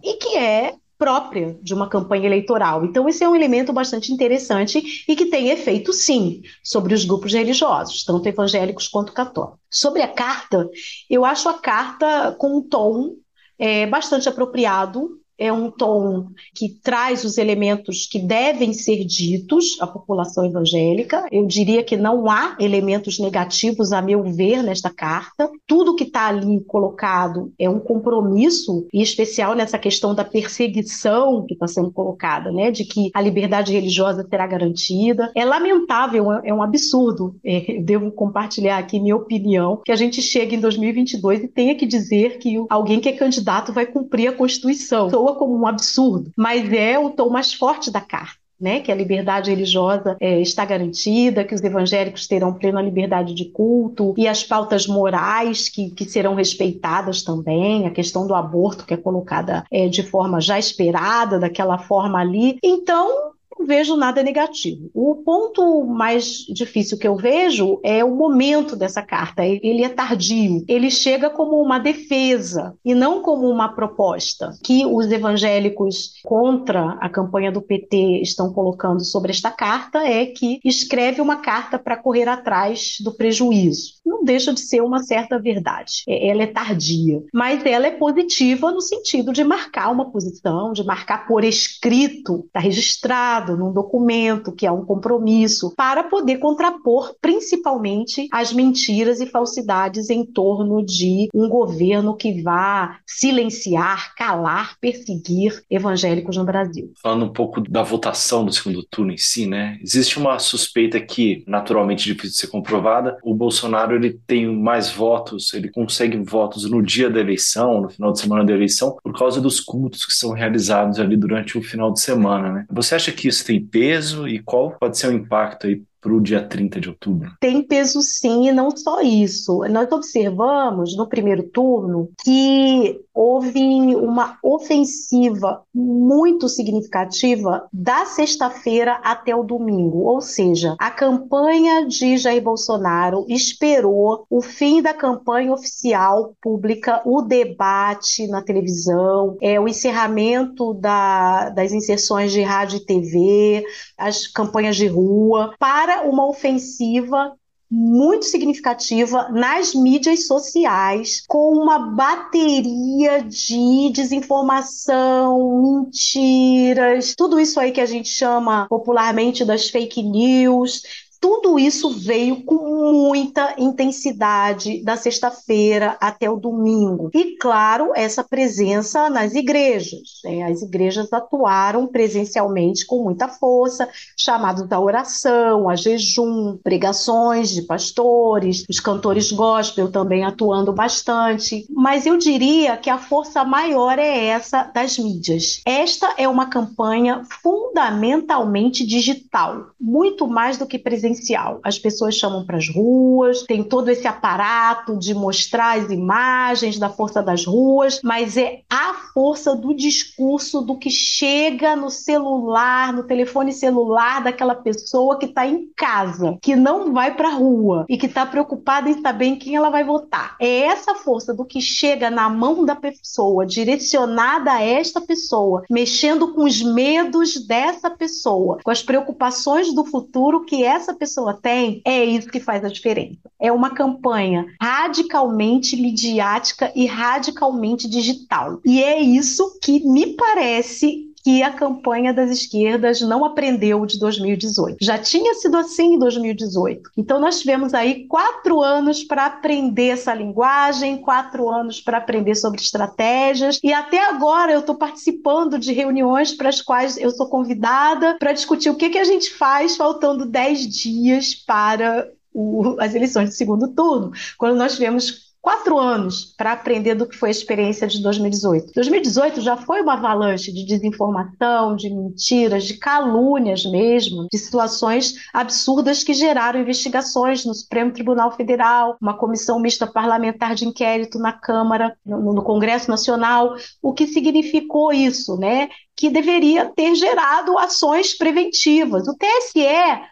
e 0.03 0.14
que 0.14 0.37
é 0.37 0.74
própria 1.00 1.59
de 1.62 1.72
uma 1.72 1.88
campanha 1.88 2.26
eleitoral. 2.26 2.85
Então, 2.85 3.09
esse 3.09 3.24
é 3.24 3.29
um 3.29 3.35
elemento 3.35 3.72
bastante 3.72 4.12
interessante 4.12 5.03
e 5.09 5.16
que 5.16 5.26
tem 5.26 5.48
efeito, 5.48 5.94
sim, 5.94 6.42
sobre 6.62 6.92
os 6.92 7.07
grupos 7.07 7.33
religiosos, 7.33 8.05
tanto 8.05 8.29
evangélicos 8.29 8.87
quanto 8.87 9.14
católicos. 9.14 9.59
Sobre 9.70 10.03
a 10.03 10.09
carta, 10.09 10.68
eu 11.09 11.24
acho 11.24 11.48
a 11.48 11.55
carta 11.55 12.37
com 12.38 12.59
um 12.59 12.62
tom 12.62 13.14
é, 13.59 13.87
bastante 13.87 14.29
apropriado 14.29 15.19
é 15.40 15.50
um 15.50 15.70
tom 15.70 16.26
que 16.55 16.68
traz 16.68 17.24
os 17.24 17.38
elementos 17.38 18.07
que 18.07 18.18
devem 18.18 18.74
ser 18.74 19.05
ditos 19.07 19.79
à 19.81 19.87
população 19.87 20.44
evangélica. 20.44 21.26
Eu 21.33 21.46
diria 21.46 21.83
que 21.83 21.96
não 21.96 22.31
há 22.31 22.57
elementos 22.61 23.18
negativos, 23.18 23.90
a 23.90 24.03
meu 24.03 24.22
ver, 24.22 24.62
nesta 24.62 24.90
carta. 24.90 25.50
Tudo 25.66 25.96
que 25.96 26.05
está 26.05 26.29
ali 26.29 26.61
colocado 26.61 27.53
é 27.59 27.68
um 27.70 27.81
compromisso, 27.81 28.87
em 28.92 29.00
especial 29.00 29.55
nessa 29.55 29.79
questão 29.79 30.14
da 30.14 30.24
perseguição 30.24 31.46
que 31.46 31.55
está 31.55 31.66
sendo 31.66 31.90
colocada, 31.90 32.53
né, 32.53 32.70
de 32.70 32.85
que 32.85 33.11
a 33.14 33.20
liberdade 33.22 33.72
religiosa 33.72 34.26
será 34.29 34.46
garantida. 34.46 35.33
É 35.35 35.44
lamentável, 35.44 36.33
é 36.44 36.53
um 36.53 36.62
absurdo, 36.62 37.35
é, 37.42 37.81
devo 37.81 38.11
compartilhar 38.12 38.76
aqui 38.76 39.00
minha 39.00 39.16
opinião, 39.16 39.81
que 39.83 39.92
a 39.92 39.96
gente 39.96 40.20
chegue 40.20 40.57
em 40.57 40.61
2022 40.61 41.44
e 41.44 41.48
tenha 41.48 41.74
que 41.74 41.87
dizer 41.87 42.38
que 42.38 42.62
alguém 42.68 43.00
que 43.00 43.09
é 43.09 43.12
candidato 43.12 43.72
vai 43.72 43.87
cumprir 43.87 44.29
a 44.29 44.33
Constituição. 44.33 45.09
Sou 45.09 45.30
soa 45.31 45.35
como 45.37 45.57
um 45.57 45.66
absurdo, 45.66 46.31
mas 46.37 46.73
é 46.73 46.99
o 46.99 47.11
tom 47.11 47.31
mais 47.31 47.53
forte 47.53 47.90
da 47.90 48.01
carta. 48.01 48.38
né, 48.61 48.81
que 48.81 48.93
a 48.93 48.95
liberdade 48.95 49.49
religiosa 49.49 50.19
é, 50.21 50.38
está 50.43 50.66
garantida, 50.66 51.45
que 51.45 51.55
os 51.55 51.62
evangélicos 51.62 52.27
terão 52.27 52.53
plena 52.53 52.83
liberdade 52.83 53.33
de 53.33 53.47
culto 53.47 54.12
e 54.19 54.29
as 54.29 54.45
pautas 54.45 54.87
morais 54.87 55.66
que, 55.71 55.90
que 55.93 56.05
serão 56.05 56.35
respeitadas 56.35 57.23
também, 57.23 57.87
a 57.87 57.90
questão 57.90 58.27
do 58.27 58.35
aborto 58.35 58.85
que 58.85 58.93
é 58.93 58.99
colocada 58.99 59.64
é, 59.71 59.88
de 59.88 60.03
forma 60.03 60.43
já 60.43 60.59
esperada, 60.59 61.38
daquela 61.38 61.79
forma 61.79 62.21
ali. 62.21 62.59
Então, 62.62 63.33
não 63.61 63.66
vejo 63.66 63.94
nada 63.94 64.23
negativo. 64.23 64.90
O 64.94 65.16
ponto 65.16 65.85
mais 65.85 66.46
difícil 66.49 66.99
que 66.99 67.07
eu 67.07 67.14
vejo 67.14 67.79
é 67.85 68.03
o 68.03 68.16
momento 68.16 68.75
dessa 68.75 69.03
carta. 69.03 69.44
Ele 69.44 69.85
é 69.85 69.88
tardio. 69.88 70.64
Ele 70.66 70.90
chega 70.90 71.29
como 71.29 71.61
uma 71.61 71.79
defesa 71.79 72.75
e 72.85 72.94
não 72.94 73.23
como 73.23 73.49
uma 73.49 73.68
proposta 73.68 74.53
que 74.64 74.87
os 74.87 75.11
evangélicos 75.12 76.14
contra 76.25 76.92
a 77.01 77.09
campanha 77.09 77.53
do 77.53 77.61
PT 77.61 78.23
estão 78.23 78.53
colocando 78.53 79.05
sobre 79.05 79.31
esta 79.31 79.51
carta 79.51 79.99
é 79.99 80.27
que 80.27 80.59
escreve 80.64 81.20
uma 81.20 81.37
carta 81.37 81.79
para 81.79 81.96
correr 81.96 82.29
atrás 82.29 82.96
do 83.01 83.12
prejuízo. 83.12 83.94
Não 84.05 84.25
deixa 84.25 84.55
de 84.55 84.61
ser 84.61 84.81
uma 84.81 85.03
certa 85.03 85.38
verdade. 85.38 86.03
É, 86.09 86.29
ela 86.29 86.42
é 86.42 86.46
tardia, 86.46 87.23
mas 87.33 87.64
ela 87.66 87.87
é 87.87 87.90
positiva 87.90 88.73
no 88.73 88.81
sentido 88.81 89.33
de 89.33 89.44
marcar 89.44 89.90
uma 89.90 90.11
posição, 90.11 90.73
de 90.73 90.83
marcar 90.83 91.27
por 91.27 91.44
escrito, 91.44 92.44
está 92.46 92.61
registrado 92.61 93.50
num 93.57 93.73
documento, 93.73 94.53
que 94.53 94.67
é 94.67 94.73
um 94.73 94.85
compromisso, 94.85 95.73
para 95.77 96.05
poder 96.05 96.38
contrapor 96.38 97.15
principalmente 97.21 98.29
as 98.33 98.53
mentiras 98.53 99.21
e 99.21 99.27
falsidades 99.27 100.11
em 100.11 100.25
torno 100.25 100.85
de 100.85 101.29
um 101.35 101.48
governo 101.48 102.17
que 102.17 102.42
vá 102.42 102.98
silenciar, 103.07 104.15
calar, 104.15 104.77
perseguir 104.81 105.63
evangélicos 105.71 106.37
no 106.37 106.44
Brasil. 106.44 106.92
Falando 107.03 107.27
um 107.27 107.33
pouco 107.33 107.61
da 107.61 107.83
votação 107.83 108.44
do 108.44 108.53
segundo 108.53 108.83
turno 108.83 109.13
em 109.13 109.17
si, 109.17 109.46
né? 109.46 109.79
Existe 109.83 110.19
uma 110.19 110.38
suspeita 110.38 111.01
que, 111.01 111.44
naturalmente 111.46 112.05
difícil 112.05 112.31
de 112.31 112.37
ser 112.37 112.46
comprovada, 112.48 113.19
o 113.23 113.35
Bolsonaro 113.35 113.94
ele 113.94 114.19
tem 114.27 114.46
mais 114.46 114.90
votos, 114.90 115.53
ele 115.55 115.71
consegue 115.71 116.17
votos 116.19 116.69
no 116.69 116.83
dia 116.83 117.11
da 117.11 117.21
eleição, 117.21 117.83
no 117.83 117.88
final 117.88 118.13
de 118.13 118.21
semana 118.21 118.44
da 118.44 118.53
eleição, 118.53 118.96
por 119.03 119.17
causa 119.17 119.40
dos 119.40 119.61
cultos 119.61 120.05
que 120.05 120.13
são 120.13 120.33
realizados 120.33 120.98
ali 120.98 121.17
durante 121.17 121.57
o 121.57 121.63
final 121.63 121.92
de 121.92 122.01
semana, 122.01 122.53
né? 122.53 122.67
Você 122.71 122.94
acha 122.94 123.13
que 123.13 123.29
isso 123.29 123.40
tem 123.45 123.65
peso 123.65 124.29
e 124.29 124.43
qual 124.43 124.77
pode 124.79 124.99
ser 124.99 125.09
o 125.09 125.13
impacto 125.13 125.67
aí 125.67 125.83
para 126.01 126.15
o 126.15 126.21
dia 126.21 126.43
30 126.43 126.81
de 126.81 126.88
outubro? 126.88 127.33
Tem 127.38 127.63
peso 127.63 128.01
sim, 128.01 128.49
e 128.49 128.53
não 128.53 128.75
só 128.75 129.03
isso. 129.03 129.61
Nós 129.69 129.91
observamos 129.93 130.97
no 130.97 131.07
primeiro 131.07 131.43
turno 131.43 132.11
que 132.25 132.99
houve 133.21 133.94
uma 133.96 134.38
ofensiva 134.42 135.62
muito 135.75 136.48
significativa 136.48 137.68
da 137.71 138.06
sexta-feira 138.06 138.94
até 139.04 139.37
o 139.37 139.42
domingo, 139.42 140.04
ou 140.04 140.23
seja, 140.23 140.75
a 140.79 140.90
campanha 140.90 141.87
de 141.87 142.16
Jair 142.16 142.42
Bolsonaro 142.42 143.27
esperou 143.29 144.25
o 144.31 144.40
fim 144.40 144.81
da 144.81 144.94
campanha 144.94 145.52
oficial 145.52 146.35
pública, 146.40 147.02
o 147.04 147.21
debate 147.21 148.27
na 148.27 148.40
televisão, 148.40 149.37
é, 149.42 149.60
o 149.60 149.68
encerramento 149.68 150.73
da, 150.73 151.50
das 151.50 151.73
inserções 151.73 152.33
de 152.33 152.40
rádio 152.40 152.79
e 152.79 152.87
TV, 152.87 153.62
as 153.98 154.27
campanhas 154.27 154.77
de 154.77 154.87
rua, 154.87 155.54
para 155.58 156.08
uma 156.08 156.27
ofensiva 156.27 157.35
muito 157.71 158.25
significativa 158.25 159.29
nas 159.29 159.75
mídias 159.75 160.27
sociais, 160.27 161.23
com 161.29 161.52
uma 161.54 161.79
bateria 161.79 163.23
de 163.23 163.90
desinformação, 163.92 165.62
mentiras, 165.85 167.14
tudo 167.16 167.38
isso 167.38 167.60
aí 167.60 167.71
que 167.71 167.81
a 167.81 167.87
gente 167.87 168.08
chama 168.08 168.66
popularmente 168.68 169.44
das 169.44 169.68
fake 169.68 170.02
news, 170.02 170.83
tudo 171.21 171.58
isso 171.58 171.90
veio 171.90 172.42
com 172.44 172.92
muita 172.92 173.54
intensidade 173.58 174.83
da 174.83 174.96
sexta-feira 174.96 175.96
até 176.00 176.31
o 176.31 176.37
domingo. 176.37 177.10
E, 177.12 177.37
claro, 177.37 177.92
essa 177.94 178.25
presença 178.25 179.10
nas 179.10 179.35
igrejas. 179.35 180.21
Né? 180.25 180.42
As 180.42 180.62
igrejas 180.62 181.12
atuaram 181.12 181.87
presencialmente 181.87 182.87
com 182.87 183.04
muita 183.04 183.29
força, 183.29 183.87
chamados 184.16 184.66
da 184.66 184.81
oração, 184.81 185.68
a 185.68 185.77
jejum, 185.77 186.56
pregações 186.56 187.50
de 187.50 187.62
pastores, 187.62 188.64
os 188.68 188.81
cantores 188.81 189.31
gospel 189.31 189.92
também 189.92 190.25
atuando 190.25 190.73
bastante. 190.73 191.66
Mas 191.68 192.06
eu 192.06 192.16
diria 192.16 192.79
que 192.79 192.88
a 192.88 192.96
força 192.96 193.44
maior 193.44 193.98
é 193.98 194.27
essa 194.27 194.62
das 194.62 194.96
mídias. 194.98 195.60
Esta 195.66 196.14
é 196.16 196.27
uma 196.27 196.46
campanha 196.46 197.23
fundamentalmente 197.42 198.87
digital, 198.87 199.66
muito 199.79 200.27
mais 200.27 200.56
do 200.56 200.66
que 200.66 200.79
presencial 200.79 201.10
presencial. 201.11 201.61
As 201.63 201.79
pessoas 201.79 202.15
chamam 202.15 202.44
para 202.44 202.56
as 202.56 202.69
ruas, 202.69 203.42
tem 203.42 203.63
todo 203.63 203.88
esse 203.88 204.06
aparato 204.06 204.96
de 204.96 205.15
mostrar 205.15 205.79
as 205.79 205.90
imagens 205.90 206.79
da 206.79 206.88
força 206.88 207.23
das 207.23 207.44
ruas, 207.44 208.00
mas 208.02 208.37
é 208.37 208.61
a 208.71 208.94
força 209.13 209.54
do 209.54 209.75
discurso 209.75 210.63
do 210.63 210.79
que 210.79 210.90
chega 210.90 211.75
no 211.75 211.90
celular, 211.90 212.92
no 212.92 213.02
telefone 213.02 213.52
celular 213.52 214.23
daquela 214.23 214.54
pessoa 214.54 215.19
que 215.19 215.27
está 215.27 215.46
em 215.46 215.69
casa, 215.77 216.38
que 216.40 216.54
não 216.54 216.92
vai 216.92 217.15
para 217.15 217.29
a 217.29 217.35
rua 217.35 217.85
e 217.88 217.96
que 217.96 218.06
está 218.06 218.25
preocupada 218.25 218.88
em 218.88 219.00
saber 219.00 219.27
em 219.27 219.37
quem 219.37 219.56
ela 219.56 219.71
vai 219.71 219.85
votar. 219.85 220.37
É 220.40 220.61
essa 220.61 220.94
força 220.94 221.35
do 221.35 221.44
que 221.44 221.61
chega 221.61 222.11
na 222.11 222.29
mão 222.29 222.65
da 222.65 222.77
pessoa, 222.77 223.46
direcionada 223.46 224.52
a 224.52 224.63
esta 224.63 225.00
pessoa, 225.00 225.65
mexendo 225.71 226.33
com 226.33 226.44
os 226.44 226.63
medos 226.63 227.46
dessa 227.46 227.90
pessoa, 227.90 228.58
com 228.63 228.71
as 228.71 228.83
preocupações 228.83 229.75
do 229.75 229.85
futuro 229.85 230.44
que 230.44 230.65
essa 230.65 230.94
pessoa 231.01 231.33
tem, 231.33 231.81
é 231.83 232.05
isso 232.05 232.29
que 232.29 232.38
faz 232.38 232.63
a 232.63 232.69
diferença. 232.69 233.31
É 233.40 233.51
uma 233.51 233.71
campanha 233.71 234.44
radicalmente 234.61 235.75
midiática 235.75 236.71
e 236.77 236.87
radicalmente 236.87 237.88
digital. 237.88 238.61
E 238.67 238.83
é 238.83 239.01
isso 239.01 239.59
que 239.63 239.81
me 239.88 240.15
parece 240.15 241.10
que 241.31 241.44
a 241.44 241.52
campanha 241.52 242.12
das 242.12 242.28
esquerdas 242.28 243.00
não 243.00 243.24
aprendeu 243.24 243.87
de 243.87 244.00
2018. 244.00 244.78
Já 244.81 244.98
tinha 244.98 245.33
sido 245.35 245.56
assim 245.56 245.94
em 245.94 245.98
2018. 245.98 246.90
Então, 246.96 247.20
nós 247.20 247.38
tivemos 247.38 247.72
aí 247.72 248.06
quatro 248.08 248.60
anos 248.60 249.04
para 249.04 249.26
aprender 249.26 249.90
essa 249.90 250.12
linguagem, 250.12 250.98
quatro 250.98 251.48
anos 251.48 251.81
para 251.81 251.98
aprender 251.98 252.35
sobre 252.35 252.60
estratégias, 252.60 253.60
e 253.62 253.72
até 253.72 254.04
agora 254.08 254.52
eu 254.52 254.60
estou 254.60 254.74
participando 254.74 255.56
de 255.56 255.72
reuniões 255.72 256.33
para 256.33 256.48
as 256.48 256.60
quais 256.60 256.96
eu 256.96 257.10
sou 257.10 257.28
convidada 257.28 258.16
para 258.18 258.33
discutir 258.33 258.68
o 258.68 258.76
que, 258.76 258.90
que 258.90 258.98
a 258.98 259.04
gente 259.04 259.33
faz 259.35 259.76
faltando 259.76 260.26
dez 260.26 260.66
dias 260.66 261.35
para 261.35 262.08
o, 262.35 262.76
as 262.81 262.94
eleições 262.94 263.31
de 263.31 263.37
segundo 263.37 263.68
turno, 263.68 264.10
quando 264.37 264.56
nós 264.56 264.74
tivemos 264.74 265.29
quatro 265.41 265.79
anos 265.79 266.35
para 266.37 266.53
aprender 266.53 266.95
do 266.95 267.07
que 267.07 267.17
foi 267.17 267.31
a 267.31 267.33
experiência 267.33 267.87
de 267.87 268.03
2018. 268.03 268.73
2018 268.75 269.41
já 269.41 269.57
foi 269.57 269.81
uma 269.81 269.95
avalanche 269.95 270.53
de 270.53 270.65
desinformação, 270.67 271.75
de 271.75 271.88
mentiras, 271.88 272.65
de 272.65 272.75
calúnias 272.75 273.65
mesmo, 273.65 274.27
de 274.31 274.38
situações 274.38 275.15
absurdas 275.33 276.05
que 276.05 276.13
geraram 276.13 276.61
investigações 276.61 277.45
no 277.45 277.55
Supremo 277.55 277.93
Tribunal 277.93 278.33
Federal, 278.33 278.97
uma 279.01 279.17
comissão 279.17 279.59
mista 279.61 279.87
parlamentar 279.87 280.55
de 280.55 280.67
inquérito 280.67 281.19
na 281.19 281.33
Câmara, 281.33 281.97
no, 282.05 282.35
no 282.35 282.43
Congresso 282.43 282.91
Nacional. 282.91 283.55
O 283.83 283.93
que 283.93 284.07
significou 284.07 284.93
isso, 284.93 285.37
né? 285.37 285.69
que 286.01 286.09
deveria 286.09 286.65
ter 286.65 286.95
gerado 286.95 287.59
ações 287.59 288.17
preventivas. 288.17 289.07
O 289.07 289.15
TSE, 289.15 289.61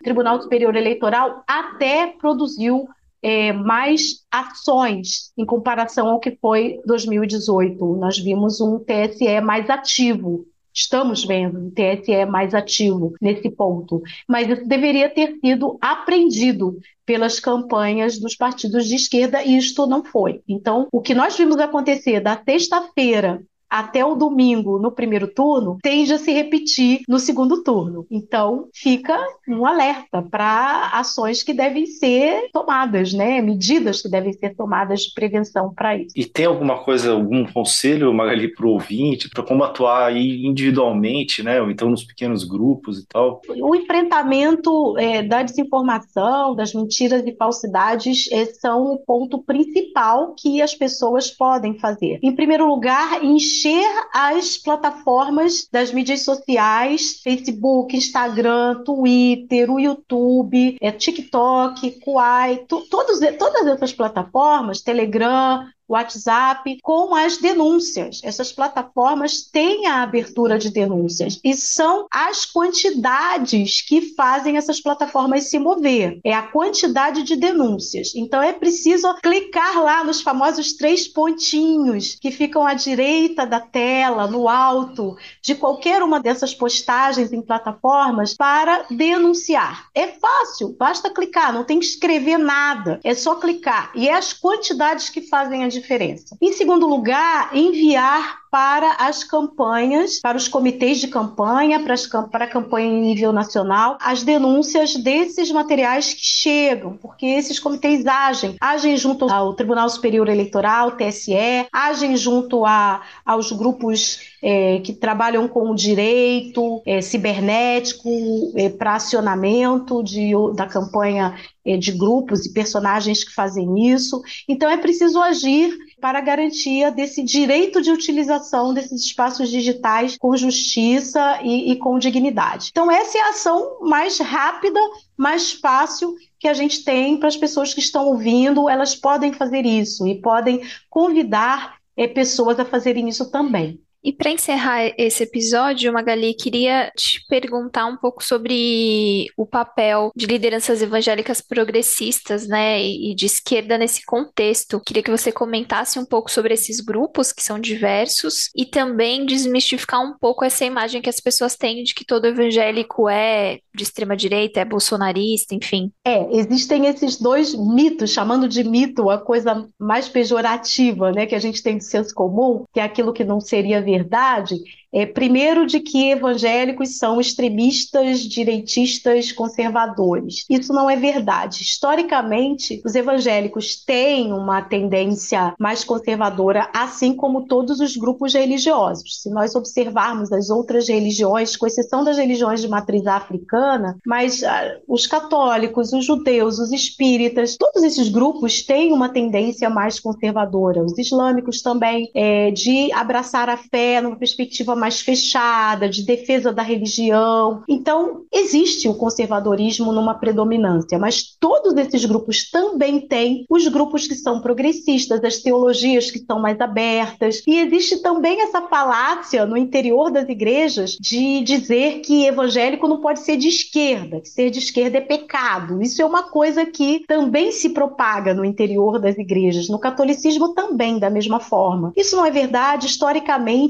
Tribunal 0.05 0.43
Superior 0.43 0.77
Eleitoral, 0.77 1.43
até 1.49 2.09
produziu 2.09 2.87
é, 3.23 3.53
mais 3.53 4.25
ações 4.31 5.33
em 5.37 5.45
comparação 5.45 6.09
ao 6.09 6.21
que 6.21 6.37
foi 6.41 6.81
2018. 6.87 7.97
Nós 7.97 8.19
vimos 8.19 8.61
um 8.61 8.79
TSE 8.79 9.41
mais 9.41 9.69
ativo. 9.69 10.47
Estamos 10.73 11.25
vendo 11.25 11.59
um 11.59 11.71
TSE 11.71 12.25
mais 12.27 12.55
ativo 12.55 13.15
nesse 13.21 13.51
ponto, 13.51 14.01
mas 14.29 14.49
isso 14.49 14.69
deveria 14.69 15.11
ter 15.11 15.37
sido 15.41 15.77
aprendido 15.81 16.79
pelas 17.05 17.41
campanhas 17.41 18.19
dos 18.19 18.37
partidos 18.37 18.87
de 18.87 18.95
esquerda 18.95 19.43
e 19.43 19.57
isto 19.57 19.87
não 19.87 20.05
foi. 20.05 20.41
Então, 20.47 20.87
o 20.93 21.01
que 21.01 21.15
nós 21.15 21.37
vimos 21.37 21.59
acontecer 21.59 22.21
da 22.21 22.41
sexta-feira 22.45 23.43
até 23.69 24.05
o 24.05 24.15
domingo 24.15 24.79
no 24.79 24.91
primeiro 24.91 25.29
turno 25.29 25.79
tende 25.83 26.13
a 26.13 26.19
se 26.19 26.33
repetir 26.33 27.03
no 27.09 27.19
segundo 27.19 27.63
turno. 27.63 28.07
Então, 28.11 28.69
fica 28.73 29.19
um 29.47 29.67
alerta 29.67 30.23
para 30.23 30.91
ações 30.95 31.43
que 31.43 31.53
devem 31.53 31.87
ser 31.87 32.49
tomadas, 32.53 33.13
né? 33.13 33.41
Medidas 33.41 34.01
que 34.03 34.09
devem 34.09 34.33
ser 34.33 34.55
tomadas 34.55 35.03
de 35.03 35.15
prevenção 35.15 35.73
para 35.75 35.97
isso. 35.97 36.13
E 36.17 36.25
tem 36.25 36.47
alguma 36.47 36.79
coisa, 36.83 37.13
algum 37.13 37.45
conselho, 37.47 38.13
Magali, 38.13 38.53
para 38.55 38.67
o 38.67 38.71
ouvinte, 38.71 39.29
para 39.29 39.43
como 39.43 39.63
atuar 39.65 40.07
aí 40.07 40.45
individualmente, 40.47 41.43
né? 41.43 41.61
Ou 41.61 41.71
então 41.71 41.91
nos 41.91 42.05
pequenos 42.05 42.45
grupos 42.45 42.99
e 42.99 43.07
tal? 43.07 43.41
O 43.61 43.75
enfrentamento 43.75 44.97
é, 44.99 45.23
da 45.23 45.43
desinformação, 45.43 46.55
das 46.55 46.73
mentiras 46.73 47.23
e 47.27 47.37
falsidades 47.37 48.31
é, 48.33 48.47
são 48.47 48.93
o 48.93 48.99
ponto 48.99 49.43
principal 49.43 50.35
que 50.35 50.63
as 50.63 50.75
pessoas 50.75 51.31
podem 51.31 51.79
fazer. 51.79 52.19
Em 52.23 52.35
primeiro 52.35 52.67
lugar, 52.67 53.23
enxergar 53.25 53.58
encher 53.59 54.09
as 54.13 54.57
plataformas 54.57 55.69
das 55.71 55.93
mídias 55.93 56.23
sociais, 56.23 57.21
Facebook, 57.23 57.97
Instagram, 57.97 58.83
Twitter, 58.85 59.71
o 59.71 59.81
YouTube, 59.81 60.77
é, 60.81 60.93
TikTok, 60.93 62.01
Kuai, 62.01 62.65
todas 62.69 63.21
essas 63.67 63.93
plataformas, 63.93 64.81
Telegram, 64.81 65.67
WhatsApp 65.89 66.79
com 66.83 67.15
as 67.15 67.39
denúncias. 67.39 68.21
Essas 68.23 68.53
plataformas 68.53 69.43
têm 69.43 69.87
a 69.87 70.03
abertura 70.03 70.59
de 70.59 70.71
denúncias 70.71 71.41
e 71.43 71.55
são 71.55 72.07
as 72.11 72.45
quantidades 72.45 73.81
que 73.81 74.15
fazem 74.15 74.57
essas 74.57 74.81
plataformas 74.81 75.45
se 75.45 75.59
mover. 75.59 76.21
É 76.25 76.35
a 76.35 76.43
quantidade 76.43 77.23
de 77.23 77.37
denúncias. 77.37 78.13
Então 78.15 78.43
é 78.43 78.53
preciso 78.53 79.13
clicar 79.23 79.83
lá 79.83 80.05
nos 80.05 80.21
famosos 80.21 80.75
três 80.75 81.09
pontinhos 81.09 82.17
que 82.21 82.31
ficam 82.31 82.67
à 82.67 82.75
direita 82.75 83.47
da 83.47 83.61
tela, 83.61 84.27
no 84.27 84.49
alto 84.49 85.17
de 85.43 85.55
qualquer 85.55 86.03
uma 86.03 86.21
dessas 86.21 86.55
postagens 86.55 87.33
em 87.33 87.41
plataformas 87.41 88.35
para 88.35 88.85
denunciar. 88.91 89.89
É 89.95 90.09
fácil, 90.09 90.77
basta 90.79 91.11
clicar, 91.11 91.53
não 91.53 91.65
tem 91.65 91.79
que 91.79 91.87
escrever 91.87 92.39
nada, 92.39 93.01
é 93.03 93.15
só 93.15 93.37
clicar. 93.37 93.91
E 93.95 94.09
é 94.09 94.15
as 94.15 94.33
quantidades 94.33 95.09
que 95.09 95.23
fazem 95.23 95.65
a 95.65 95.69
diferença. 95.79 96.37
Em 96.41 96.53
segundo 96.53 96.87
lugar, 96.87 97.55
enviar 97.57 98.41
para 98.51 98.93
as 98.99 99.23
campanhas, 99.25 100.21
para 100.21 100.37
os 100.37 100.49
comitês 100.49 100.99
de 100.99 101.09
campanha, 101.09 101.81
para, 101.81 101.95
as, 101.95 102.07
para 102.07 102.45
a 102.45 102.49
campanha 102.49 102.89
em 102.89 103.01
nível 103.01 103.33
nacional, 103.33 103.99
as 104.01 104.23
denúncias 104.23 104.95
desses 104.95 105.51
materiais 105.51 106.15
que 106.15 106.25
chegam, 106.25 106.97
porque 106.97 107.27
esses 107.27 107.59
comitês 107.59 108.07
agem, 108.07 108.57
agem 108.61 108.97
junto 108.97 109.31
ao 109.31 109.55
Tribunal 109.55 109.89
Superior 109.89 110.29
Eleitoral, 110.29 110.93
TSE, 110.93 111.35
agem 111.73 112.17
junto 112.17 112.65
a, 112.65 113.03
aos 113.25 113.53
grupos 113.53 114.21
é, 114.43 114.81
que 114.81 114.93
trabalham 114.93 115.49
com 115.49 115.71
o 115.71 115.75
direito 115.75 116.83
é, 116.87 117.01
cibernético 117.01 118.09
é, 118.55 118.69
para 118.69 118.95
acionamento 118.95 120.03
de, 120.03 120.33
da 120.55 120.67
campanha 120.67 121.35
é, 121.65 121.77
de 121.77 121.93
grupos 121.93 122.47
e 122.47 122.53
personagens 122.53 123.25
que 123.25 123.35
fazem 123.35 123.93
isso. 123.93 124.23
Então 124.49 124.71
é 124.71 124.77
preciso 124.77 125.21
agir 125.21 125.77
para 126.01 126.21
garantia 126.21 126.91
desse 126.91 127.23
direito 127.23 127.83
de 127.83 127.91
utilização 127.91 128.73
desses 128.73 129.05
espaços 129.05 129.49
digitais 129.51 130.17
com 130.17 130.37
justiça 130.37 131.41
e, 131.43 131.73
e 131.73 131.77
com 131.77 131.99
dignidade. 131.99 132.69
Então, 132.71 132.91
essa 132.91 133.19
é 133.19 133.21
a 133.21 133.31
ação 133.31 133.79
mais 133.81 134.19
rápida, 134.19 134.81
mais 135.17 135.53
fácil 135.53 136.15
que 136.39 136.47
a 136.47 136.55
gente 136.55 136.85
tem 136.85 137.17
para 137.17 137.29
as 137.29 137.37
pessoas 137.37 137.75
que 137.75 137.81
estão 137.81 138.07
ouvindo, 138.07 138.69
elas 138.69 138.95
podem 138.95 139.33
fazer 139.33 139.67
isso 139.67 140.07
e 140.07 140.21
podem 140.21 140.63
convidar 140.89 141.79
é, 141.97 142.07
pessoas 142.07 142.61
a 142.61 142.65
fazerem 142.65 143.09
isso 143.09 143.31
também. 143.31 143.81
E 144.03 144.13
para 144.13 144.31
encerrar 144.31 144.93
esse 144.97 145.25
episódio, 145.25 145.93
Magali, 145.93 146.33
queria 146.35 146.91
te 146.97 147.21
perguntar 147.29 147.87
um 147.87 147.97
pouco 147.97 148.23
sobre 148.23 149.27
o 149.37 149.45
papel 149.45 150.11
de 150.15 150.27
lideranças 150.27 150.81
evangélicas 150.81 151.41
progressistas, 151.41 152.47
né, 152.47 152.81
e 152.81 153.15
de 153.15 153.27
esquerda 153.27 153.77
nesse 153.77 154.05
contexto. 154.05 154.81
Queria 154.87 155.03
que 155.03 155.11
você 155.11 155.33
comentasse 155.33 155.99
um 155.99 156.05
pouco 156.05 156.31
sobre 156.31 156.55
esses 156.55 156.81
grupos 156.81 157.33
que 157.33 157.43
são 157.43 157.59
diversos 157.59 158.51
e 158.55 158.65
também 158.65 159.27
desmistificar 159.27 160.01
um 160.01 160.17
pouco 160.19 160.45
essa 160.45 160.65
imagem 160.65 161.03
que 161.03 161.11
as 161.11 161.21
pessoas 161.21 161.57
têm 161.57 161.83
de 161.83 161.95
que 161.95 162.05
todo 162.05 162.27
evangélico 162.27 163.09
é 163.09 163.59
de 163.75 163.83
extrema 163.83 164.17
direita, 164.17 164.61
é 164.61 164.65
bolsonarista, 164.65 165.55
enfim. 165.55 165.91
É, 166.05 166.37
existem 166.37 166.87
esses 166.87 167.21
dois 167.21 167.55
mitos, 167.55 168.11
chamando 168.11 168.49
de 168.49 168.63
mito 168.63 169.11
a 169.11 169.19
coisa 169.19 169.69
mais 169.79 170.09
pejorativa, 170.09 171.13
né, 171.13 171.27
que 171.27 171.35
a 171.35 171.41
gente 171.41 171.63
tem 171.63 171.79
de 171.79 171.85
senso 171.85 172.15
comum, 172.15 172.65
que 172.73 172.81
é 172.81 172.83
aquilo 172.83 173.13
que 173.13 173.25
não 173.25 173.41
seria 173.41 173.81
verdade, 173.89 174.57
é, 174.93 175.05
primeiro, 175.05 175.67
de 175.67 175.81
que 175.81 176.11
evangélicos 176.11 176.97
são 176.97 177.21
extremistas, 177.21 178.21
direitistas, 178.21 179.31
conservadores. 179.33 180.45
Isso 180.49 180.73
não 180.73 180.89
é 180.89 180.97
verdade. 180.97 181.63
Historicamente, 181.63 182.81
os 182.85 182.95
evangélicos 182.95 183.85
têm 183.85 184.33
uma 184.33 184.63
tendência 184.63 185.55
mais 185.59 185.85
conservadora, 185.85 186.71
assim 186.75 187.15
como 187.15 187.47
todos 187.47 187.81
os 187.81 187.97
grupos 187.97 188.33
religiosos. 188.33 189.23
Se 189.23 189.31
nós 189.31 189.55
observarmos 189.55 190.33
as 190.33 190.49
outras 190.49 190.89
religiões, 190.89 191.57
com 191.57 191.67
exceção 191.67 192.03
das 192.03 192.17
religiões 192.17 192.61
de 192.63 192.69
matriz 192.69 193.07
africana, 193.07 193.99
mas 194.07 194.43
ah, 194.43 194.79
os 194.89 195.07
católicos, 195.07 195.93
os 195.93 196.05
judeus, 196.05 196.59
os 196.59 196.73
espíritas, 196.73 197.57
todos 197.59 197.83
esses 197.83 198.09
grupos 198.09 198.63
têm 198.63 198.93
uma 198.93 199.11
tendência 199.11 199.69
mais 199.69 200.01
conservadora. 200.01 200.83
Os 200.83 200.97
islâmicos 200.97 201.61
também, 201.61 202.11
é, 202.15 202.51
de 202.51 202.91
abraçar 202.93 203.51
a 203.51 203.57
fé 203.57 203.78
numa 204.03 204.17
perspectiva 204.17 204.75
mais 204.75 205.01
fechada, 205.01 205.89
de 205.89 206.03
defesa 206.05 206.53
da 206.53 206.63
religião. 206.63 207.63
Então, 207.69 208.23
existe 208.33 208.89
o 208.89 208.95
conservadorismo 208.95 209.93
numa 209.93 210.15
predominância, 210.15 210.99
mas 210.99 211.37
todos 211.39 211.77
esses 211.77 212.05
grupos 212.05 212.51
também 212.51 213.01
têm 213.01 213.45
os 213.49 213.67
grupos 213.69 214.07
que 214.07 214.15
são 214.15 214.41
progressistas, 214.41 215.23
as 215.23 215.39
teologias 215.39 216.11
que 216.11 216.19
são 216.19 216.41
mais 216.41 216.61
abertas. 216.61 217.43
E 217.47 217.59
existe 217.59 218.03
também 218.03 218.43
essa 218.43 218.63
falácia 218.63 219.47
no 219.47 219.57
interior 219.57 220.11
das 220.11 220.29
igrejas 220.29 220.97
de 221.01 221.41
dizer 221.43 222.01
que 222.01 222.27
evangélico 222.27 222.89
não 222.89 223.01
pode 223.01 223.21
ser 223.21 223.37
de 223.37 223.49
esquerda, 223.49 224.21
que 224.21 224.29
ser 224.29 224.51
de 224.51 224.59
esquerda 224.59 224.99
é 224.99 225.01
pecado. 225.01 225.83
Isso 225.83 226.01
é 226.03 226.05
uma 226.05 226.25
coisa 226.25 226.67
que 226.67 227.05
também 227.07 227.53
se 227.53 227.71
propaga 227.71 228.35
no 228.35 228.45
interior 228.45 228.99
das 228.99 229.17
igrejas. 229.19 229.69
No 229.69 229.79
catolicismo 229.79 230.55
também, 230.55 230.99
da 230.99 231.11
mesma 231.11 231.41
forma. 231.41 231.93
Isso 231.97 232.17
não 232.17 232.25
é 232.25 232.31
verdade. 232.31 232.87
Historicamente, 232.87 233.68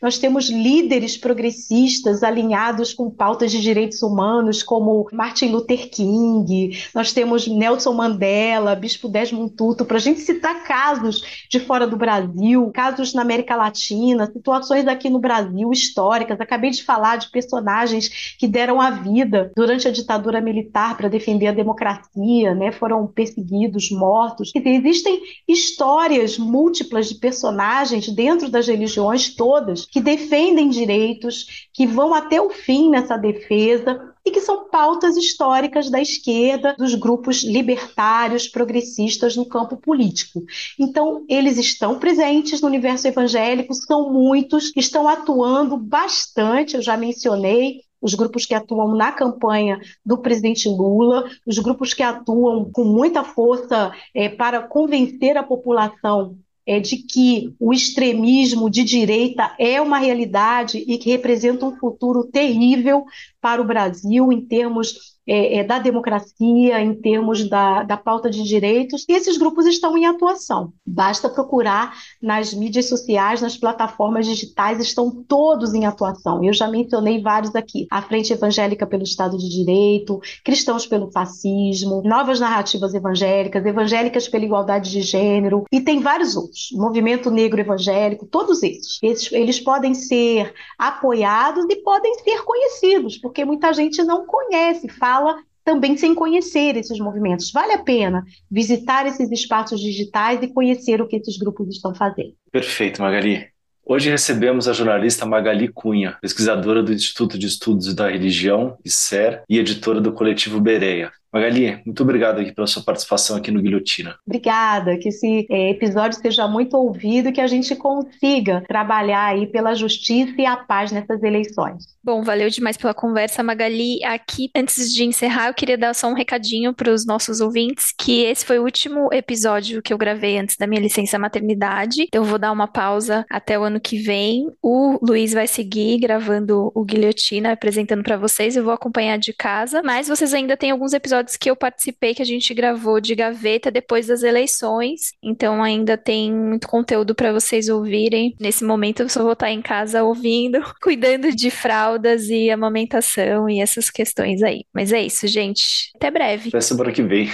nós 0.00 0.18
temos 0.18 0.48
líderes 0.48 1.16
progressistas 1.16 2.22
alinhados 2.22 2.92
com 2.92 3.10
pautas 3.10 3.50
de 3.50 3.60
direitos 3.60 4.02
humanos, 4.02 4.62
como 4.62 5.08
Martin 5.12 5.46
Luther 5.46 5.90
King, 5.90 6.78
nós 6.94 7.12
temos 7.12 7.46
Nelson 7.46 7.92
Mandela, 7.92 8.74
Bispo 8.74 9.08
Desmond 9.08 9.52
Tutu, 9.54 9.84
para 9.84 9.96
a 9.96 10.00
gente 10.00 10.20
citar 10.20 10.64
casos 10.64 11.22
de 11.48 11.60
fora 11.60 11.86
do 11.86 11.96
Brasil, 11.96 12.70
casos 12.72 13.14
na 13.14 13.22
América 13.22 13.56
Latina, 13.56 14.30
situações 14.30 14.86
aqui 14.86 15.08
no 15.10 15.18
Brasil 15.18 15.70
históricas. 15.72 16.40
Acabei 16.40 16.70
de 16.70 16.82
falar 16.82 17.16
de 17.16 17.30
personagens 17.30 18.36
que 18.38 18.46
deram 18.46 18.80
a 18.80 18.90
vida 18.90 19.52
durante 19.56 19.86
a 19.88 19.90
ditadura 19.90 20.40
militar 20.40 20.96
para 20.96 21.08
defender 21.08 21.48
a 21.48 21.52
democracia, 21.52 22.54
né? 22.54 22.72
foram 22.72 23.06
perseguidos, 23.06 23.90
mortos. 23.90 24.50
Existem 24.54 25.20
histórias 25.46 26.38
múltiplas 26.38 27.08
de 27.08 27.16
personagens 27.16 28.08
dentro 28.08 28.48
das 28.48 28.66
religiões 28.66 29.28
todas 29.40 29.86
que 29.86 30.02
defendem 30.02 30.68
direitos, 30.68 31.66
que 31.72 31.86
vão 31.86 32.12
até 32.12 32.42
o 32.42 32.50
fim 32.50 32.90
nessa 32.90 33.16
defesa 33.16 34.12
e 34.22 34.30
que 34.30 34.42
são 34.42 34.68
pautas 34.68 35.16
históricas 35.16 35.88
da 35.88 35.98
esquerda, 35.98 36.74
dos 36.76 36.94
grupos 36.94 37.42
libertários, 37.42 38.46
progressistas 38.46 39.36
no 39.36 39.46
campo 39.46 39.78
político. 39.78 40.44
Então, 40.78 41.24
eles 41.26 41.56
estão 41.56 41.98
presentes 41.98 42.60
no 42.60 42.68
universo 42.68 43.08
evangélico, 43.08 43.72
são 43.72 44.12
muitos, 44.12 44.72
estão 44.76 45.08
atuando 45.08 45.74
bastante, 45.78 46.76
eu 46.76 46.82
já 46.82 46.94
mencionei, 46.98 47.80
os 47.98 48.12
grupos 48.12 48.44
que 48.44 48.52
atuam 48.52 48.94
na 48.94 49.10
campanha 49.10 49.80
do 50.04 50.18
presidente 50.18 50.68
Lula, 50.68 51.30
os 51.46 51.58
grupos 51.58 51.94
que 51.94 52.02
atuam 52.02 52.70
com 52.70 52.84
muita 52.84 53.24
força 53.24 53.90
é, 54.14 54.28
para 54.28 54.60
convencer 54.60 55.38
a 55.38 55.42
população 55.42 56.36
é, 56.70 56.78
de 56.78 56.98
que 56.98 57.52
o 57.58 57.72
extremismo 57.72 58.70
de 58.70 58.84
direita 58.84 59.52
é 59.58 59.80
uma 59.80 59.98
realidade 59.98 60.78
e 60.86 60.98
que 60.98 61.10
representa 61.10 61.66
um 61.66 61.76
futuro 61.76 62.22
terrível 62.22 63.04
para 63.40 63.60
o 63.60 63.64
Brasil 63.64 64.32
em 64.32 64.40
termos 64.40 65.10
é, 65.26 65.58
é, 65.58 65.64
da 65.64 65.78
democracia, 65.78 66.80
em 66.80 66.92
termos 66.92 67.48
da, 67.48 67.84
da 67.84 67.96
pauta 67.96 68.28
de 68.28 68.42
direitos, 68.42 69.04
e 69.08 69.12
esses 69.12 69.38
grupos 69.38 69.64
estão 69.64 69.96
em 69.96 70.04
atuação. 70.04 70.72
Basta 70.84 71.28
procurar 71.28 71.94
nas 72.20 72.52
mídias 72.52 72.88
sociais, 72.88 73.40
nas 73.40 73.56
plataformas 73.56 74.26
digitais, 74.26 74.80
estão 74.80 75.22
todos 75.28 75.72
em 75.72 75.86
atuação. 75.86 76.42
Eu 76.42 76.52
já 76.52 76.66
mencionei 76.66 77.22
vários 77.22 77.54
aqui: 77.54 77.86
a 77.92 78.02
Frente 78.02 78.32
Evangélica 78.32 78.86
pelo 78.86 79.04
Estado 79.04 79.38
de 79.38 79.48
Direito, 79.48 80.20
Cristãos 80.44 80.84
pelo 80.84 81.12
Fascismo, 81.12 82.02
Novas 82.04 82.40
Narrativas 82.40 82.92
Evangélicas, 82.92 83.64
Evangélicas 83.64 84.26
pela 84.26 84.44
Igualdade 84.44 84.90
de 84.90 85.02
Gênero, 85.02 85.64
e 85.70 85.80
tem 85.80 86.00
vários 86.00 86.34
outros. 86.34 86.70
Movimento 86.72 87.30
Negro 87.30 87.60
Evangélico, 87.60 88.26
todos 88.26 88.64
esses. 88.64 88.98
esses 89.00 89.30
eles 89.30 89.60
podem 89.60 89.94
ser 89.94 90.52
apoiados 90.76 91.66
e 91.68 91.76
podem 91.76 92.12
ser 92.18 92.42
conhecidos, 92.42 93.16
porque 93.30 93.44
muita 93.44 93.72
gente 93.72 94.02
não 94.02 94.26
conhece, 94.26 94.88
fala 94.88 95.36
também 95.64 95.96
sem 95.96 96.16
conhecer 96.16 96.76
esses 96.76 96.98
movimentos. 96.98 97.52
Vale 97.52 97.74
a 97.74 97.78
pena 97.78 98.24
visitar 98.50 99.06
esses 99.06 99.30
espaços 99.30 99.80
digitais 99.80 100.42
e 100.42 100.52
conhecer 100.52 101.00
o 101.00 101.06
que 101.06 101.14
esses 101.14 101.38
grupos 101.38 101.68
estão 101.68 101.94
fazendo. 101.94 102.34
Perfeito, 102.50 103.00
Magali. 103.00 103.46
Hoje 103.86 104.10
recebemos 104.10 104.66
a 104.66 104.72
jornalista 104.72 105.24
Magali 105.24 105.68
Cunha, 105.68 106.18
pesquisadora 106.20 106.82
do 106.82 106.92
Instituto 106.92 107.38
de 107.38 107.46
Estudos 107.46 107.94
da 107.94 108.08
Religião, 108.08 108.76
ICER, 108.84 109.44
e 109.48 109.58
editora 109.58 110.00
do 110.00 110.12
coletivo 110.12 110.60
Bereia. 110.60 111.12
Magali, 111.32 111.80
muito 111.86 112.02
obrigado 112.02 112.40
aqui 112.40 112.52
pela 112.52 112.66
sua 112.66 112.82
participação 112.82 113.36
aqui 113.36 113.52
no 113.52 113.62
Guilhotina. 113.62 114.16
Obrigada, 114.26 114.98
que 114.98 115.08
esse 115.08 115.46
é, 115.48 115.70
episódio 115.70 116.18
seja 116.20 116.48
muito 116.48 116.76
ouvido 116.76 117.28
e 117.28 117.32
que 117.32 117.40
a 117.40 117.46
gente 117.46 117.76
consiga 117.76 118.64
trabalhar 118.66 119.26
aí 119.26 119.46
pela 119.46 119.74
justiça 119.74 120.34
e 120.36 120.44
a 120.44 120.56
paz 120.56 120.90
nessas 120.90 121.22
eleições. 121.22 121.84
Bom, 122.02 122.22
valeu 122.22 122.48
demais 122.48 122.76
pela 122.76 122.92
conversa, 122.92 123.42
Magali. 123.42 124.02
Aqui, 124.04 124.50
antes 124.56 124.92
de 124.92 125.04
encerrar, 125.04 125.48
eu 125.48 125.54
queria 125.54 125.78
dar 125.78 125.94
só 125.94 126.08
um 126.08 126.14
recadinho 126.14 126.74
para 126.74 126.90
os 126.90 127.06
nossos 127.06 127.40
ouvintes, 127.40 127.92
que 127.96 128.24
esse 128.24 128.44
foi 128.44 128.58
o 128.58 128.64
último 128.64 129.08
episódio 129.12 129.82
que 129.82 129.92
eu 129.92 129.98
gravei 129.98 130.36
antes 130.36 130.56
da 130.56 130.66
minha 130.66 130.80
licença 130.80 131.18
maternidade. 131.18 132.04
Então, 132.08 132.22
eu 132.22 132.24
vou 132.24 132.38
dar 132.38 132.50
uma 132.50 132.66
pausa 132.66 133.24
até 133.30 133.58
o 133.58 133.62
ano 133.62 133.78
que 133.78 133.98
vem. 133.98 134.46
O 134.60 134.98
Luiz 135.00 135.32
vai 135.32 135.46
seguir 135.46 135.98
gravando 135.98 136.72
o 136.74 136.84
Guilhotina, 136.84 137.52
apresentando 137.52 138.02
para 138.02 138.16
vocês. 138.16 138.56
Eu 138.56 138.64
vou 138.64 138.72
acompanhar 138.72 139.18
de 139.18 139.32
casa, 139.32 139.82
mas 139.82 140.08
vocês 140.08 140.34
ainda 140.34 140.56
têm 140.56 140.70
alguns 140.70 140.92
episódios 140.92 141.19
que 141.36 141.50
eu 141.50 141.56
participei 141.56 142.14
que 142.14 142.22
a 142.22 142.26
gente 142.26 142.52
gravou 142.54 143.00
de 143.00 143.14
gaveta 143.14 143.70
depois 143.70 144.06
das 144.06 144.22
eleições. 144.22 145.12
Então, 145.22 145.62
ainda 145.62 145.96
tem 145.96 146.32
muito 146.32 146.68
conteúdo 146.68 147.14
para 147.14 147.32
vocês 147.32 147.68
ouvirem. 147.68 148.34
Nesse 148.40 148.64
momento, 148.64 149.00
eu 149.00 149.08
só 149.08 149.22
vou 149.22 149.32
estar 149.32 149.50
em 149.50 149.62
casa 149.62 150.02
ouvindo, 150.02 150.60
cuidando 150.82 151.34
de 151.34 151.50
fraldas 151.50 152.28
e 152.28 152.50
amamentação 152.50 153.48
e 153.48 153.60
essas 153.60 153.90
questões 153.90 154.42
aí. 154.42 154.64
Mas 154.74 154.92
é 154.92 155.02
isso, 155.02 155.26
gente. 155.26 155.90
Até 155.96 156.10
breve. 156.10 156.48
Até 156.48 156.60
semana 156.60 156.92
que 156.92 157.02
vem. 157.02 157.30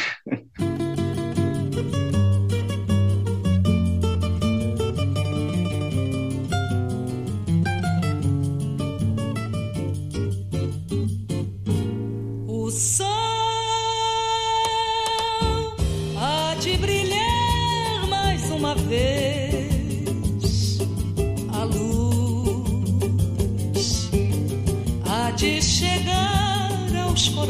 vez 12.76 13.15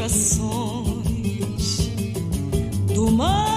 corações 0.07 1.89
do 2.93 3.11
mal. 3.11 3.56